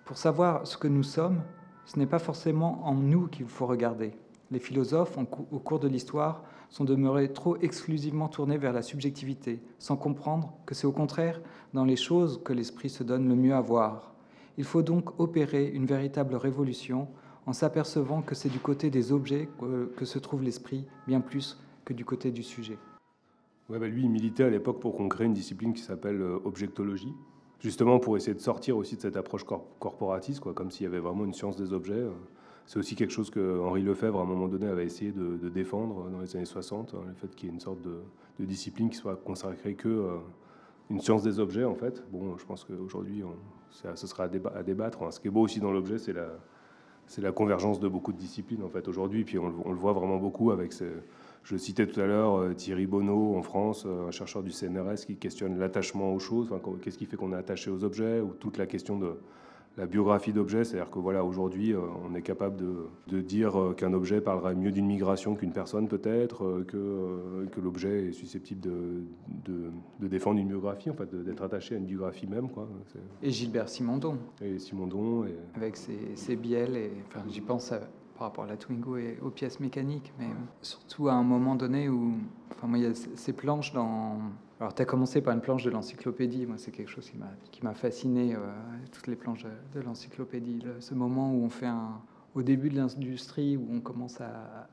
Pour 0.04 0.16
savoir 0.16 0.64
ce 0.64 0.76
que 0.76 0.86
nous 0.86 1.02
sommes, 1.02 1.42
ce 1.86 1.98
n'est 1.98 2.06
pas 2.06 2.20
forcément 2.20 2.86
en 2.86 2.94
nous 2.94 3.26
qu'il 3.26 3.48
faut 3.48 3.66
regarder. 3.66 4.12
Les 4.52 4.60
philosophes, 4.60 5.18
au 5.18 5.58
cours 5.58 5.80
de 5.80 5.88
l'histoire, 5.88 6.44
sont 6.74 6.84
demeurés 6.84 7.32
trop 7.32 7.56
exclusivement 7.58 8.26
tournés 8.26 8.58
vers 8.58 8.72
la 8.72 8.82
subjectivité, 8.82 9.60
sans 9.78 9.96
comprendre 9.96 10.54
que 10.66 10.74
c'est 10.74 10.88
au 10.88 10.92
contraire 10.92 11.40
dans 11.72 11.84
les 11.84 11.94
choses 11.94 12.40
que 12.42 12.52
l'esprit 12.52 12.90
se 12.90 13.04
donne 13.04 13.28
le 13.28 13.36
mieux 13.36 13.54
à 13.54 13.60
voir. 13.60 14.12
Il 14.58 14.64
faut 14.64 14.82
donc 14.82 15.20
opérer 15.20 15.68
une 15.68 15.86
véritable 15.86 16.34
révolution 16.34 17.06
en 17.46 17.52
s'apercevant 17.52 18.22
que 18.22 18.34
c'est 18.34 18.48
du 18.48 18.58
côté 18.58 18.90
des 18.90 19.12
objets 19.12 19.48
que, 19.96 20.04
se 20.04 20.18
trouve 20.18 20.42
l'esprit, 20.42 20.84
bien 21.06 21.20
plus 21.20 21.62
que 21.84 21.92
du 21.92 22.04
côté 22.04 22.32
du 22.32 22.42
sujet. 22.42 22.76
Ouais, 23.68 23.78
bah 23.78 23.86
lui, 23.86 24.02
il 24.02 24.10
militait 24.10 24.42
à 24.42 24.50
l'époque 24.50 24.80
pour 24.80 24.96
qu'on 24.96 25.08
crée 25.08 25.26
une 25.26 25.32
discipline 25.32 25.74
qui 25.74 25.82
s'appelle 25.82 26.20
euh, 26.20 26.40
objectologie, 26.44 27.14
justement 27.60 28.00
pour 28.00 28.16
essayer 28.16 28.34
de 28.34 28.40
sortir 28.40 28.76
aussi 28.76 28.96
de 28.96 29.00
cette 29.00 29.16
approche 29.16 29.44
corporatiste, 29.44 30.40
quoi, 30.40 30.52
comme 30.52 30.72
s'il 30.72 30.82
y 30.82 30.86
avait 30.88 30.98
vraiment 30.98 31.24
une 31.24 31.34
science 31.34 31.54
des 31.54 31.72
objets. 31.72 32.04
C'est 32.66 32.78
aussi 32.78 32.96
quelque 32.96 33.12
chose 33.12 33.30
que 33.30 33.60
Henri 33.60 33.82
Lefebvre, 33.82 34.18
à 34.18 34.22
un 34.22 34.26
moment 34.26 34.48
donné, 34.48 34.66
avait 34.66 34.86
essayé 34.86 35.12
de, 35.12 35.48
défendre 35.48 36.08
dans 36.10 36.20
les 36.20 36.34
années 36.36 36.44
60, 36.46 36.94
hein, 36.94 36.98
le 37.06 37.14
fait 37.14 37.34
qu'il 37.34 37.48
y 37.48 37.52
ait 37.52 37.54
une 37.54 37.60
sorte 37.60 37.82
de, 37.82 38.00
discipline 38.38 38.88
qui 38.88 38.96
soit 38.96 39.16
consacrée 39.16 39.74
que 39.74 39.88
euh, 39.88 40.16
une 40.90 41.00
science 41.00 41.22
des 41.22 41.40
objets, 41.40 41.64
en 41.64 41.74
fait. 41.74 42.02
Bon, 42.10 42.36
je 42.38 42.44
pense 42.44 42.64
qu'aujourd'hui, 42.64 43.22
ce 43.70 44.06
sera 44.06 44.24
à, 44.24 44.62
débattre. 44.62 45.02
Hein. 45.02 45.10
Ce 45.10 45.20
qui 45.20 45.28
est 45.28 45.30
beau 45.30 45.42
aussi 45.42 45.60
dans 45.60 45.72
l'objet, 45.72 45.98
c'est 45.98 46.12
la, 46.12 47.32
convergence 47.32 47.80
de 47.80 47.88
beaucoup 47.88 48.12
de 48.12 48.18
disciplines, 48.18 48.62
en 48.62 48.70
fait, 48.70 48.88
aujourd'hui. 48.88 49.24
Puis 49.24 49.38
on, 49.38 49.48
le 49.48 49.76
voit 49.76 49.92
vraiment 49.92 50.16
beaucoup 50.16 50.50
avec 50.50 50.72
je 51.44 51.58
citais 51.58 51.86
tout 51.86 52.00
à 52.00 52.06
l'heure 52.06 52.38
euh, 52.38 52.54
Thierry 52.54 52.86
Bonneau 52.86 53.36
en 53.36 53.42
France, 53.42 53.84
euh, 53.86 54.08
un 54.08 54.10
chercheur 54.10 54.42
du 54.42 54.50
CNRS 54.50 55.04
qui 55.06 55.16
questionne 55.16 55.58
l'attachement 55.58 56.14
aux 56.14 56.18
choses, 56.18 56.48
qu'est-ce 56.80 56.96
qui 56.96 57.04
fait 57.04 57.16
qu'on 57.16 57.34
est 57.34 57.36
attaché 57.36 57.70
aux 57.70 57.84
objets, 57.84 58.20
ou 58.20 58.28
toute 58.28 58.56
la 58.56 58.66
question 58.66 58.98
de, 58.98 59.18
la 59.76 59.86
biographie 59.86 60.32
d'objet, 60.32 60.64
c'est-à-dire 60.64 60.90
que 60.90 60.98
voilà, 60.98 61.24
aujourd'hui, 61.24 61.72
euh, 61.72 61.80
on 62.08 62.14
est 62.14 62.22
capable 62.22 62.56
de, 63.08 63.20
dire 63.20 63.58
euh, 63.58 63.72
qu'un 63.72 63.92
objet 63.92 64.20
parlera 64.20 64.54
mieux 64.54 64.70
d'une 64.70 64.86
migration 64.86 65.34
qu'une 65.34 65.52
personne 65.52 65.88
peut-être, 65.88 66.44
euh, 66.44 66.64
que, 66.64 67.46
que 67.50 67.60
l'objet 67.60 68.08
est 68.08 68.12
susceptible 68.12 68.60
de, 68.60 69.02
de, 70.00 70.08
défendre 70.08 70.38
une 70.38 70.48
biographie, 70.48 70.90
en 70.90 70.94
fait, 70.94 71.12
d'être 71.14 71.42
attaché 71.42 71.74
à 71.74 71.78
une 71.78 71.86
biographie 71.86 72.26
même. 72.26 72.48
Quoi. 72.50 72.68
Et 73.22 73.30
Gilbert 73.30 73.68
Simondon. 73.68 74.18
Et 74.40 74.58
Simondon. 74.58 75.24
Et... 75.24 75.36
Avec 75.56 75.76
ses, 75.76 76.14
ses 76.14 76.36
bielles, 76.36 76.76
et, 76.76 76.92
enfin, 77.08 77.24
j'y 77.28 77.40
pense 77.40 77.70
par 77.70 78.28
rapport 78.28 78.44
à 78.44 78.46
la 78.46 78.56
Twingo 78.56 78.96
et 78.96 79.18
aux 79.22 79.30
pièces 79.30 79.58
mécaniques, 79.58 80.12
mais 80.20 80.28
surtout 80.62 81.08
à 81.08 81.14
un 81.14 81.24
moment 81.24 81.56
donné 81.56 81.88
où, 81.88 82.12
enfin, 82.52 82.68
moi, 82.68 82.78
il 82.78 82.84
y 82.84 82.86
a 82.86 82.94
ces 82.94 83.32
planches 83.32 83.72
dans 83.72 84.18
alors, 84.60 84.74
tu 84.74 84.82
as 84.82 84.84
commencé 84.84 85.20
par 85.20 85.34
une 85.34 85.40
planche 85.40 85.64
de 85.64 85.70
l'encyclopédie. 85.70 86.46
Moi, 86.46 86.56
c'est 86.58 86.70
quelque 86.70 86.90
chose 86.90 87.10
qui 87.50 87.64
m'a 87.64 87.74
fasciné, 87.74 88.34
euh, 88.34 88.38
toutes 88.92 89.08
les 89.08 89.16
planches 89.16 89.46
de, 89.74 89.80
l'encyclopédie. 89.80 90.60
Ce 90.78 90.94
moment 90.94 91.32
où 91.32 91.44
on 91.44 91.50
fait 91.50 91.66
un, 91.66 92.00
au 92.34 92.42
début 92.42 92.68
de 92.68 92.76
l'industrie, 92.76 93.56
où 93.56 93.66
on 93.72 93.80
commence 93.80 94.20
à, 94.20 94.68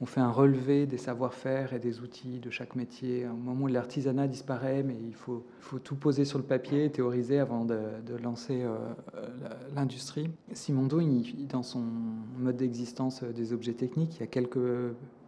on 0.00 0.06
fait 0.06 0.20
un 0.20 0.30
relevé 0.30 0.86
des 0.86 0.96
savoir-faire 0.96 1.72
et 1.72 1.78
des 1.78 2.00
outils 2.00 2.38
de 2.38 2.50
chaque 2.50 2.76
métier. 2.76 3.26
Au 3.26 3.34
moment 3.34 3.64
où 3.64 3.66
l'artisanat 3.66 4.28
disparaît, 4.28 4.82
mais 4.82 4.96
il 5.06 5.14
faut, 5.14 5.44
tout 5.82 5.96
poser 5.96 6.24
sur 6.24 6.38
le 6.38 6.44
papier, 6.44 6.90
théoriser 6.90 7.38
avant 7.38 7.64
de, 7.64 7.76
lancer 8.22 8.62
euh, 8.62 8.76
l'industrie. 9.74 10.30
Simondo, 10.52 11.00
dans 11.48 11.62
son 11.62 11.82
mode 12.38 12.56
d'existence 12.56 13.22
des 13.24 13.52
objets 13.52 13.74
techniques, 13.74 14.16
il 14.16 14.20
y 14.20 14.24
a 14.24 14.28
quelques 14.28 14.58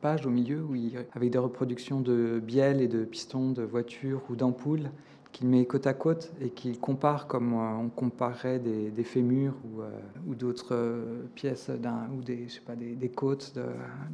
pages 0.00 0.24
au 0.24 0.30
milieu 0.30 0.62
où 0.62 0.74
il, 0.74 1.04
avec 1.14 1.30
des 1.30 1.38
reproductions 1.38 2.00
de 2.00 2.40
bielles 2.42 2.80
et 2.80 2.88
de 2.88 3.04
pistons 3.04 3.50
de 3.50 3.62
voitures 3.62 4.22
ou 4.30 4.36
d'ampoules 4.36 4.90
qu'il 5.32 5.48
met 5.48 5.64
côte 5.64 5.86
à 5.86 5.94
côte 5.94 6.32
et 6.40 6.50
qu'il 6.50 6.78
compare 6.78 7.26
comme 7.26 7.54
euh, 7.54 7.76
on 7.78 7.88
comparerait 7.88 8.58
des, 8.58 9.04
fémurs 9.04 9.54
ou, 9.64 9.82
euh, 9.82 10.34
d'autres 10.34 10.74
euh, 10.74 11.22
pièces 11.34 11.70
ou 12.14 12.22
des, 12.22 12.48
je 12.48 12.54
sais 12.54 12.60
pas, 12.60 12.74
des, 12.74 13.08
côtes 13.08 13.54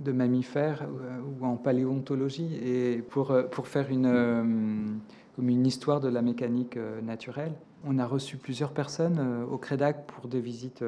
de, 0.05 0.13
mammifères 0.13 0.87
ou, 1.41 1.45
en 1.45 1.57
paléontologie 1.57 2.57
et 2.63 3.03
pour, 3.09 3.35
pour 3.51 3.67
faire 3.67 3.91
une, 3.91 5.01
comme 5.35 5.49
une 5.49 5.67
histoire 5.67 6.01
de 6.01 6.09
la 6.09 6.23
mécanique 6.23 6.79
naturelle. 7.03 7.53
On 7.85 7.99
a 7.99 8.07
reçu 8.07 8.37
plusieurs 8.37 8.73
personnes 8.73 9.45
au 9.51 9.59
Crédac 9.59 10.07
pour 10.07 10.29
des 10.29 10.41
visites 10.41 10.85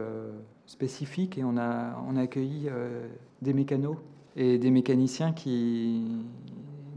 spécifiques 0.66 1.38
et 1.38 1.44
on 1.44 1.56
a, 1.56 2.02
on 2.08 2.16
a 2.16 2.22
accueilli 2.22 2.68
des 3.42 3.52
mécanos 3.52 3.96
et 4.36 4.58
des 4.58 4.70
mécaniciens 4.70 5.32
qui 5.32 6.04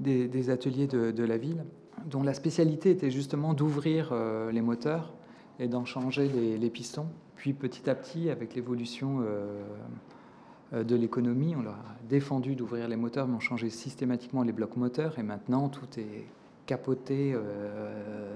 des, 0.01 0.49
ateliers 0.49 0.88
de, 0.88 1.23
la 1.23 1.38
ville, 1.38 1.63
dont 2.05 2.23
la 2.23 2.33
spécialité 2.33 2.91
était 2.91 3.11
justement 3.11 3.53
d'ouvrir 3.53 4.13
les 4.51 4.61
moteurs 4.61 5.13
et 5.59 5.67
d'en 5.67 5.85
changer 5.85 6.27
les, 6.27 6.69
pistons. 6.69 7.07
Puis 7.35 7.53
petit 7.53 7.89
à 7.89 7.95
petit, 7.95 8.29
avec 8.29 8.55
l'évolution 8.55 9.23
de 10.71 10.95
l'économie, 10.95 11.55
on 11.55 11.61
leur 11.61 11.73
a 11.73 11.95
défendu 12.09 12.55
d'ouvrir 12.55 12.87
les 12.87 12.95
moteurs, 12.95 13.27
mais 13.27 13.35
on 13.35 13.39
changeait 13.39 13.69
systématiquement 13.69 14.43
les 14.43 14.51
blocs 14.51 14.77
moteurs, 14.77 15.19
et 15.19 15.23
maintenant 15.23 15.69
tout 15.69 15.87
est 15.97 16.25
capoté 16.65 17.35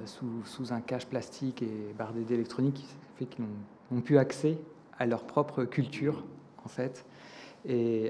sous, 0.05 0.43
sous, 0.45 0.73
un 0.73 0.81
cache 0.81 1.07
plastique 1.07 1.61
et 1.61 1.93
bardé 1.97 2.23
d'électronique, 2.23 2.75
qui 2.75 2.85
fait 3.17 3.25
qu'ils 3.25 3.45
n'ont 3.91 4.01
plus 4.01 4.17
accès 4.17 4.57
à 4.99 5.05
leur 5.05 5.23
propre 5.23 5.63
culture, 5.63 6.23
en 6.63 6.69
fait. 6.69 7.05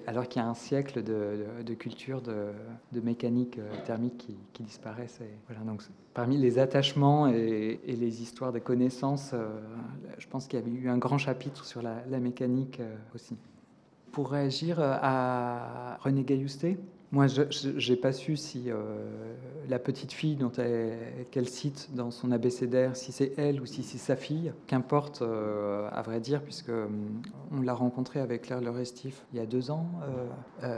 Alors 0.08 0.28
qu'il 0.28 0.42
y 0.42 0.46
a 0.46 0.48
un 0.48 0.54
siècle 0.54 1.02
de, 1.02 1.74
culture 1.76 2.22
de, 2.22 2.52
mécanique 3.02 3.58
euh, 3.60 3.70
thermique 3.86 4.18
qui, 4.18 4.36
qui 4.54 4.64
disparaissent. 4.64 5.22
voilà, 5.48 5.64
donc, 5.64 5.82
parmi 6.14 6.38
les 6.38 6.60
attachements 6.60 7.28
et, 7.28 7.80
les 7.86 8.22
histoires 8.22 8.52
de 8.52 8.60
connaissances, 8.60 9.32
euh, 9.34 9.48
je 10.18 10.28
pense 10.28 10.48
qu'il 10.48 10.60
y 10.60 10.62
avait 10.62 10.72
eu 10.72 10.90
un 10.90 10.98
grand 10.98 11.18
chapitre 11.18 11.64
sur 11.64 11.82
la, 11.82 12.20
mécanique 12.20 12.80
euh, 12.82 12.96
aussi. 13.14 13.38
Pour 14.12 14.32
réagir 14.32 14.78
à 14.80 15.98
René 16.02 16.24
Gaillusté, 16.24 16.78
moi, 17.12 17.28
je 17.28 17.92
n'ai 17.92 17.98
pas 17.98 18.12
su 18.12 18.36
si 18.36 18.66
euh, 18.68 18.76
la 19.70 19.80
petite 19.80 20.12
fille 20.12 20.36
dont 20.36 20.50
qu'elle 20.50 21.48
cite 21.48 21.90
dans 21.94 22.12
son 22.12 22.32
abécédaire, 22.32 22.96
si 22.96 23.12
c'est 23.12 23.34
elle 23.38 23.62
ou 23.62 23.66
si 23.66 23.84
c'est 23.84 23.98
sa 23.98 24.16
fille, 24.16 24.52
qu'importe, 24.68 25.22
euh, 25.22 25.88
à 25.92 26.02
vrai 26.02 26.20
dire, 26.20 26.42
puisque 26.42 26.70
euh, 26.70 26.88
on 27.52 27.62
l'a 27.62 27.74
rencontrée 27.74 28.20
avec 28.20 28.44
Claire 28.44 28.62
Le 28.62 28.72
Restif 28.72 29.24
il 29.34 29.38
y 29.38 29.42
a 29.42 29.46
deux 29.46 29.72
ans. 29.72 29.88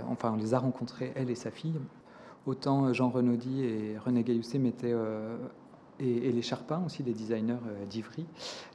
enfin, 0.10 0.34
on 0.34 0.38
les 0.38 0.54
a 0.54 0.60
rencontrés, 0.60 1.14
elle 1.16 1.30
et 1.30 1.36
sa 1.36 1.52
fille. 1.52 1.80
Autant 2.46 2.94
Jean 2.94 3.10
Renaudy 3.10 3.64
et 3.64 3.98
René 3.98 4.24
Gaillousset 4.24 4.60
mettaient 4.60 4.96
et, 6.00 6.32
les 6.32 6.41
Charpins 6.41 6.82
aussi, 6.86 7.04
des 7.04 7.14
designers 7.14 7.54
euh, 7.54 7.86
d'Ivry, 7.86 8.26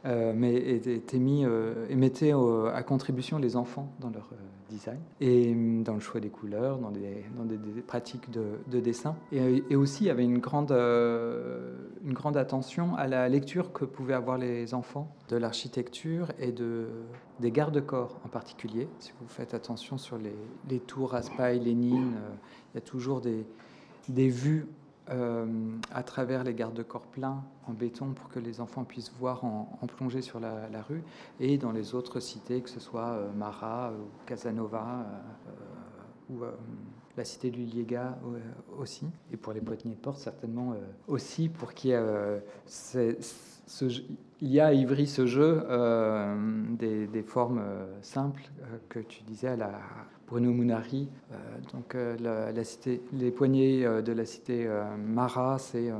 euh, 0.05 0.33
mais 0.35 0.55
étaient 0.55 1.19
mis 1.19 1.45
euh, 1.45 1.87
et 1.89 1.97
mettaient 1.97 2.33
à 2.33 2.83
contribution 2.83 3.39
les 3.39 3.57
enfants 3.57 3.93
dans 4.01 4.11
leur 4.11 4.31
design 4.69 4.99
et 5.21 5.53
hum, 5.53 5.83
dans 5.83 5.95
le 5.95 6.01
choix 6.01 6.21
des 6.21 6.31
couleurs, 6.31 6.79
dans 6.79 6.91
des, 6.91 7.25
dans 7.37 7.45
des, 7.45 7.59
pratiques 7.83 8.31
de, 8.31 8.81
dessin. 8.81 9.17
Et, 9.31 9.77
aussi, 9.77 10.05
il 10.05 10.07
y 10.07 10.11
avait 10.11 10.25
une 10.25 10.39
grande, 10.39 10.73
une 10.73 12.13
grande 12.13 12.37
attention 12.37 12.95
à 12.97 13.07
la 13.07 13.29
lecture 13.29 13.73
que 13.73 13.85
pouvaient 13.85 14.15
avoir 14.15 14.39
les 14.39 14.75
enfants 14.75 15.15
de 15.29 15.37
l'architecture 15.37 16.33
et 16.39 16.53
de, 16.53 16.87
des 17.41 17.51
garde-corps 17.51 18.19
en 18.25 18.29
particulier. 18.29 18.89
Si 18.99 19.13
vous 19.21 19.29
faites 19.29 19.55
attention 19.55 19.99
sur 19.99 20.19
les, 20.19 20.35
les 20.69 20.81
tours 20.81 21.11
Raspail, 21.11 21.61
Lénine, 21.61 22.15
il 22.73 22.77
y 22.77 22.79
a 22.79 22.83
toujours 22.83 23.21
des, 23.21 23.45
des 24.09 24.29
vues 24.29 24.67
euh, 25.11 25.47
à 25.93 26.05
travers 26.05 26.45
les 26.45 26.55
garde-corps 26.55 27.07
pleins 27.07 27.43
en 27.67 27.73
béton 27.73 28.13
pour 28.13 28.29
que 28.29 28.39
les 28.39 28.61
enfants 28.61 28.85
puissent 28.85 29.13
voir 29.19 29.45
en, 29.45 29.67
plongée 29.97 30.23
sur 30.23 30.39
la, 30.39 30.83
rue, 30.89 31.03
et 31.41 31.59
dans 31.59 31.73
les 31.73 31.95
autres 31.95 32.21
cités, 32.21 32.61
que 32.61 32.71
ce 32.71 32.79
soit 32.79 33.09
euh, 33.09 33.33
Mara 33.33 33.93
ou 33.93 34.07
Casanova 34.27 35.05
euh, 35.49 35.53
ou 36.31 36.45
la 37.17 37.25
cité 37.25 37.51
du 37.51 37.65
Liega 37.65 38.17
aussi, 38.79 39.07
et 39.33 39.37
pour 39.37 39.53
les 39.53 39.61
poignées 39.61 39.97
de 39.97 40.01
porte 40.01 40.19
certainement 40.19 40.75
aussi, 41.09 41.49
pour 41.49 41.75
qu'il 41.75 41.91
y 41.91 41.95
ait 41.95 42.43
ce, 42.65 43.17
il 44.41 44.49
y 44.49 44.61
a 44.61 44.67
à 44.67 44.73
Ivry 44.73 45.07
ce 45.07 45.27
jeu 45.27 45.63
des, 46.79 47.07
des, 47.09 47.23
formes 47.23 47.61
simples 48.01 48.45
que 48.89 49.01
tu 49.01 49.25
disais 49.25 49.49
à 49.49 49.57
la, 49.57 49.73
Bruno 50.33 50.51
Munari. 50.51 51.11
Euh, 51.31 51.35
donc 51.75 51.95
euh, 51.95 52.17
la, 52.55 52.65
cité, 52.65 53.03
les 53.13 53.31
poignées 53.31 53.85
euh, 53.85 54.01
de 54.01 54.13
la 54.13 54.25
cité 54.25 54.67
Mara, 54.97 55.59
c'est 55.59 55.93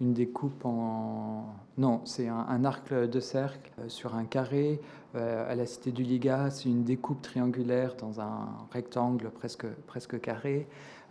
une 0.00 0.12
découpe 0.12 0.64
en... 0.64 1.54
Non, 1.78 2.00
c'est 2.04 2.26
un, 2.26 2.64
arc 2.64 2.92
de 2.92 3.20
cercle 3.20 3.70
sur 3.86 4.16
un 4.16 4.24
carré. 4.24 4.80
À 5.14 5.54
la 5.54 5.64
cité 5.64 5.92
du 5.92 6.02
Liga, 6.02 6.50
c'est 6.50 6.68
une 6.68 6.84
découpe 6.84 7.22
triangulaire 7.22 7.94
dans 7.96 8.20
un 8.20 8.48
rectangle 8.70 9.30
presque, 9.30 9.66
presque 9.86 10.20
carré. 10.20 10.66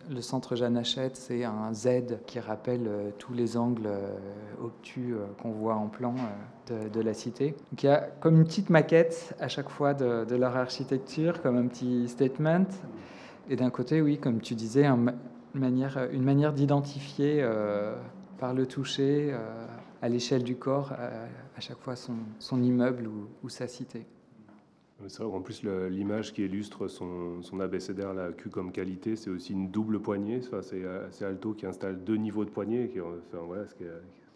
Le 0.10 0.22
centre 0.22 0.56
Jeanne 0.56 0.78
Hachette, 0.78 1.16
c'est 1.16 1.44
un 1.44 1.74
Z 1.74 2.20
qui 2.28 2.40
rappelle 2.40 2.88
euh, 2.88 3.10
tous 3.18 3.34
les 3.34 3.58
angles 3.58 3.88
euh, 3.88 4.16
obtus 4.64 5.16
euh, 5.16 5.26
qu'on 5.42 5.50
voit 5.50 5.76
en 5.76 5.88
plan 5.88 6.14
de, 6.68 7.02
la 7.02 7.14
cité. 7.16 7.56
Donc 7.72 7.84
il 7.84 7.86
y 7.88 7.90
a 7.90 8.08
comme 8.20 8.38
une 8.38 8.44
petite 8.44 8.70
maquette 8.70 9.36
à 9.40 9.48
chaque 9.48 9.70
fois 9.70 9.96
de, 9.96 10.36
leur 10.36 10.56
architecture, 10.56 11.42
comme 11.42 11.58
un 11.58 11.66
petit 11.66 12.08
statement. 12.08 12.66
Et 13.50 13.56
d'un 13.56 13.72
côté, 13.72 14.02
oui, 14.02 14.20
comme 14.20 14.42
tu 14.42 14.54
disais, 14.54 14.86
une 14.86 15.14
manière 15.56 16.54
d'identifier 16.54 17.48
par 18.40 18.56
le 18.56 18.66
toucher, 18.66 19.36
à 20.02 20.10
l'échelle 20.10 20.44
du 20.44 20.56
corps, 20.56 20.94
à 21.56 21.62
chaque 21.62 21.80
fois 21.80 21.96
son, 21.96 22.62
immeuble 22.62 23.10
ou, 23.44 23.50
sa 23.50 23.68
cité. 23.68 24.06
C'est 25.08 25.24
vrai, 25.24 25.36
en 25.36 25.42
plus, 25.42 25.64
l'image 25.64 26.34
qui 26.34 26.44
illustre 26.44 26.88
son, 26.88 27.42
son 27.42 27.60
abécédaire, 27.60 28.14
la 28.14 28.32
Q 28.32 28.50
comme 28.50 28.72
qualité, 28.72 29.16
c'est 29.16 29.30
aussi 29.30 29.54
une 29.54 29.70
double 29.70 30.00
poignée. 30.02 30.40
Enfin, 30.40 30.62
c'est 30.62 31.26
Alto 31.26 31.54
qui 31.54 31.66
installe 31.66 32.04
deux 32.04 32.16
niveaux 32.16 32.46
de 32.46 32.50
poignée, 32.50 32.88
qui, 32.90 33.02
enfin, 33.02 33.40
voilà, 33.46 33.68
ce, 33.68 33.76
qui, 33.76 33.84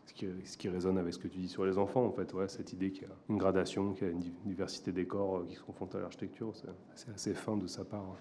ce, 0.05 0.13
qui, 0.13 0.27
ce, 0.43 0.57
qui, 0.57 0.69
résonne 0.69 0.97
avec 0.97 1.13
ce 1.13 1.19
que 1.19 1.27
tu 1.27 1.39
dis 1.39 1.47
sur 1.47 1.65
les 1.65 1.77
enfants, 1.77 2.05
en 2.05 2.11
fait. 2.11 2.33
Ouais, 2.33 2.47
cette 2.47 2.73
idée 2.73 2.91
qu'il 2.91 3.03
y 3.03 3.05
a 3.05 3.15
une 3.29 3.37
gradation, 3.37 3.93
qu'il 3.93 4.07
y 4.07 4.09
a 4.09 4.13
une 4.13 4.23
diversité 4.45 4.91
des 4.91 5.05
corps 5.05 5.37
euh, 5.37 5.45
qui 5.47 5.55
se 5.55 5.61
confrontent 5.61 5.95
à 5.95 6.01
l'architecture, 6.01 6.53
c'est 6.95 7.11
assez 7.11 7.33
fin 7.33 7.55
de 7.55 7.67
sa 7.67 7.85
part. 7.85 8.17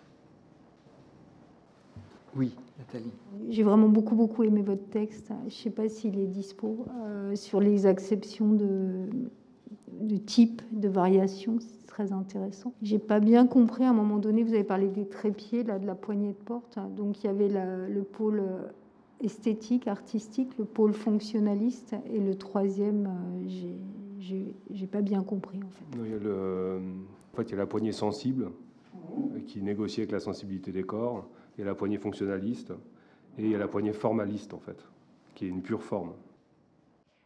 Oui, 2.37 2.55
Nathalie. 2.79 3.11
J'ai 3.49 3.63
vraiment 3.63 3.89
beaucoup, 3.89 4.15
beaucoup 4.15 4.43
aimé 4.43 4.63
votre 4.63 4.89
texte. 4.91 5.31
Je 5.41 5.45
ne 5.47 5.51
sais 5.51 5.71
pas 5.71 5.89
s'il 5.89 6.19
est 6.19 6.27
dispo 6.27 6.87
euh, 7.05 7.35
sur 7.35 7.61
les 7.61 7.87
acceptions 7.87 8.53
de, 8.53 9.07
de 10.01 10.17
type, 10.17 10.63
de 10.73 10.89
variation 10.89 11.59
très 11.87 12.13
intéressant. 12.13 12.73
J'ai 12.83 12.99
pas 12.99 13.21
bien 13.21 13.47
compris 13.47 13.85
à 13.85 13.91
un 13.91 13.95
moment 13.95 14.19
donné, 14.19 14.45
vous 14.45 14.55
avez 14.55 14.65
parlé 14.65 14.89
des 14.89 15.07
trépieds, 15.07 15.65
là, 15.65 15.79
de 15.79 15.87
la 15.87 15.95
poignée 15.95 16.31
de 16.31 16.45
porte. 16.45 16.79
Donc 16.97 17.25
il 17.25 17.27
y 17.27 17.31
avait 17.31 17.49
le 17.49 18.03
pôle 18.03 18.41
euh, 18.41 18.69
esthétique, 19.21 19.89
artistique, 19.89 20.57
le 20.59 20.65
pôle 20.65 20.93
fonctionnaliste, 20.93 21.97
et 22.13 22.21
le 22.21 22.35
troisième, 22.37 23.09
euh, 23.09 24.45
j'ai 24.71 24.87
pas 24.87 25.01
bien 25.01 25.23
compris 25.23 25.59
en 25.59 25.71
fait. 25.71 25.99
il 26.05 26.11
y 26.11 26.15
a 26.15 26.19
le, 26.19 26.81
en 27.33 27.37
fait, 27.37 27.45
il 27.45 27.51
y 27.51 27.55
a 27.55 27.59
la 27.59 27.67
poignée 27.67 27.93
sensible 27.93 28.51
qui 29.47 29.63
négocie 29.63 30.01
avec 30.01 30.13
la 30.13 30.21
sensibilité 30.21 30.71
des 30.71 30.83
corps, 30.83 31.27
il 31.59 31.63
y 31.63 31.65
a 31.65 31.67
la 31.67 31.75
poignée 31.75 31.99
fonctionnaliste, 31.99 32.73
et 33.37 33.43
il 33.43 33.51
y 33.51 33.55
a 33.55 33.59
la 33.59 33.69
poignée 33.69 33.93
formaliste 33.93 34.55
en 34.55 34.61
fait, 34.61 34.85
qui 35.35 35.47
est 35.47 35.49
une 35.49 35.63
pure 35.63 35.83
forme. 35.83 36.13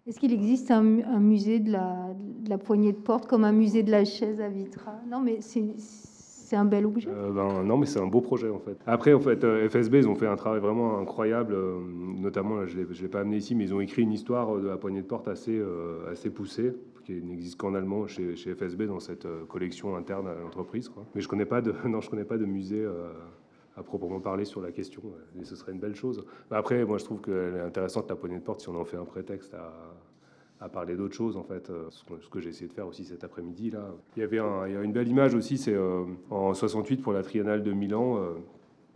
Est-ce 0.06 0.18
qu'il 0.18 0.32
existe 0.32 0.70
un, 0.72 0.82
musée 0.82 1.60
de 1.60 1.70
la, 1.70 2.58
poignée 2.58 2.92
de 2.92 2.98
porte 2.98 3.28
comme 3.28 3.44
un 3.44 3.52
musée 3.52 3.84
de 3.84 3.90
la 3.90 4.04
chaise 4.04 4.40
à 4.40 4.48
Vitra 4.48 4.96
Non, 5.08 5.20
mais 5.20 5.38
c'est 5.40 6.56
un 6.56 6.64
bel 6.64 6.86
objet. 6.86 7.08
Euh, 7.08 7.30
ben, 7.30 7.62
non, 7.62 7.76
mais 7.76 7.86
c'est 7.86 8.00
un 8.00 8.08
beau 8.08 8.20
projet 8.20 8.50
en 8.50 8.58
fait. 8.58 8.76
Après, 8.84 9.12
en 9.14 9.20
fait, 9.20 9.44
euh, 9.44 9.68
FSB, 9.68 9.98
ils 9.98 10.08
ont 10.08 10.16
fait 10.16 10.26
un 10.26 10.34
travail 10.34 10.60
vraiment 10.60 10.98
incroyable. 10.98 11.54
Euh, 11.54 11.78
notamment, 12.18 12.66
je 12.66 12.80
ne 12.80 12.84
l'ai 12.84 13.08
pas 13.08 13.20
amené 13.20 13.36
ici, 13.36 13.54
mais 13.54 13.64
ils 13.64 13.74
ont 13.74 13.80
écrit 13.80 14.02
une 14.02 14.12
histoire 14.12 14.58
de 14.58 14.66
la 14.66 14.76
poignée 14.76 15.02
de 15.02 15.06
porte 15.06 15.28
assez, 15.28 15.62
assez 16.10 16.30
poussée 16.30 16.72
qui 17.04 17.20
n'existe 17.22 17.56
qu'en 17.56 17.74
allemand 17.74 18.06
chez, 18.06 18.36
chez, 18.36 18.54
FSB 18.54 18.82
dans 18.86 19.00
cette 19.00 19.26
collection 19.48 19.96
interne 19.96 20.26
à 20.26 20.34
l'entreprise. 20.34 20.90
Mais 21.14 21.20
je 21.20 21.28
connais 21.28 21.46
pas 21.46 21.60
de, 21.60 21.72
non, 21.88 22.00
je 22.00 22.10
connais 22.10 22.24
pas 22.24 22.38
de 22.38 22.44
musée 22.44 22.84
à 23.76 23.82
proprement 23.82 24.20
parler 24.20 24.44
sur 24.44 24.60
la 24.60 24.70
question, 24.70 25.02
et 25.40 25.44
ce 25.44 25.56
serait 25.56 25.72
une 25.72 25.78
belle 25.78 25.94
chose. 25.94 26.24
Après, 26.50 26.84
moi, 26.84 26.98
je 26.98 27.04
trouve 27.04 27.20
qu'elle 27.20 27.56
est 27.56 27.60
intéressante, 27.60 28.08
la 28.08 28.16
poignée 28.16 28.38
de 28.38 28.42
porte, 28.42 28.60
si 28.60 28.68
on 28.68 28.78
en 28.78 28.84
fait 28.84 28.96
un 28.96 29.04
prétexte 29.04 29.54
à, 29.54 30.68
parler 30.68 30.94
d'autres 30.94 31.14
choses, 31.14 31.36
en 31.36 31.42
fait, 31.42 31.70
euh, 31.70 31.88
ce 31.90 32.28
que, 32.28 32.38
j'ai 32.38 32.50
essayé 32.50 32.68
de 32.68 32.72
faire 32.72 32.86
aussi 32.86 33.04
cet 33.04 33.24
après-midi. 33.24 33.70
là. 33.70 33.88
Il 34.16 34.20
y 34.20 34.22
avait 34.22 34.38
une 34.84 34.92
belle 34.92 35.08
image 35.08 35.34
aussi, 35.34 35.58
c'est 35.58 35.74
euh, 35.74 36.04
en 36.30 36.54
68 36.54 37.02
pour 37.02 37.12
la 37.12 37.24
Triennale 37.24 37.64
de 37.64 37.72
Milan, 37.72 38.16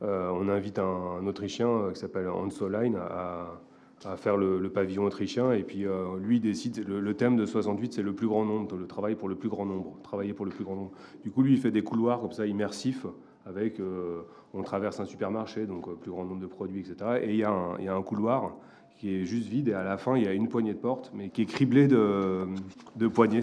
euh, 0.02 0.30
on 0.30 0.48
invite 0.48 0.78
un, 0.78 1.26
Autrichien 1.26 1.90
qui 1.92 1.98
s'appelle 1.98 2.28
Hans 2.28 2.50
Solheim 2.50 2.94
à, 2.94 3.60
à 4.04 4.16
faire 4.16 4.36
le, 4.36 4.68
pavillon 4.68 5.06
autrichien, 5.06 5.50
et 5.52 5.64
puis 5.64 5.86
lui 6.20 6.38
décide, 6.38 6.86
le, 6.86 7.00
le, 7.00 7.14
thème 7.14 7.34
de 7.34 7.44
68, 7.44 7.94
c'est 7.94 8.02
le 8.02 8.12
plus 8.12 8.28
grand 8.28 8.44
nombre, 8.44 8.76
le 8.76 8.86
travail 8.86 9.16
pour 9.16 9.28
le 9.28 9.34
plus 9.34 9.48
grand 9.48 9.66
nombre, 9.66 9.98
travailler 10.04 10.34
pour 10.34 10.44
le 10.44 10.52
plus 10.52 10.64
grand 10.64 10.76
nombre. 10.76 10.92
Du 11.24 11.32
coup, 11.32 11.42
lui, 11.42 11.54
il 11.54 11.58
fait 11.58 11.72
des 11.72 11.82
couloirs 11.82 12.20
comme 12.20 12.32
ça, 12.32 12.46
immersifs, 12.46 13.06
avec, 13.46 13.80
on 14.54 14.62
traverse 14.62 15.00
un 15.00 15.04
supermarché, 15.04 15.66
donc 15.66 15.92
plus 16.00 16.10
grand 16.10 16.24
nombre 16.24 16.40
de 16.40 16.46
produits, 16.46 16.80
etc. 16.80 17.20
Et 17.22 17.30
il 17.30 17.36
y 17.36 17.44
a 17.44 17.50
un, 17.50 18.02
couloir 18.02 18.56
qui 18.98 19.14
est 19.14 19.24
juste 19.24 19.48
vide 19.48 19.68
et 19.68 19.74
à 19.74 19.84
la 19.84 19.98
fin 19.98 20.16
il 20.16 20.24
y 20.24 20.26
a 20.26 20.32
une 20.32 20.48
poignée 20.48 20.72
de 20.72 20.78
porte 20.78 21.12
mais 21.14 21.28
qui 21.28 21.42
est 21.42 21.46
criblée 21.46 21.86
de, 21.86 22.46
poignées. 23.12 23.42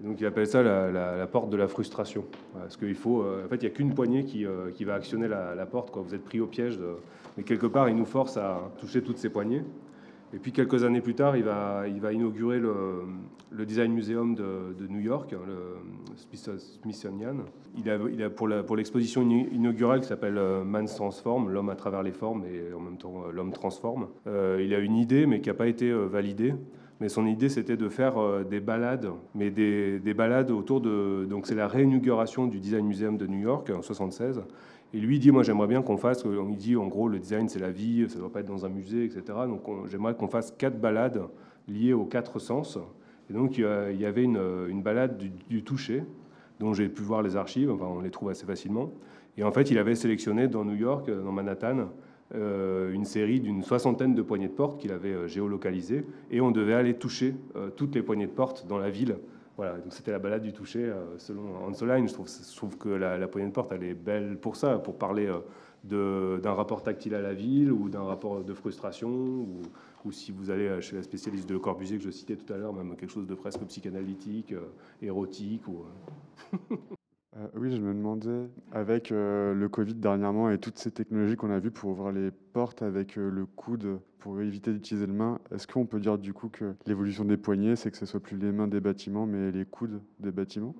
Donc 0.00 0.20
il 0.20 0.26
appelle 0.26 0.46
ça 0.46 0.62
la, 0.62 1.26
porte 1.26 1.50
de 1.50 1.56
la 1.56 1.68
frustration 1.68 2.24
parce 2.54 2.76
qu'il 2.76 2.94
faut 2.94 3.22
euh, 3.22 3.44
en 3.44 3.48
fait 3.48 3.56
il 3.56 3.60
n'y 3.60 3.66
a 3.66 3.70
qu'une 3.70 3.94
poignée 3.94 4.24
qui, 4.24 4.46
euh, 4.46 4.70
qui, 4.70 4.84
va 4.84 4.94
actionner 4.94 5.28
la, 5.28 5.66
porte 5.66 5.90
quoi. 5.90 6.02
Vous 6.02 6.14
êtes 6.14 6.24
pris 6.24 6.40
au 6.40 6.46
piège 6.46 6.78
mais 7.36 7.42
quelque 7.42 7.66
part 7.66 7.88
il 7.88 7.96
nous 7.96 8.06
force 8.06 8.36
à 8.38 8.70
toucher 8.78 9.02
toutes 9.02 9.18
ces 9.18 9.28
poignées 9.28 9.62
Et 10.34 10.38
puis 10.38 10.52
quelques 10.52 10.84
années 10.84 11.00
plus 11.00 11.14
tard, 11.14 11.36
il 11.36 11.44
va, 11.44 11.86
inaugurer 12.12 12.58
le, 12.58 13.64
Design 13.64 13.92
Museum 13.92 14.34
de, 14.34 14.86
New 14.88 15.00
York, 15.00 15.32
hein, 15.32 15.38
le 15.46 16.56
Smithsonian. 16.82 17.36
Il 17.76 18.22
a, 18.22 18.30
pour, 18.30 18.48
l'exposition 18.48 19.22
inaugurale 19.22 20.00
qui 20.00 20.08
s'appelle 20.08 20.38
euh, 20.38 20.64
Man's 20.64 20.94
Transform, 20.94 21.50
l'homme 21.50 21.68
à 21.68 21.76
travers 21.76 22.02
les 22.02 22.12
formes 22.12 22.44
et 22.44 22.72
en 22.74 22.80
même 22.80 22.96
temps 22.96 23.24
euh, 23.26 23.32
l'homme 23.32 23.52
transforme. 23.52 24.08
Euh, 24.26 24.60
il 24.64 24.74
a 24.74 24.78
une 24.78 24.96
idée 24.96 25.26
mais 25.26 25.40
qui 25.40 25.48
n'a 25.48 25.54
pas 25.54 25.68
été 25.68 25.92
validée. 25.92 26.54
Mais 26.98 27.10
son 27.10 27.26
idée, 27.26 27.50
c'était 27.50 27.76
de 27.76 27.90
faire 27.90 28.14
des 28.48 28.58
balades, 28.58 29.10
mais 29.34 29.50
des, 29.50 29.98
des, 29.98 30.14
balades 30.14 30.50
autour 30.50 30.80
de. 30.80 31.26
Donc, 31.28 31.46
c'est 31.46 31.54
la 31.54 31.68
réinauguration 31.68 32.46
du 32.46 32.58
Design 32.58 32.86
Museum 32.86 33.18
de 33.18 33.26
New 33.26 33.40
York 33.40 33.68
en 33.68 33.82
76. 33.82 34.40
Et 34.94 35.00
lui 35.00 35.18
dit, 35.18 35.30
moi 35.30 35.42
j'aimerais 35.42 35.66
bien 35.66 35.82
qu'on 35.82 35.96
fasse, 35.96 36.24
il 36.24 36.56
dit 36.56 36.76
en 36.76 36.86
gros 36.86 37.08
le 37.08 37.18
design 37.18 37.48
c'est 37.48 37.58
la 37.58 37.70
vie, 37.70 38.06
ça 38.08 38.16
ne 38.16 38.20
doit 38.20 38.32
pas 38.32 38.40
être 38.40 38.46
dans 38.46 38.64
un 38.64 38.68
musée, 38.68 39.04
etc. 39.04 39.22
Donc 39.46 39.64
j'aimerais 39.88 40.14
qu'on 40.14 40.28
fasse 40.28 40.52
quatre 40.56 40.80
balades 40.80 41.22
liées 41.68 41.92
aux 41.92 42.04
quatre 42.04 42.38
sens. 42.38 42.78
Et 43.28 43.32
donc 43.32 43.58
il 43.58 44.00
y 44.00 44.06
avait 44.06 44.22
une, 44.22 44.40
une 44.68 44.82
balade 44.82 45.20
du, 45.48 45.62
toucher, 45.64 46.04
dont 46.60 46.72
j'ai 46.72 46.88
pu 46.88 47.02
voir 47.02 47.22
les 47.22 47.36
archives, 47.36 47.70
enfin 47.70 47.86
on 47.86 48.00
les 48.00 48.10
trouve 48.10 48.30
assez 48.30 48.46
facilement. 48.46 48.92
Et 49.36 49.42
en 49.42 49.52
fait 49.52 49.70
il 49.70 49.78
avait 49.78 49.96
sélectionné 49.96 50.48
dans 50.48 50.64
New 50.64 50.76
York, 50.76 51.10
dans 51.10 51.32
Manhattan, 51.32 51.88
euh, 52.34 52.92
une 52.92 53.04
série 53.04 53.38
d'une 53.38 53.62
soixantaine 53.62 54.16
de 54.16 54.22
poignées 54.22 54.48
de 54.48 54.52
porte 54.52 54.80
qu'il 54.80 54.90
avait 54.90 55.12
euh, 55.12 55.28
géolocalisées, 55.28 56.04
et 56.32 56.40
on 56.40 56.50
devait 56.50 56.74
aller 56.74 56.94
toucher 56.94 57.36
euh, 57.54 57.70
toutes 57.70 57.94
les 57.94 58.02
poignées 58.02 58.26
de 58.26 58.32
porte 58.32 58.66
dans 58.66 58.78
la 58.78 58.90
ville 58.90 59.16
voilà, 59.56 59.78
donc 59.78 59.92
c'était 59.92 60.12
la 60.12 60.18
balade 60.18 60.42
du 60.42 60.52
toucher. 60.52 60.84
Euh, 60.84 61.18
selon 61.18 61.56
Ansoline, 61.66 62.06
je 62.08 62.12
trouve, 62.12 62.76
que 62.76 62.90
la, 62.90 63.26
poignée 63.26 63.48
de 63.48 63.52
porte, 63.52 63.72
elle 63.72 63.84
est 63.84 63.94
belle 63.94 64.36
pour 64.38 64.54
ça, 64.56 64.78
pour 64.78 64.98
parler 64.98 65.30
euh, 65.90 66.38
d'un 66.38 66.52
rapport 66.52 66.82
tactile 66.82 67.14
à 67.14 67.22
la 67.22 67.32
ville 67.32 67.72
ou 67.72 67.88
d'un 67.88 68.02
rapport 68.02 68.44
de 68.44 68.54
frustration, 68.54 69.08
ou, 70.04 70.12
si 70.12 70.30
vous 70.30 70.50
allez 70.50 70.68
euh, 70.68 70.80
chez 70.80 70.94
la 70.94 71.02
spécialiste 71.02 71.48
de 71.48 71.54
Le 71.54 71.58
Corbusier 71.58 71.98
que 71.98 72.04
je 72.04 72.10
citais 72.10 72.36
tout 72.36 72.52
à 72.52 72.58
l'heure, 72.58 72.72
même 72.72 72.94
quelque 72.96 73.10
chose 73.10 73.26
de 73.26 73.34
presque 73.34 73.60
psychanalytique, 73.62 74.54
érotique. 75.00 75.66
Ou, 75.66 75.84
oui, 77.54 77.74
je 77.74 77.80
me 77.80 77.92
demandais, 77.92 78.48
avec 78.72 79.12
euh, 79.12 79.52
le 79.52 79.68
Covid 79.68 79.94
dernièrement 79.94 80.50
et 80.50 80.58
toutes 80.58 80.78
ces 80.78 80.90
technologies 80.90 81.36
qu'on 81.36 81.50
a 81.50 81.58
vues 81.58 81.70
pour 81.70 81.90
ouvrir 81.90 82.12
les 82.12 82.30
portes 82.30 82.82
avec 82.82 83.18
euh, 83.18 83.30
le 83.30 83.44
coude 83.44 83.98
pour 84.18 84.40
éviter 84.40 84.72
d'utiliser 84.72 85.06
le 85.06 85.12
main, 85.12 85.38
est-ce 85.54 85.66
qu'on 85.66 85.86
peut 85.86 86.00
dire 86.00 86.18
du 86.18 86.32
coup 86.32 86.48
que 86.48 86.74
l'évolution 86.86 87.24
des 87.24 87.36
poignets, 87.36 87.76
c'est 87.76 87.90
que 87.90 87.96
ce 87.96 88.06
soit 88.06 88.20
plus 88.20 88.38
les 88.38 88.52
mains 88.52 88.68
des 88.68 88.80
bâtiments, 88.80 89.26
mais 89.26 89.52
les 89.52 89.64
coudes 89.64 90.00
des 90.18 90.30
bâtiments? 90.30 90.74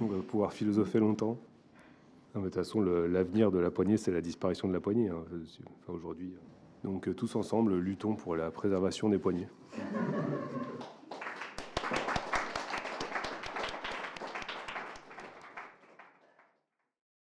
On 0.00 0.06
va 0.06 0.18
pouvoir 0.22 0.52
philosopher 0.52 0.98
longtemps. 0.98 1.38
de 2.34 2.40
toute 2.40 2.54
façon, 2.54 2.82
l'avenir 2.82 3.50
de 3.50 3.58
la 3.58 3.70
poignée, 3.70 3.96
c'est 3.96 4.12
la 4.12 4.20
disparition 4.20 4.68
de 4.68 4.72
la 4.72 4.80
poignée, 4.80 5.08
hein, 5.08 5.24
aujourd'hui. 5.88 6.34
Donc 6.82 7.14
tous 7.16 7.36
ensemble, 7.36 7.78
luttons 7.78 8.16
pour 8.16 8.36
la 8.36 8.50
préservation 8.50 9.08
des 9.08 9.18
poignets. 9.18 9.48